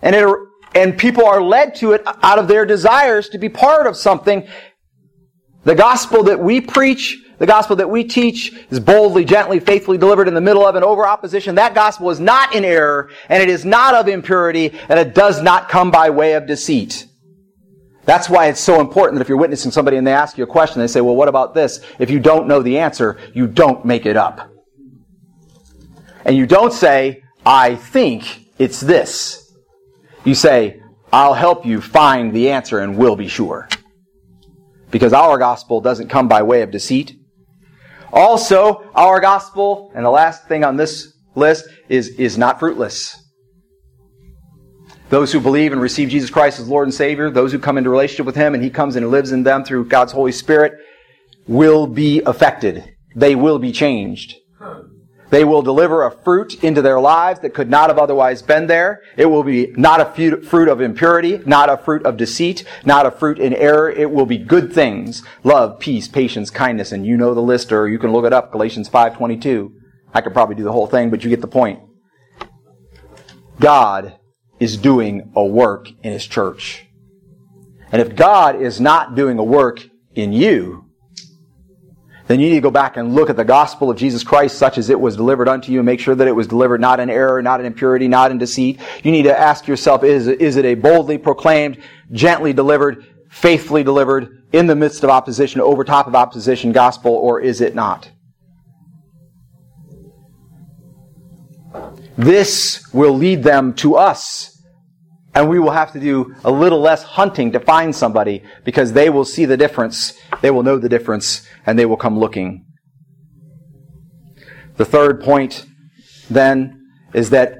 [0.00, 0.26] And it,
[0.74, 4.48] and people are led to it out of their desires to be part of something.
[5.66, 10.28] The gospel that we preach, the gospel that we teach is boldly, gently, faithfully delivered
[10.28, 11.56] in the middle of and over opposition.
[11.56, 15.42] That gospel is not in error, and it is not of impurity, and it does
[15.42, 17.08] not come by way of deceit.
[18.04, 20.46] That's why it's so important that if you're witnessing somebody and they ask you a
[20.46, 21.80] question, they say, well, what about this?
[21.98, 24.48] If you don't know the answer, you don't make it up.
[26.24, 29.52] And you don't say, I think it's this.
[30.24, 30.80] You say,
[31.12, 33.68] I'll help you find the answer and we'll be sure.
[34.96, 37.18] Because our gospel doesn't come by way of deceit.
[38.10, 43.22] Also, our gospel, and the last thing on this list, is, is not fruitless.
[45.10, 47.90] Those who believe and receive Jesus Christ as Lord and Savior, those who come into
[47.90, 50.72] relationship with Him and He comes and lives in them through God's Holy Spirit,
[51.46, 52.82] will be affected.
[53.14, 54.34] They will be changed.
[55.30, 59.02] They will deliver a fruit into their lives that could not have otherwise been there.
[59.16, 63.10] It will be not a fruit of impurity, not a fruit of deceit, not a
[63.10, 63.90] fruit in error.
[63.90, 65.22] It will be good things.
[65.42, 68.52] Love, peace, patience, kindness, and you know the list, or you can look it up,
[68.52, 69.72] Galatians 5.22.
[70.14, 71.80] I could probably do the whole thing, but you get the point.
[73.58, 74.18] God
[74.60, 76.86] is doing a work in His church.
[77.90, 79.82] And if God is not doing a work
[80.14, 80.85] in you,
[82.26, 84.78] then you need to go back and look at the gospel of Jesus Christ such
[84.78, 87.08] as it was delivered unto you and make sure that it was delivered not in
[87.08, 88.80] error, not in impurity, not in deceit.
[89.02, 91.80] You need to ask yourself, is, is it a boldly proclaimed,
[92.10, 97.40] gently delivered, faithfully delivered, in the midst of opposition, over top of opposition gospel, or
[97.40, 98.10] is it not?
[102.16, 104.55] This will lead them to us
[105.36, 109.10] and we will have to do a little less hunting to find somebody because they
[109.10, 112.64] will see the difference, they will know the difference, and they will come looking.
[114.78, 115.66] The third point,
[116.30, 117.52] then, is that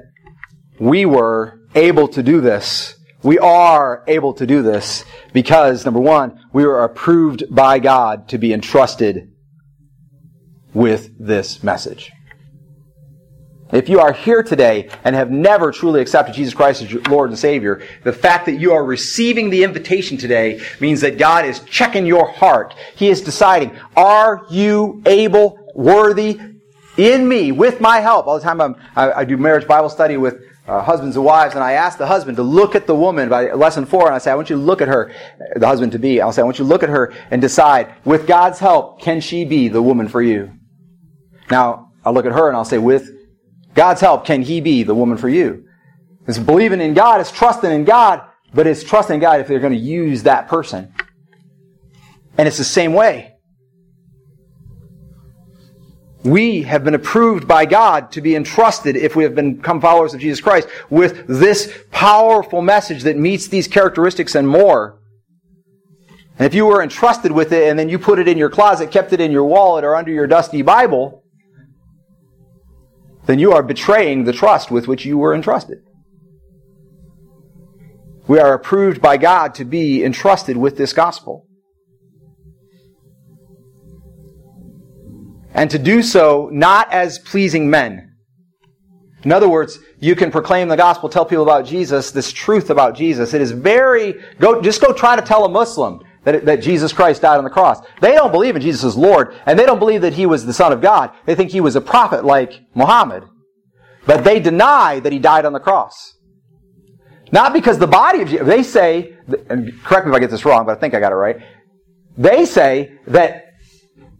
[0.79, 2.95] we were able to do this.
[3.21, 8.39] We are able to do this because, number one, we were approved by God to
[8.39, 9.29] be entrusted
[10.73, 12.11] with this message.
[13.71, 17.29] If you are here today and have never truly accepted Jesus Christ as your Lord
[17.29, 21.59] and Savior, the fact that you are receiving the invitation today means that God is
[21.61, 22.73] checking your heart.
[22.95, 26.39] He is deciding, are you able, worthy,
[26.97, 28.25] in me, with my help?
[28.27, 31.53] All the time I'm, I, I do marriage Bible study with uh, husbands and wives,
[31.53, 34.17] and I ask the husband to look at the woman by lesson four, and I
[34.17, 35.11] say, I want you to look at her,
[35.57, 36.21] the husband to be.
[36.21, 39.19] I'll say, I want you to look at her and decide, with God's help, can
[39.19, 40.53] she be the woman for you?
[41.51, 43.16] Now, I'll look at her and I'll say, with
[43.77, 45.63] God's help, can He be the woman for you?
[46.27, 49.71] It's believing in God, it's trusting in God, but it's trusting God if they're going
[49.71, 50.91] to use that person.
[52.39, 53.35] And it's the same way.
[56.23, 60.19] We have been approved by God to be entrusted, if we have become followers of
[60.19, 64.99] Jesus Christ, with this powerful message that meets these characteristics and more.
[66.39, 68.89] And if you were entrusted with it and then you put it in your closet,
[68.89, 71.23] kept it in your wallet or under your dusty Bible,
[73.27, 75.79] then you are betraying the trust with which you were entrusted.
[78.27, 81.45] We are approved by God to be entrusted with this gospel.
[85.53, 88.15] And to do so not as pleasing men.
[89.23, 92.95] In other words, you can proclaim the gospel, tell people about Jesus, this truth about
[92.95, 93.33] Jesus.
[93.33, 97.21] It is very, go, just go try to tell a Muslim that, that Jesus Christ
[97.21, 97.79] died on the cross.
[98.01, 100.51] They don't believe in Jesus as Lord, and they don't believe that he was the
[100.51, 101.11] Son of God.
[101.25, 103.23] They think he was a prophet like Muhammad.
[104.05, 106.15] But they deny that he died on the cross.
[107.31, 109.15] Not because the body of Jesus, they say,
[109.49, 111.37] and correct me if I get this wrong, but I think I got it right.
[112.17, 113.45] They say that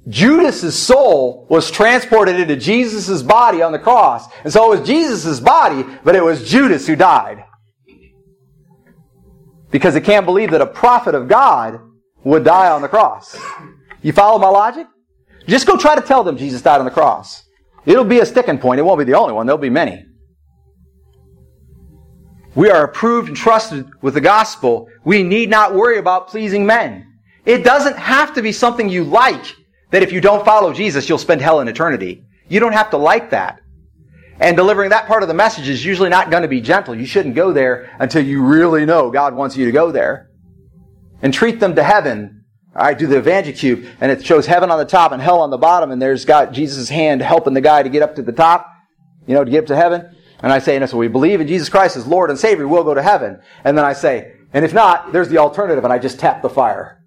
[0.08, 4.26] Judas's soul was transported into Jesus' body on the cross.
[4.46, 7.44] And so it was Jesus' body, but it was Judas who died.
[9.72, 11.82] Because they can't believe that a prophet of God
[12.24, 13.38] would die on the cross.
[14.02, 14.88] You follow my logic?
[15.48, 17.44] Just go try to tell them Jesus died on the cross.
[17.86, 18.80] It'll be a sticking point.
[18.80, 19.46] It won't be the only one.
[19.46, 20.06] There'll be many.
[22.54, 24.90] We are approved and trusted with the gospel.
[25.06, 27.06] We need not worry about pleasing men.
[27.46, 29.56] It doesn't have to be something you like
[29.92, 32.26] that if you don't follow Jesus, you'll spend hell in eternity.
[32.50, 33.62] You don't have to like that.
[34.40, 36.94] And delivering that part of the message is usually not going to be gentle.
[36.94, 40.27] You shouldn't go there until you really know God wants you to go there.
[41.22, 42.38] And treat them to heaven
[42.78, 45.58] I do the EvangeCube, and it shows heaven on the top and hell on the
[45.58, 48.72] bottom, and there's got Jesus' hand helping the guy to get up to the top,
[49.26, 50.16] you know, to get up to heaven.
[50.44, 52.84] And I say, and so we believe in Jesus Christ as Lord and Savior, we'll
[52.84, 53.42] go to heaven.
[53.64, 56.50] And then I say, and if not, there's the alternative, and I just tap the
[56.50, 57.04] fire.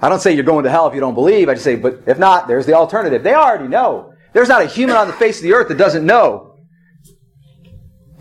[0.00, 1.50] I don't say you're going to hell if you don't believe.
[1.50, 3.22] I just say, but if not, there's the alternative.
[3.22, 4.14] They already know.
[4.32, 6.53] There's not a human on the face of the earth that doesn't know.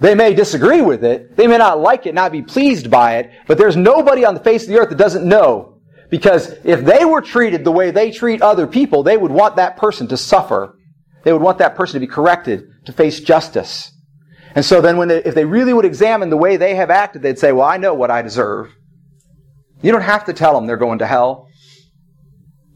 [0.04, 1.38] They may disagree with it.
[1.38, 4.42] They may not like it, not be pleased by it, but there's nobody on the
[4.42, 8.12] face of the earth that doesn't know because if they were treated the way they
[8.12, 10.78] treat other people, they would want that person to suffer.
[11.24, 13.94] They would want that person to be corrected, to face justice.
[14.54, 17.22] And so then when they, if they really would examine the way they have acted,
[17.22, 18.76] they'd say, well, I know what I deserve.
[19.82, 21.48] You don't have to tell them they're going to hell.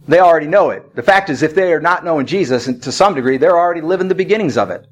[0.07, 0.95] They already know it.
[0.95, 3.81] The fact is, if they are not knowing Jesus, and to some degree, they're already
[3.81, 4.87] living the beginnings of it.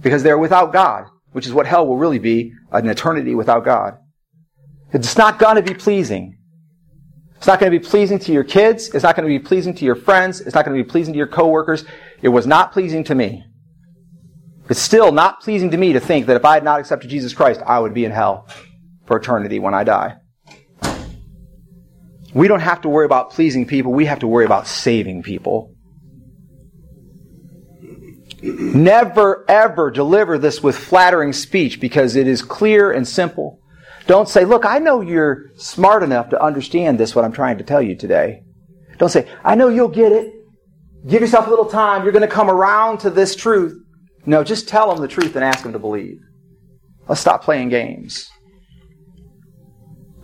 [0.00, 3.98] Because they're without God, which is what hell will really be, an eternity without God.
[4.92, 6.38] It's not going to be pleasing.
[7.36, 8.88] It's not going to be pleasing to your kids.
[8.94, 10.40] It's not going to be pleasing to your friends.
[10.40, 11.84] It's not going to be pleasing to your coworkers.
[12.22, 13.44] It was not pleasing to me.
[14.68, 17.34] It's still not pleasing to me to think that if I had not accepted Jesus
[17.34, 18.48] Christ, I would be in hell
[19.06, 20.16] for eternity when I die.
[22.34, 23.92] We don't have to worry about pleasing people.
[23.92, 25.75] We have to worry about saving people.
[28.54, 33.60] Never ever deliver this with flattering speech because it is clear and simple.
[34.06, 37.64] Don't say, look, I know you're smart enough to understand this, what I'm trying to
[37.64, 38.42] tell you today.
[38.98, 40.32] Don't say, I know you'll get it.
[41.06, 42.02] Give yourself a little time.
[42.02, 43.80] You're going to come around to this truth.
[44.24, 46.18] No, just tell them the truth and ask them to believe.
[47.08, 48.28] Let's stop playing games.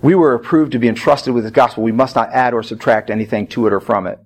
[0.01, 1.85] We were approved to be entrusted with the gospel.
[1.85, 4.19] We must not add or subtract anything to it or from it.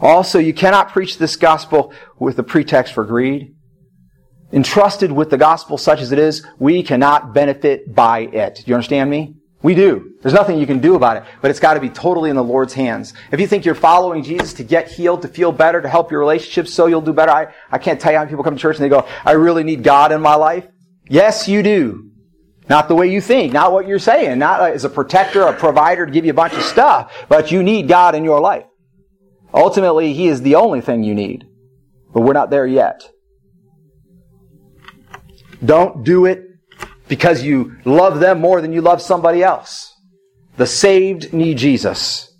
[0.00, 3.54] Also, you cannot preach this gospel with the pretext for greed.
[4.52, 8.56] Entrusted with the gospel such as it is, we cannot benefit by it.
[8.56, 9.34] Do you understand me?
[9.62, 10.12] We do.
[10.20, 12.44] There's nothing you can do about it, but it's got to be totally in the
[12.44, 13.14] Lord's hands.
[13.32, 16.20] If you think you're following Jesus to get healed, to feel better, to help your
[16.20, 18.60] relationships so you'll do better, I, I can't tell you how many people come to
[18.60, 20.68] church and they go, I really need God in my life.
[21.08, 22.10] Yes, you do.
[22.68, 26.04] Not the way you think, not what you're saying, not as a protector, a provider
[26.06, 28.66] to give you a bunch of stuff, but you need God in your life.
[29.54, 31.46] Ultimately, He is the only thing you need.
[32.12, 33.08] But we're not there yet.
[35.64, 36.42] Don't do it
[37.08, 39.94] because you love them more than you love somebody else.
[40.56, 42.33] The saved need Jesus.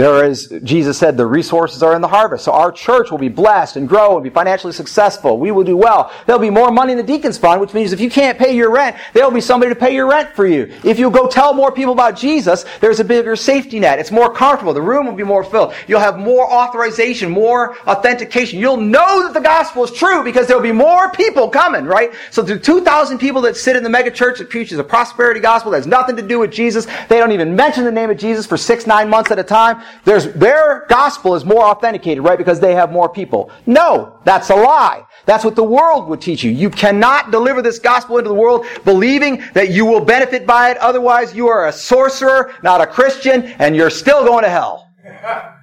[0.00, 2.46] There is, Jesus said, the resources are in the harvest.
[2.46, 5.36] So our church will be blessed and grow and be financially successful.
[5.36, 6.10] We will do well.
[6.24, 8.70] There'll be more money in the deacon's fund, which means if you can't pay your
[8.70, 10.72] rent, there'll be somebody to pay your rent for you.
[10.84, 13.98] If you go tell more people about Jesus, there's a bigger safety net.
[13.98, 14.72] It's more comfortable.
[14.72, 15.74] The room will be more filled.
[15.86, 18.58] You'll have more authorization, more authentication.
[18.58, 22.14] You'll know that the gospel is true because there'll be more people coming, right?
[22.30, 25.72] So the 2,000 people that sit in the mega church that preaches a prosperity gospel
[25.72, 28.46] that has nothing to do with Jesus, they don't even mention the name of Jesus
[28.46, 29.82] for six, nine months at a time.
[30.04, 32.38] There's, their gospel is more authenticated, right?
[32.38, 33.50] Because they have more people.
[33.66, 35.04] No, that's a lie.
[35.26, 36.50] That's what the world would teach you.
[36.50, 40.76] You cannot deliver this gospel into the world believing that you will benefit by it.
[40.78, 44.88] Otherwise, you are a sorcerer, not a Christian, and you're still going to hell.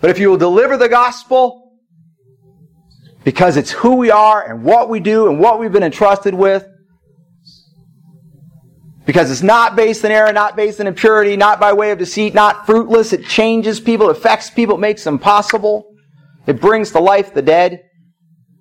[0.00, 1.72] But if you will deliver the gospel,
[3.24, 6.66] because it's who we are and what we do and what we've been entrusted with,
[9.08, 12.34] because it's not based in error, not based in impurity, not by way of deceit,
[12.34, 13.14] not fruitless.
[13.14, 15.94] It changes people, it affects people, it makes them possible.
[16.46, 17.84] It brings to life the dead.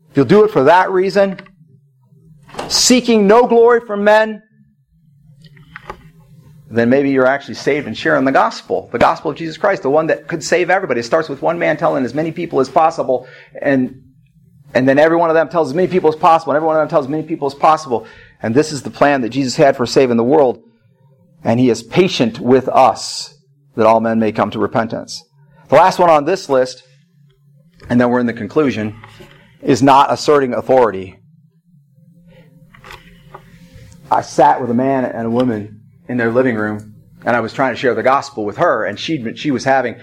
[0.10, 1.38] If you'll do it for that reason,
[2.70, 4.42] seeking no glory from men,
[6.72, 9.90] then maybe you're actually saved and sharing the gospel, the gospel of Jesus Christ, the
[9.90, 11.02] one that could save everybody.
[11.02, 13.28] It starts with one man telling as many people as possible,
[13.62, 14.02] and
[14.74, 16.78] and then every one of them tells as many people as possible, and every one
[16.78, 18.08] of them tells as many people as possible.
[18.42, 20.62] And this is the plan that Jesus had for saving the world.
[21.44, 23.38] And he is patient with us
[23.76, 25.24] that all men may come to repentance.
[25.70, 26.84] The last one on this list,
[27.90, 29.00] and then we're in the conclusion,
[29.62, 31.20] is not asserting authority.
[34.10, 36.96] I sat with a man and a woman in their living room,
[37.26, 40.00] and I was trying to share the gospel with her, and she she was having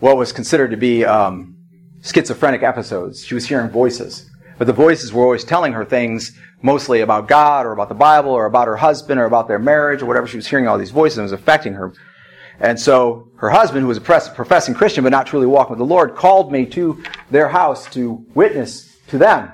[0.00, 1.56] what was considered to be um,
[2.02, 3.24] schizophrenic episodes.
[3.24, 7.64] She was hearing voices, but the voices were always telling her things mostly about God
[7.64, 10.26] or about the Bible or about her husband or about their marriage or whatever.
[10.26, 11.94] She was hearing all these voices and it was affecting her.
[12.58, 15.84] And so her husband, who was a professing Christian but not truly walking with the
[15.84, 19.50] Lord, called me to their house to witness to them.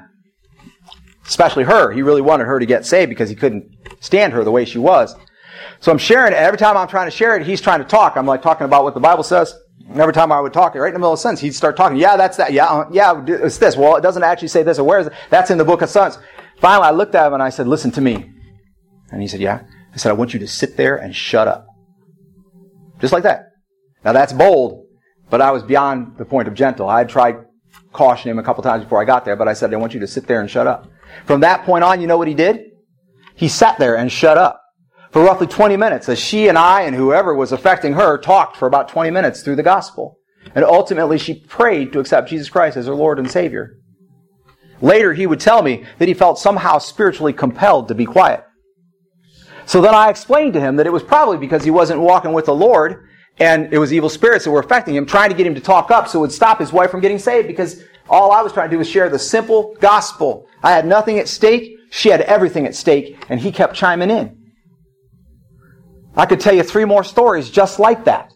[1.26, 1.92] Especially her.
[1.92, 3.70] He really wanted her to get saved because he couldn't
[4.00, 5.14] stand her the way she was.
[5.80, 6.36] So I'm sharing it.
[6.36, 8.16] Every time I'm trying to share it, he's trying to talk.
[8.16, 9.54] I'm like talking about what the Bible says.
[9.88, 11.76] And every time I would talk, right in the middle of the sentence, he'd start
[11.76, 11.98] talking.
[11.98, 12.52] Yeah, that's that.
[12.52, 13.76] Yeah, uh, yeah, it's this.
[13.76, 14.78] Well, it doesn't actually say this.
[14.78, 15.12] Or where is it?
[15.28, 16.18] That's in the book of Psalms.
[16.62, 18.30] Finally, I looked at him and I said, listen to me.
[19.10, 19.64] And he said, yeah.
[19.92, 21.66] I said, I want you to sit there and shut up.
[23.00, 23.46] Just like that.
[24.04, 24.86] Now that's bold,
[25.28, 26.88] but I was beyond the point of gentle.
[26.88, 27.44] I had tried
[27.92, 29.98] cautioning him a couple times before I got there, but I said, I want you
[30.00, 30.88] to sit there and shut up.
[31.26, 32.60] From that point on, you know what he did?
[33.34, 34.60] He sat there and shut up
[35.10, 38.68] for roughly 20 minutes as she and I and whoever was affecting her talked for
[38.68, 40.16] about 20 minutes through the gospel.
[40.54, 43.78] And ultimately she prayed to accept Jesus Christ as her Lord and Savior.
[44.82, 48.44] Later he would tell me that he felt somehow spiritually compelled to be quiet.
[49.64, 52.46] So then I explained to him that it was probably because he wasn't walking with
[52.46, 55.54] the Lord and it was evil spirits that were affecting him, trying to get him
[55.54, 58.42] to talk up so it would stop his wife from getting saved because all I
[58.42, 60.46] was trying to do was share the simple gospel.
[60.62, 61.76] I had nothing at stake.
[61.90, 64.36] She had everything at stake and he kept chiming in.
[66.16, 68.32] I could tell you three more stories just like that.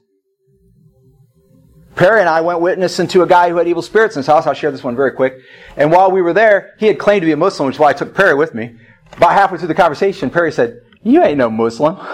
[1.96, 4.46] Perry and I went witnessing to a guy who had evil spirits in his house.
[4.46, 5.38] I'll share this one very quick.
[5.76, 7.88] And while we were there, he had claimed to be a Muslim, which is why
[7.88, 8.76] I took Perry with me.
[9.14, 11.96] About halfway through the conversation, Perry said, You ain't no Muslim.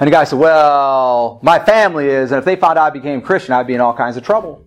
[0.00, 3.22] And the guy said, Well, my family is, and if they found out I became
[3.22, 4.66] Christian, I'd be in all kinds of trouble.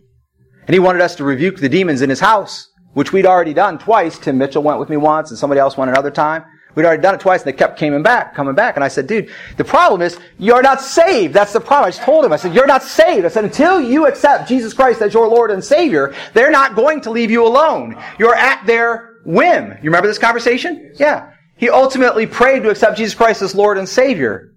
[0.66, 3.78] And he wanted us to rebuke the demons in his house, which we'd already done
[3.78, 4.18] twice.
[4.18, 6.46] Tim Mitchell went with me once, and somebody else went another time.
[6.76, 8.76] We'd already done it twice, and they kept coming back, coming back.
[8.76, 11.34] And I said, dude, the problem is you're not saved.
[11.34, 11.88] That's the problem.
[11.88, 12.32] I just told him.
[12.32, 13.26] I said, you're not saved.
[13.26, 17.02] I said, until you accept Jesus Christ as your Lord and Savior, they're not going
[17.02, 17.98] to leave you alone.
[18.20, 19.72] You're at their whim.
[19.72, 20.94] You remember this conversation?
[20.96, 21.34] Yeah.
[21.58, 24.54] He ultimately prayed to accept Jesus Christ as Lord and Savior.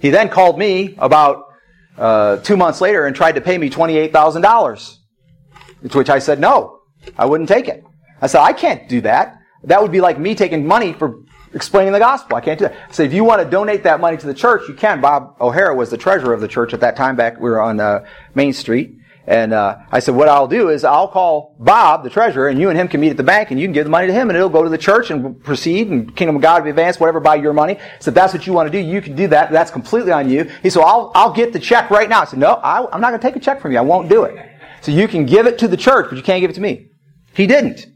[0.00, 1.44] He then called me about
[1.96, 4.94] uh, two months later and tried to pay me $28,000.
[5.90, 6.80] To which I said, no,
[7.16, 7.84] I wouldn't take it.
[8.20, 9.38] I said, I can't do that.
[9.64, 11.20] That would be like me taking money for
[11.54, 12.36] explaining the gospel.
[12.36, 12.94] I can't do that.
[12.94, 15.00] So if you want to donate that money to the church, you can.
[15.00, 17.16] Bob O'Hara was the treasurer of the church at that time.
[17.16, 18.04] Back we were on uh,
[18.34, 18.94] Main Street,
[19.26, 22.70] and uh, I said, what I'll do is I'll call Bob, the treasurer, and you
[22.70, 24.30] and him can meet at the bank, and you can give the money to him,
[24.30, 26.98] and it'll go to the church and proceed, and Kingdom of God will be advanced,
[26.98, 27.78] whatever, by your money.
[28.00, 29.52] So if that's what you want to do, you can do that.
[29.52, 30.44] That's completely on you.
[30.62, 32.22] He said, I'll, I'll get the check right now.
[32.22, 33.78] I said, no, I, I'm not going to take a check from you.
[33.78, 34.36] I won't do it.
[34.80, 36.88] So you can give it to the church, but you can't give it to me.
[37.34, 37.86] He didn't.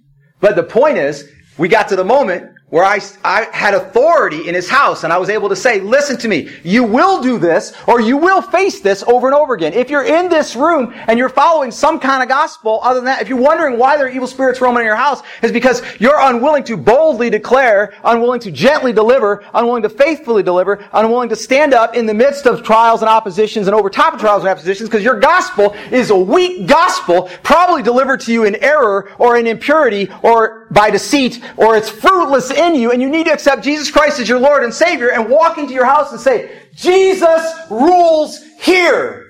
[0.40, 4.54] But the point is, we got to the moment where I, I had authority in
[4.54, 7.74] his house and I was able to say, listen to me, you will do this
[7.86, 9.74] or you will face this over and over again.
[9.74, 13.20] If you're in this room and you're following some kind of gospel other than that,
[13.20, 16.18] if you're wondering why there are evil spirits roaming in your house, is because you're
[16.18, 21.74] unwilling to boldly declare, unwilling to gently deliver, unwilling to faithfully deliver, unwilling to stand
[21.74, 24.88] up in the midst of trials and oppositions and over top of trials and oppositions
[24.88, 29.46] because your gospel is a weak gospel, probably delivered to you in error or in
[29.46, 33.90] impurity or by deceit or it's fruitless in you and you need to accept Jesus
[33.90, 38.42] Christ as your Lord and Savior and walk into your house and say, Jesus rules
[38.60, 39.26] here.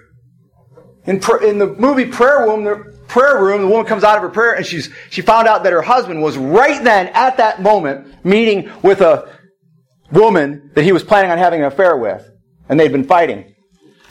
[1.04, 4.22] In, pr- in the movie Prayer Room, the prayer room, the woman comes out of
[4.22, 7.60] her prayer and she's, she found out that her husband was right then at that
[7.60, 9.28] moment meeting with a
[10.12, 12.28] woman that he was planning on having an affair with.
[12.68, 13.54] And they'd been fighting.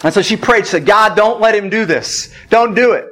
[0.04, 2.34] And so she prayed, she said, God, don't let him do this.
[2.50, 3.06] Don't do it.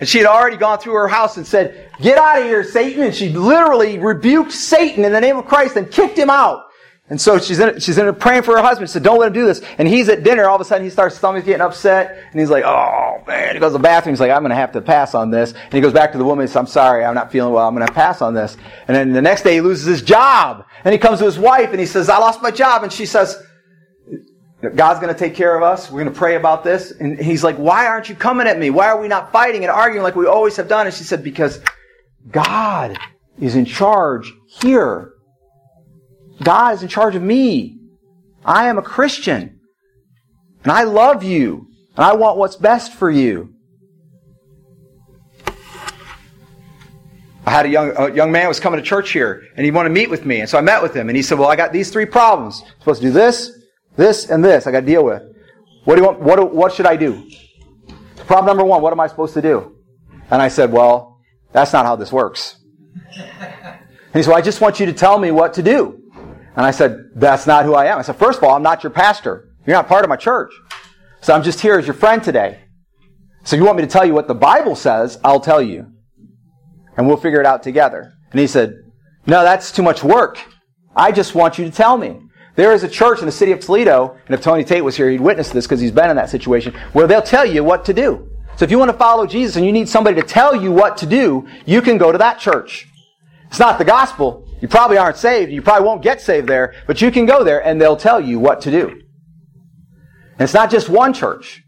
[0.00, 3.02] And she had already gone through her house and said, Get out of here, Satan.
[3.02, 6.64] And she literally rebuked Satan in the name of Christ and kicked him out.
[7.10, 8.90] And so she's in, she's in praying for her husband.
[8.90, 9.62] She said, don't let him do this.
[9.78, 10.46] And he's at dinner.
[10.46, 12.22] All of a sudden he starts stomach getting upset.
[12.30, 13.54] And he's like, oh man.
[13.54, 14.12] He goes to the bathroom.
[14.14, 15.52] He's like, I'm going to have to pass on this.
[15.52, 17.04] And he goes back to the woman and says, I'm sorry.
[17.04, 17.66] I'm not feeling well.
[17.66, 18.58] I'm going to pass on this.
[18.86, 20.66] And then the next day he loses his job.
[20.84, 22.82] And he comes to his wife and he says, I lost my job.
[22.82, 23.42] And she says,
[24.74, 25.90] God's going to take care of us.
[25.90, 26.90] We're going to pray about this.
[26.90, 28.68] And he's like, why aren't you coming at me?
[28.68, 30.86] Why are we not fighting and arguing like we always have done?
[30.86, 31.60] And she said, because
[32.30, 32.98] God
[33.40, 35.12] is in charge here.
[36.42, 37.78] God is in charge of me.
[38.44, 39.60] I am a Christian.
[40.62, 41.68] And I love you.
[41.96, 43.54] And I want what's best for you.
[47.46, 49.88] I had a young, a young man was coming to church here and he wanted
[49.88, 50.40] to meet with me.
[50.40, 52.62] And so I met with him and he said, well, I got these three problems.
[52.62, 53.50] I'm supposed to do this,
[53.96, 55.22] this, and this I got to deal with.
[55.84, 57.26] What do you want, what, what should I do?
[58.26, 59.78] Problem number one, what am I supposed to do?
[60.30, 61.07] And I said, well,
[61.52, 62.56] that's not how this works.
[63.16, 66.02] And he said, well, I just want you to tell me what to do.
[66.56, 67.98] And I said, that's not who I am.
[67.98, 69.48] I said, first of all, I'm not your pastor.
[69.66, 70.52] You're not part of my church.
[71.20, 72.60] So I'm just here as your friend today.
[73.44, 75.92] So you want me to tell you what the Bible says, I'll tell you.
[76.96, 78.12] And we'll figure it out together.
[78.30, 78.74] And he said,
[79.26, 80.38] no, that's too much work.
[80.96, 82.20] I just want you to tell me.
[82.56, 85.08] There is a church in the city of Toledo, and if Tony Tate was here,
[85.08, 87.94] he'd witness this because he's been in that situation, where they'll tell you what to
[87.94, 88.28] do.
[88.58, 90.96] So if you want to follow Jesus and you need somebody to tell you what
[90.96, 92.88] to do, you can go to that church.
[93.46, 94.48] It's not the gospel.
[94.60, 95.52] You probably aren't saved.
[95.52, 98.40] You probably won't get saved there, but you can go there and they'll tell you
[98.40, 98.88] what to do.
[98.88, 101.62] And it's not just one church.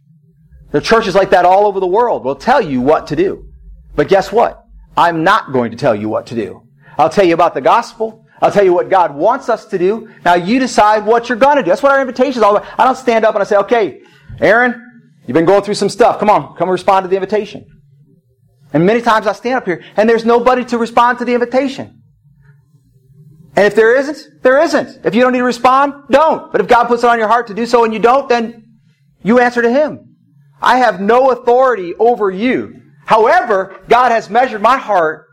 [0.73, 3.49] There are churches like that all over the world will tell you what to do.
[3.95, 4.61] But guess what?
[4.97, 6.63] I'm not going to tell you what to do.
[6.99, 8.27] I'll tell you about the gospel.
[8.43, 10.13] I'll tell you what God wants us to do.
[10.25, 11.69] Now you decide what you're going to do.
[11.69, 12.81] That's what our invitation is all about.
[12.81, 14.03] I don't stand up and I say, okay,
[14.41, 14.90] Aaron,
[15.31, 16.19] you've been going through some stuff.
[16.19, 17.65] Come on, come respond to the invitation.
[18.73, 22.03] And many times I stand up here and there's nobody to respond to the invitation.
[23.55, 25.07] And if there isn't, there isn't.
[25.07, 26.51] If you don't need to respond, don't.
[26.51, 28.65] But if God puts it on your heart to do so and you don't, then
[29.23, 30.17] you answer to Him.
[30.61, 32.83] I have no authority over you.
[33.07, 35.29] However, God has measured my heart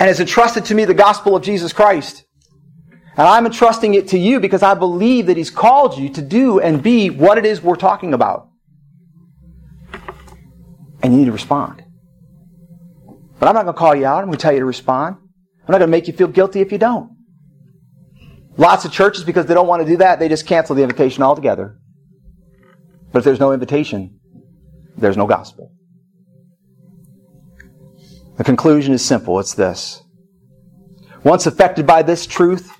[0.00, 2.24] and has entrusted to me the gospel of Jesus Christ.
[3.16, 6.58] And I'm entrusting it to you because I believe that He's called you to do
[6.58, 8.47] and be what it is we're talking about.
[11.02, 11.84] And you need to respond.
[13.38, 14.18] But I'm not going to call you out.
[14.18, 15.16] I'm going to tell you to respond.
[15.16, 17.16] I'm not going to make you feel guilty if you don't.
[18.56, 21.22] Lots of churches, because they don't want to do that, they just cancel the invitation
[21.22, 21.78] altogether.
[23.12, 24.18] But if there's no invitation,
[24.96, 25.72] there's no gospel.
[28.36, 29.38] The conclusion is simple.
[29.38, 30.02] It's this.
[31.22, 32.72] Once affected by this truth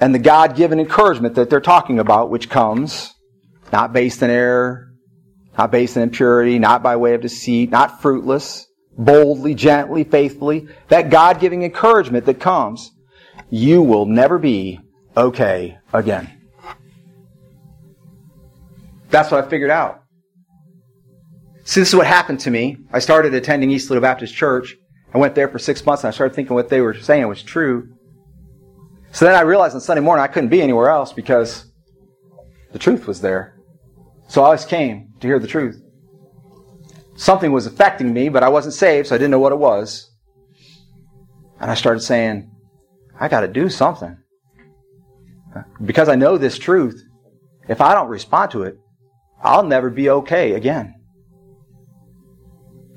[0.00, 3.14] and the God given encouragement that they're talking about, which comes
[3.72, 4.89] not based in error,
[5.60, 8.66] not based in impurity, not by way of deceit, not fruitless,
[8.96, 12.92] boldly, gently, faithfully, that God giving encouragement that comes,
[13.50, 14.80] you will never be
[15.14, 16.32] okay again.
[19.10, 20.04] That's what I figured out.
[21.64, 22.78] See, this is what happened to me.
[22.90, 24.74] I started attending East Toledo Baptist Church.
[25.12, 27.42] I went there for six months and I started thinking what they were saying was
[27.42, 27.86] true.
[29.12, 31.66] So then I realized on Sunday morning I couldn't be anywhere else because
[32.72, 33.59] the truth was there.
[34.30, 35.82] So I always came to hear the truth.
[37.16, 40.08] Something was affecting me, but I wasn't saved, so I didn't know what it was.
[41.58, 42.48] And I started saying,
[43.18, 44.16] I got to do something.
[45.84, 47.02] because I know this truth,
[47.68, 48.78] if I don't respond to it,
[49.42, 50.94] I'll never be okay again.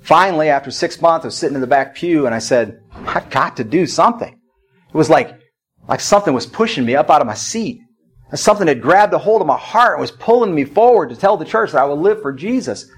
[0.03, 3.31] Finally, after six months, I was sitting in the back pew and I said, I've
[3.31, 4.31] got to do something.
[4.31, 5.39] It was like,
[5.88, 7.80] like something was pushing me up out of my seat.
[8.35, 11.38] Something had grabbed a hold of my heart and was pulling me forward to tell
[11.38, 12.89] the church that I would live for Jesus.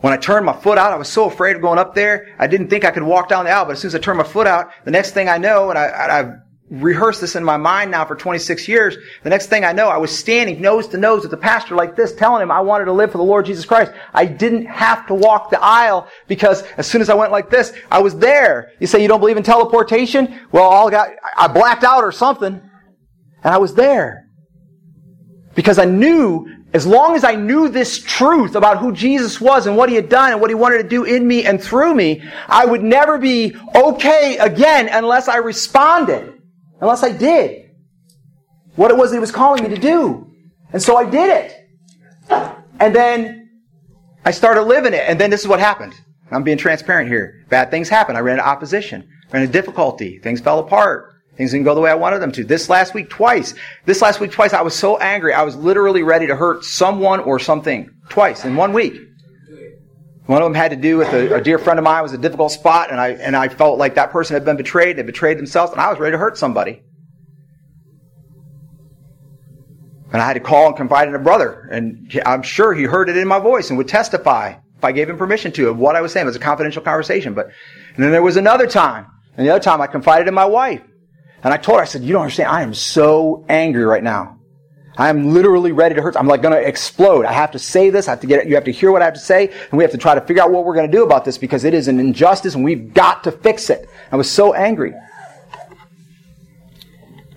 [0.00, 2.34] When I turned my foot out, I was so afraid of going up there.
[2.38, 4.18] I didn't think I could walk down the aisle, but as soon as I turned
[4.18, 6.32] my foot out, the next thing I know, and I, I've
[6.70, 9.98] rehearsed this in my mind now for 26 years, the next thing I know, I
[9.98, 12.92] was standing nose to nose with the pastor like this, telling him I wanted to
[12.92, 13.92] live for the Lord Jesus Christ.
[14.14, 17.72] I didn't have to walk the aisle because as soon as I went like this,
[17.90, 18.72] I was there.
[18.78, 20.40] You say you don't believe in teleportation?
[20.52, 22.69] Well, all got, I blacked out or something,
[23.42, 24.26] and I was there.
[25.54, 29.76] Because I knew as long as I knew this truth about who Jesus was and
[29.76, 32.22] what he had done and what he wanted to do in me and through me,
[32.46, 36.40] I would never be okay again unless I responded,
[36.80, 37.70] unless I did
[38.76, 40.30] what it was that he was calling me to do.
[40.72, 41.56] And so I did it.
[42.78, 43.50] And then
[44.24, 45.04] I started living it.
[45.06, 45.94] And then this is what happened.
[46.30, 47.44] I'm being transparent here.
[47.48, 48.16] Bad things happened.
[48.16, 50.20] I ran into opposition, ran into difficulty.
[50.20, 51.12] Things fell apart.
[51.40, 52.44] Things didn't go the way I wanted them to.
[52.44, 53.54] This last week, twice.
[53.86, 55.32] This last week, twice, I was so angry.
[55.32, 57.88] I was literally ready to hurt someone or something.
[58.10, 59.00] Twice in one week.
[60.26, 62.00] One of them had to do with a, a dear friend of mine.
[62.00, 64.58] It was a difficult spot, and I, and I felt like that person had been
[64.58, 64.98] betrayed.
[64.98, 66.82] They betrayed themselves, and I was ready to hurt somebody.
[70.12, 71.70] And I had to call and confide in a brother.
[71.72, 75.08] And I'm sure he heard it in my voice and would testify if I gave
[75.08, 76.26] him permission to of what I was saying.
[76.26, 77.32] It was a confidential conversation.
[77.32, 77.46] But,
[77.94, 79.06] and then there was another time.
[79.38, 80.82] And the other time I confided in my wife.
[81.42, 82.50] And I told her, I said, you don't understand.
[82.50, 84.38] I am so angry right now.
[84.98, 86.16] I am literally ready to hurt.
[86.16, 87.24] I'm like going to explode.
[87.24, 88.08] I have to say this.
[88.08, 88.48] I have to get it.
[88.48, 89.48] You have to hear what I have to say.
[89.48, 91.38] And we have to try to figure out what we're going to do about this
[91.38, 93.88] because it is an injustice and we've got to fix it.
[94.12, 94.92] I was so angry.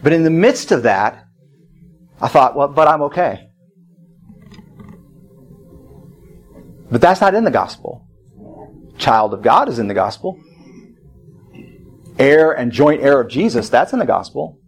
[0.02, 1.26] But in the midst of that,
[2.20, 3.50] I thought, well, but I'm okay.
[6.92, 8.06] But that's not in the gospel.
[8.98, 10.38] Child of God is in the gospel
[12.20, 14.60] heir and joint heir of Jesus, that's in the gospel.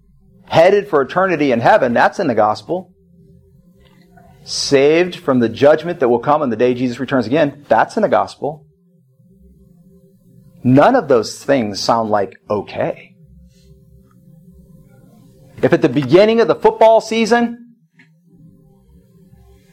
[0.48, 2.94] Headed for eternity in heaven, that's in the gospel.
[4.44, 8.04] Saved from the judgment that will come on the day Jesus returns again, that's in
[8.04, 8.66] the gospel.
[10.64, 13.16] None of those things sound like okay.
[15.62, 17.76] If at the beginning of the football season,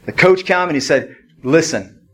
[0.05, 2.09] the coach came and he said, listen,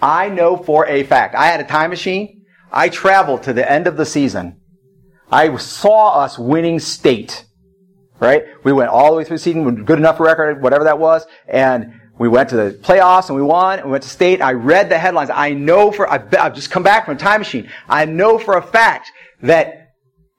[0.00, 3.86] I know for a fact, I had a time machine, I traveled to the end
[3.86, 4.60] of the season,
[5.32, 7.46] I saw us winning state.
[8.20, 8.44] Right?
[8.62, 12.00] We went all the way through the season, good enough record, whatever that was, and
[12.18, 14.40] we went to the playoffs and we won, and we went to state.
[14.40, 15.30] I read the headlines.
[15.30, 17.68] I know for, I've, I've just come back from a time machine.
[17.88, 19.10] I know for a fact
[19.42, 19.88] that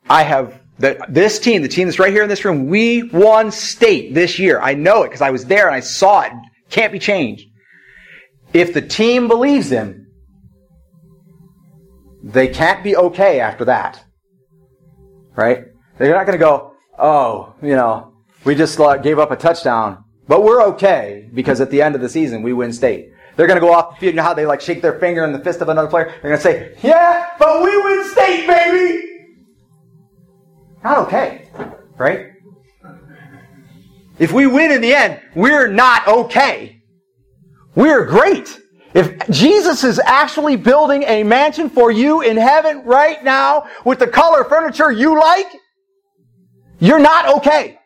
[0.09, 3.51] I have that this team, the team that's right here in this room, we won
[3.51, 4.61] state this year.
[4.61, 6.31] I know it because I was there and I saw it.
[6.69, 7.45] Can't be changed.
[8.53, 10.07] If the team believes him,
[12.23, 14.03] they can't be okay after that
[15.35, 15.65] right?
[15.97, 20.43] They're not going to go, oh, you know, we just gave up a touchdown, but
[20.43, 23.11] we're okay because at the end of the season we win state.
[23.35, 24.13] They're going to go off the field.
[24.13, 26.13] You know how they like shake their finger in the fist of another player?
[26.21, 29.09] They're going to say, yeah, but we win state, baby!
[30.83, 31.49] Not okay,
[31.97, 32.31] right?
[34.19, 36.83] If we win in the end, we're not okay.
[37.73, 38.59] We're great.
[38.93, 44.07] If Jesus is actually building a mansion for you in heaven right now with the
[44.07, 45.47] color furniture you like,
[46.79, 47.79] you're not okay.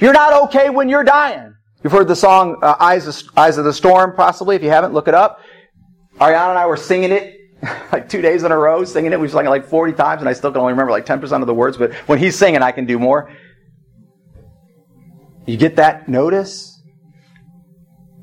[0.00, 1.54] You're not okay when you're dying.
[1.82, 4.54] You've heard the song uh, Eyes, of, Eyes of the Storm, possibly.
[4.54, 5.40] If you haven't, look it up.
[6.18, 7.40] Ariana and I were singing it
[7.92, 9.20] like two days in a row, singing it.
[9.20, 11.54] We've it like 40 times, and I still can only remember like 10% of the
[11.54, 13.34] words, but when he's singing, I can do more.
[15.46, 16.82] You get that notice?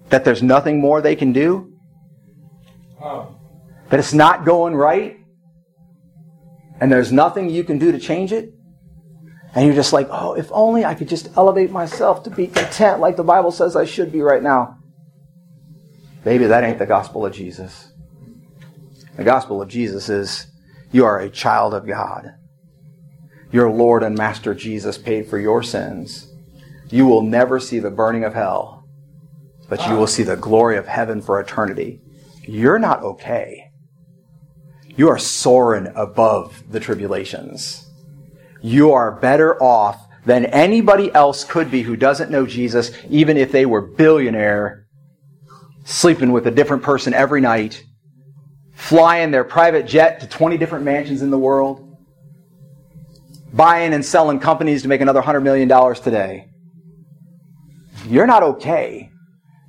[0.09, 1.76] That there's nothing more they can do?
[2.99, 5.17] That it's not going right,
[6.79, 8.53] and there's nothing you can do to change it,
[9.55, 12.99] and you're just like, oh, if only I could just elevate myself to be content
[12.99, 14.77] like the Bible says I should be right now.
[16.23, 17.91] Baby, that ain't the gospel of Jesus.
[19.15, 20.47] The gospel of Jesus is
[20.91, 22.33] you are a child of God.
[23.51, 26.31] Your Lord and Master Jesus paid for your sins.
[26.89, 28.87] You will never see the burning of hell,
[29.69, 32.01] but you will see the glory of heaven for eternity
[32.47, 33.71] you're not okay.
[34.95, 37.87] You are soaring above the tribulations.
[38.61, 43.51] You are better off than anybody else could be who doesn't know Jesus, even if
[43.51, 44.87] they were billionaire,
[45.85, 47.83] sleeping with a different person every night,
[48.73, 51.95] flying their private jet to 20 different mansions in the world,
[53.53, 56.49] buying and selling companies to make another $100 million today.
[58.07, 59.09] you're not okay.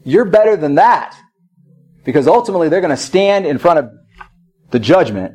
[0.05, 1.17] You're better than that.
[2.09, 3.91] Because ultimately they're going to stand in front of
[4.71, 5.35] the judgment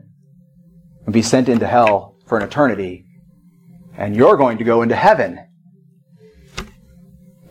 [1.06, 3.06] and be sent into hell for an eternity.
[3.96, 5.38] And you're going to go into heaven.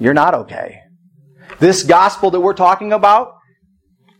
[0.01, 0.81] You're not okay.
[1.61, 3.36] This gospel that we're talking about,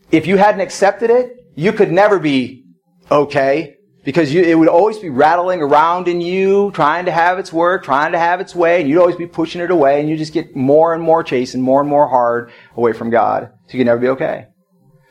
[0.09, 2.63] if you hadn't accepted it, you could never be
[3.11, 3.75] okay
[4.05, 7.83] because you, it would always be rattling around in you, trying to have its work,
[7.83, 10.31] trying to have its way, and you'd always be pushing it away, and you just
[10.31, 13.51] get more and more chasing, more and more hard away from God.
[13.67, 14.47] So you can never be okay.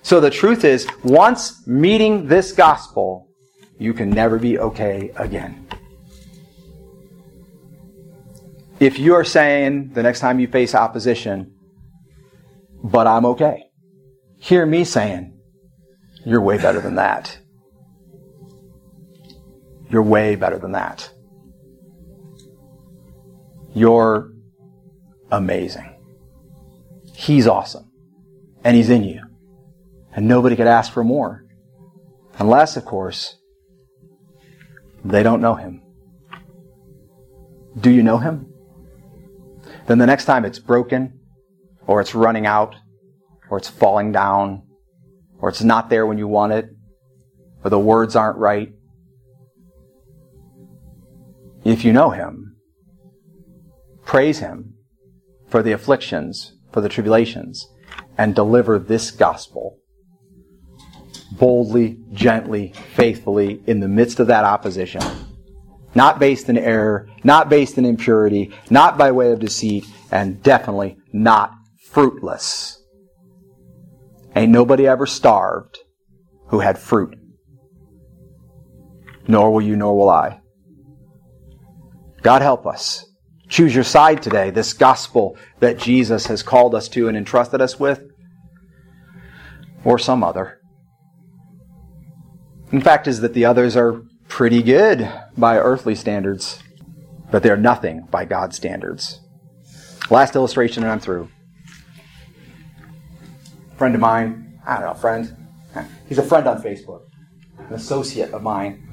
[0.03, 3.29] So the truth is, once meeting this gospel,
[3.79, 5.67] you can never be okay again.
[8.81, 11.55] If you are saying the next time you face opposition,
[12.83, 13.65] but I'm okay,
[14.39, 15.39] hear me saying,
[16.25, 17.39] you're way better than that.
[19.89, 21.13] You're way better than that.
[23.75, 24.33] You're
[25.31, 25.95] amazing.
[27.15, 27.91] He's awesome.
[28.65, 29.32] And He's in you.
[30.15, 31.45] And nobody could ask for more.
[32.39, 33.37] Unless, of course,
[35.05, 35.83] they don't know Him.
[37.79, 38.53] Do you know Him?
[39.87, 41.21] Then the next time it's broken,
[41.87, 42.77] or it's running out,
[43.51, 44.63] or it's falling down,
[45.39, 46.67] or it's not there when you want it,
[47.65, 48.73] or the words aren't right,
[51.65, 52.57] if you know him,
[54.05, 54.75] praise him
[55.49, 57.69] for the afflictions, for the tribulations,
[58.19, 59.79] and deliver this gospel
[61.39, 65.03] boldly, gently, faithfully in the midst of that opposition.
[65.95, 70.97] Not based in error, not based in impurity, not by way of deceit, and definitely
[71.13, 71.53] not
[71.91, 72.83] fruitless.
[74.35, 75.79] Ain't nobody ever starved
[76.49, 77.19] who had fruit.
[79.29, 80.41] Nor will you, nor will I.
[82.23, 83.05] God help us.
[83.49, 87.79] Choose your side today, this gospel that Jesus has called us to and entrusted us
[87.79, 88.03] with,
[89.85, 90.62] or some other.
[92.73, 96.63] In fact, is that the others are pretty good by earthly standards,
[97.31, 99.21] but they're nothing by God's standards.
[100.11, 101.29] Last illustration, and I'm through.
[103.77, 105.37] Friend of mine, I don't know, friend.
[106.09, 107.03] He's a friend on Facebook,
[107.59, 108.93] an associate of mine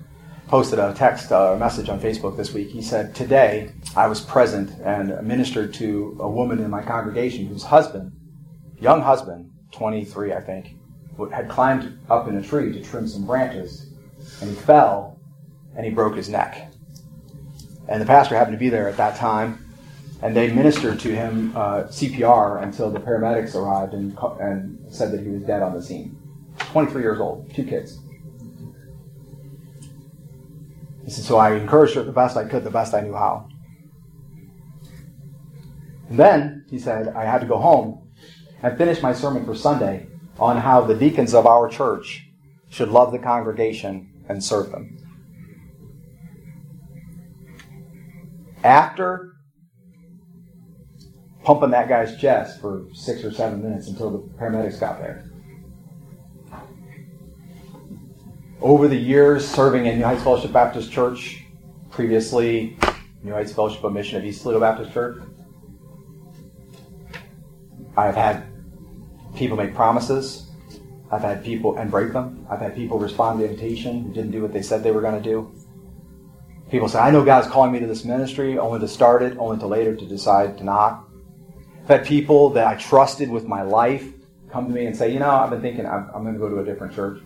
[0.50, 2.70] posted a text or uh, a message on Facebook this week.
[2.70, 7.64] He said, Today I was present and ministered to a woman in my congregation whose
[7.64, 8.12] husband,
[8.80, 10.79] young husband, 23, I think,
[11.32, 13.90] had climbed up in a tree to trim some branches,
[14.41, 15.20] and he fell
[15.76, 16.72] and he broke his neck.
[17.88, 19.66] And the pastor happened to be there at that time,
[20.22, 25.22] and they ministered to him uh, CPR until the paramedics arrived and, and said that
[25.22, 26.18] he was dead on the scene.
[26.60, 28.00] 23 years old, two kids.
[31.06, 33.50] He said, so I encouraged her the best I could, the best I knew how.
[36.10, 38.08] And then, he said, I had to go home
[38.62, 40.09] and finish my sermon for Sunday
[40.40, 42.30] on how the deacons of our church
[42.70, 44.98] should love the congregation and serve them.
[48.64, 49.34] After
[51.44, 55.32] pumping that guy's chest for six or seven minutes until the paramedics got there,
[58.61, 61.45] over the years serving in New Heights Fellowship Baptist Church,
[61.90, 62.78] previously
[63.24, 65.22] New Heights Fellowship of Mission of East Toledo Baptist Church,
[67.95, 68.49] I've had
[69.36, 70.46] people make promises.
[71.12, 72.46] I've had people and break them.
[72.50, 75.02] I've had people respond to the invitation who didn't do what they said they were
[75.02, 75.52] going to do.
[76.70, 79.58] People say, I know God's calling me to this ministry, only to start it, only
[79.58, 81.04] to later to decide to not.
[81.84, 84.06] I've had people that I trusted with my life
[84.52, 86.50] come to me and say, you know, I've been thinking I'm, I'm going to go
[86.50, 87.22] to a different church.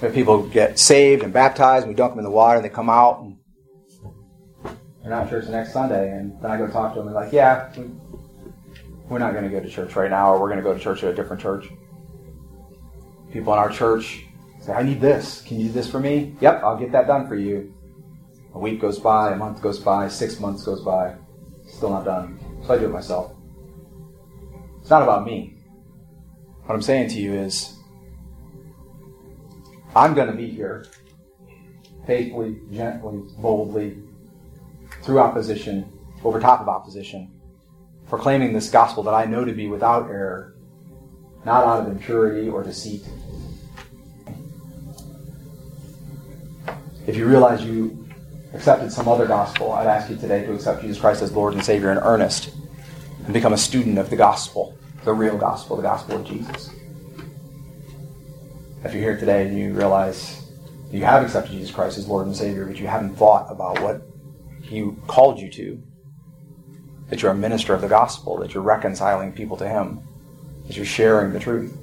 [0.00, 2.70] If people get saved and baptized, and we dunk them in the water, and they
[2.70, 3.36] come out, and
[5.12, 7.72] not church the next Sunday, and then I go talk to them, and like, yeah,
[9.08, 10.80] we're not going to go to church right now, or we're going to go to
[10.80, 11.68] church at a different church.
[13.32, 14.24] People in our church
[14.60, 15.42] say, I need this.
[15.42, 16.34] Can you do this for me?
[16.40, 17.74] Yep, I'll get that done for you.
[18.54, 21.14] A week goes by, a month goes by, six months goes by,
[21.66, 22.38] still not done.
[22.66, 23.32] So I do it myself.
[24.80, 25.54] It's not about me.
[26.64, 27.74] What I'm saying to you is,
[29.94, 30.86] I'm going to be here
[32.06, 33.98] faithfully, gently, boldly,
[35.02, 35.90] through opposition,
[36.24, 37.30] over top of opposition,
[38.08, 40.54] proclaiming this gospel that I know to be without error,
[41.44, 43.02] not out of impurity or deceit.
[47.06, 48.08] If you realize you
[48.54, 51.64] accepted some other gospel, I'd ask you today to accept Jesus Christ as Lord and
[51.64, 52.54] Savior in earnest
[53.24, 56.70] and become a student of the gospel, the real gospel, the gospel of Jesus.
[58.84, 60.48] If you're here today and you realize
[60.92, 64.11] you have accepted Jesus Christ as Lord and Savior, but you haven't thought about what
[64.62, 65.82] He called you to,
[67.10, 70.00] that you're a minister of the gospel, that you're reconciling people to Him,
[70.66, 71.76] that you're sharing the truth,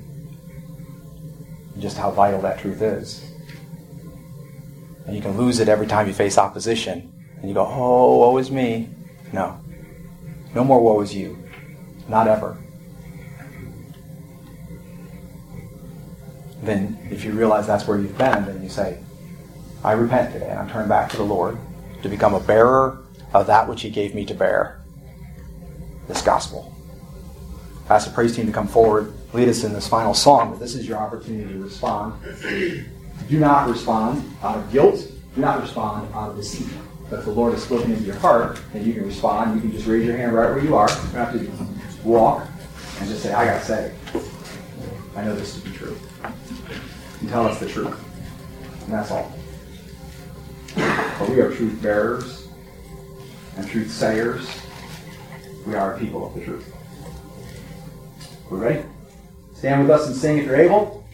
[1.74, 3.32] and just how vital that truth is.
[5.06, 8.38] And you can lose it every time you face opposition, and you go, oh, woe
[8.38, 8.90] is me.
[9.32, 9.60] No.
[10.56, 11.38] No more woe is you.
[12.08, 12.58] Not ever.
[16.64, 19.00] Then, if you realize that's where you've been, then you say,
[19.84, 21.58] I repent today and I'm turning back to the Lord
[22.02, 23.04] to become a bearer
[23.34, 24.82] of that which He gave me to bear
[26.08, 26.76] this gospel.
[27.90, 30.76] Ask the praise team to come forward, lead us in this final song, but this
[30.76, 32.14] is your opportunity to respond.
[32.42, 36.68] Do not respond out of guilt, do not respond out of deceit.
[37.10, 39.56] But if the Lord has spoken into your heart, then you can respond.
[39.56, 40.90] You can just raise your hand right where you are.
[40.90, 42.48] You don't have to walk
[43.00, 43.94] and just say, I got say,
[45.16, 45.98] I know this to be true.
[47.20, 47.98] And tell us the truth.
[48.84, 49.32] And that's all.
[50.76, 52.48] But we are truth bearers
[53.58, 54.50] and truth sayers.
[55.66, 56.74] We are a people of the truth.
[58.50, 58.84] We ready?
[59.54, 61.06] Stand with us and sing if you're able.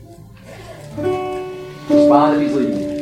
[1.89, 2.95] Respond if he's leading you.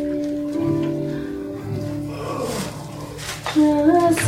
[3.54, 4.20] Just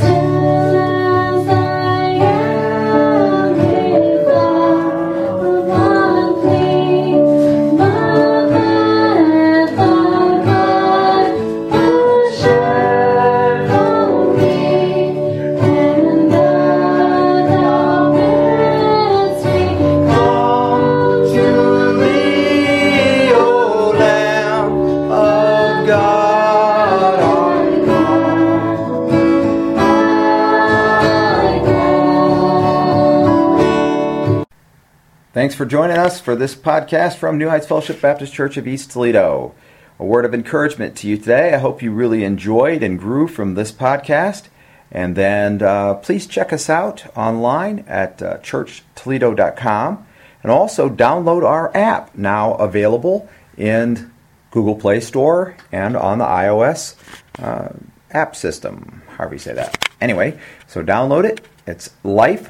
[35.45, 38.89] Thanks for joining us for this podcast from New Heights Fellowship Baptist Church of East
[38.89, 39.53] Toledo.
[39.99, 41.53] A word of encouragement to you today.
[41.53, 44.45] I hope you really enjoyed and grew from this podcast.
[44.91, 50.07] And then uh, please check us out online at uh, churchtoledo.com
[50.41, 54.11] and also download our app now available in
[54.49, 56.95] Google Play Store and on the iOS
[57.37, 57.69] uh,
[58.09, 59.87] app system, however you say that.
[60.01, 61.45] Anyway, so download it.
[61.67, 62.49] It's Life,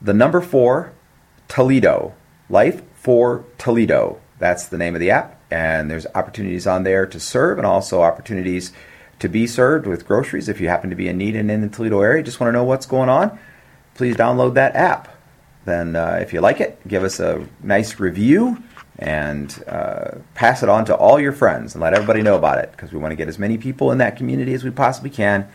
[0.00, 0.93] the number four,
[1.54, 2.14] Toledo.
[2.50, 4.20] Life for Toledo.
[4.40, 5.40] That's the name of the app.
[5.52, 8.72] And there's opportunities on there to serve and also opportunities
[9.20, 11.68] to be served with groceries if you happen to be in need and in the
[11.68, 12.24] Toledo area.
[12.24, 13.38] Just want to know what's going on.
[13.94, 15.16] Please download that app.
[15.64, 18.60] Then, uh, if you like it, give us a nice review
[18.98, 22.72] and uh, pass it on to all your friends and let everybody know about it
[22.72, 25.48] because we want to get as many people in that community as we possibly can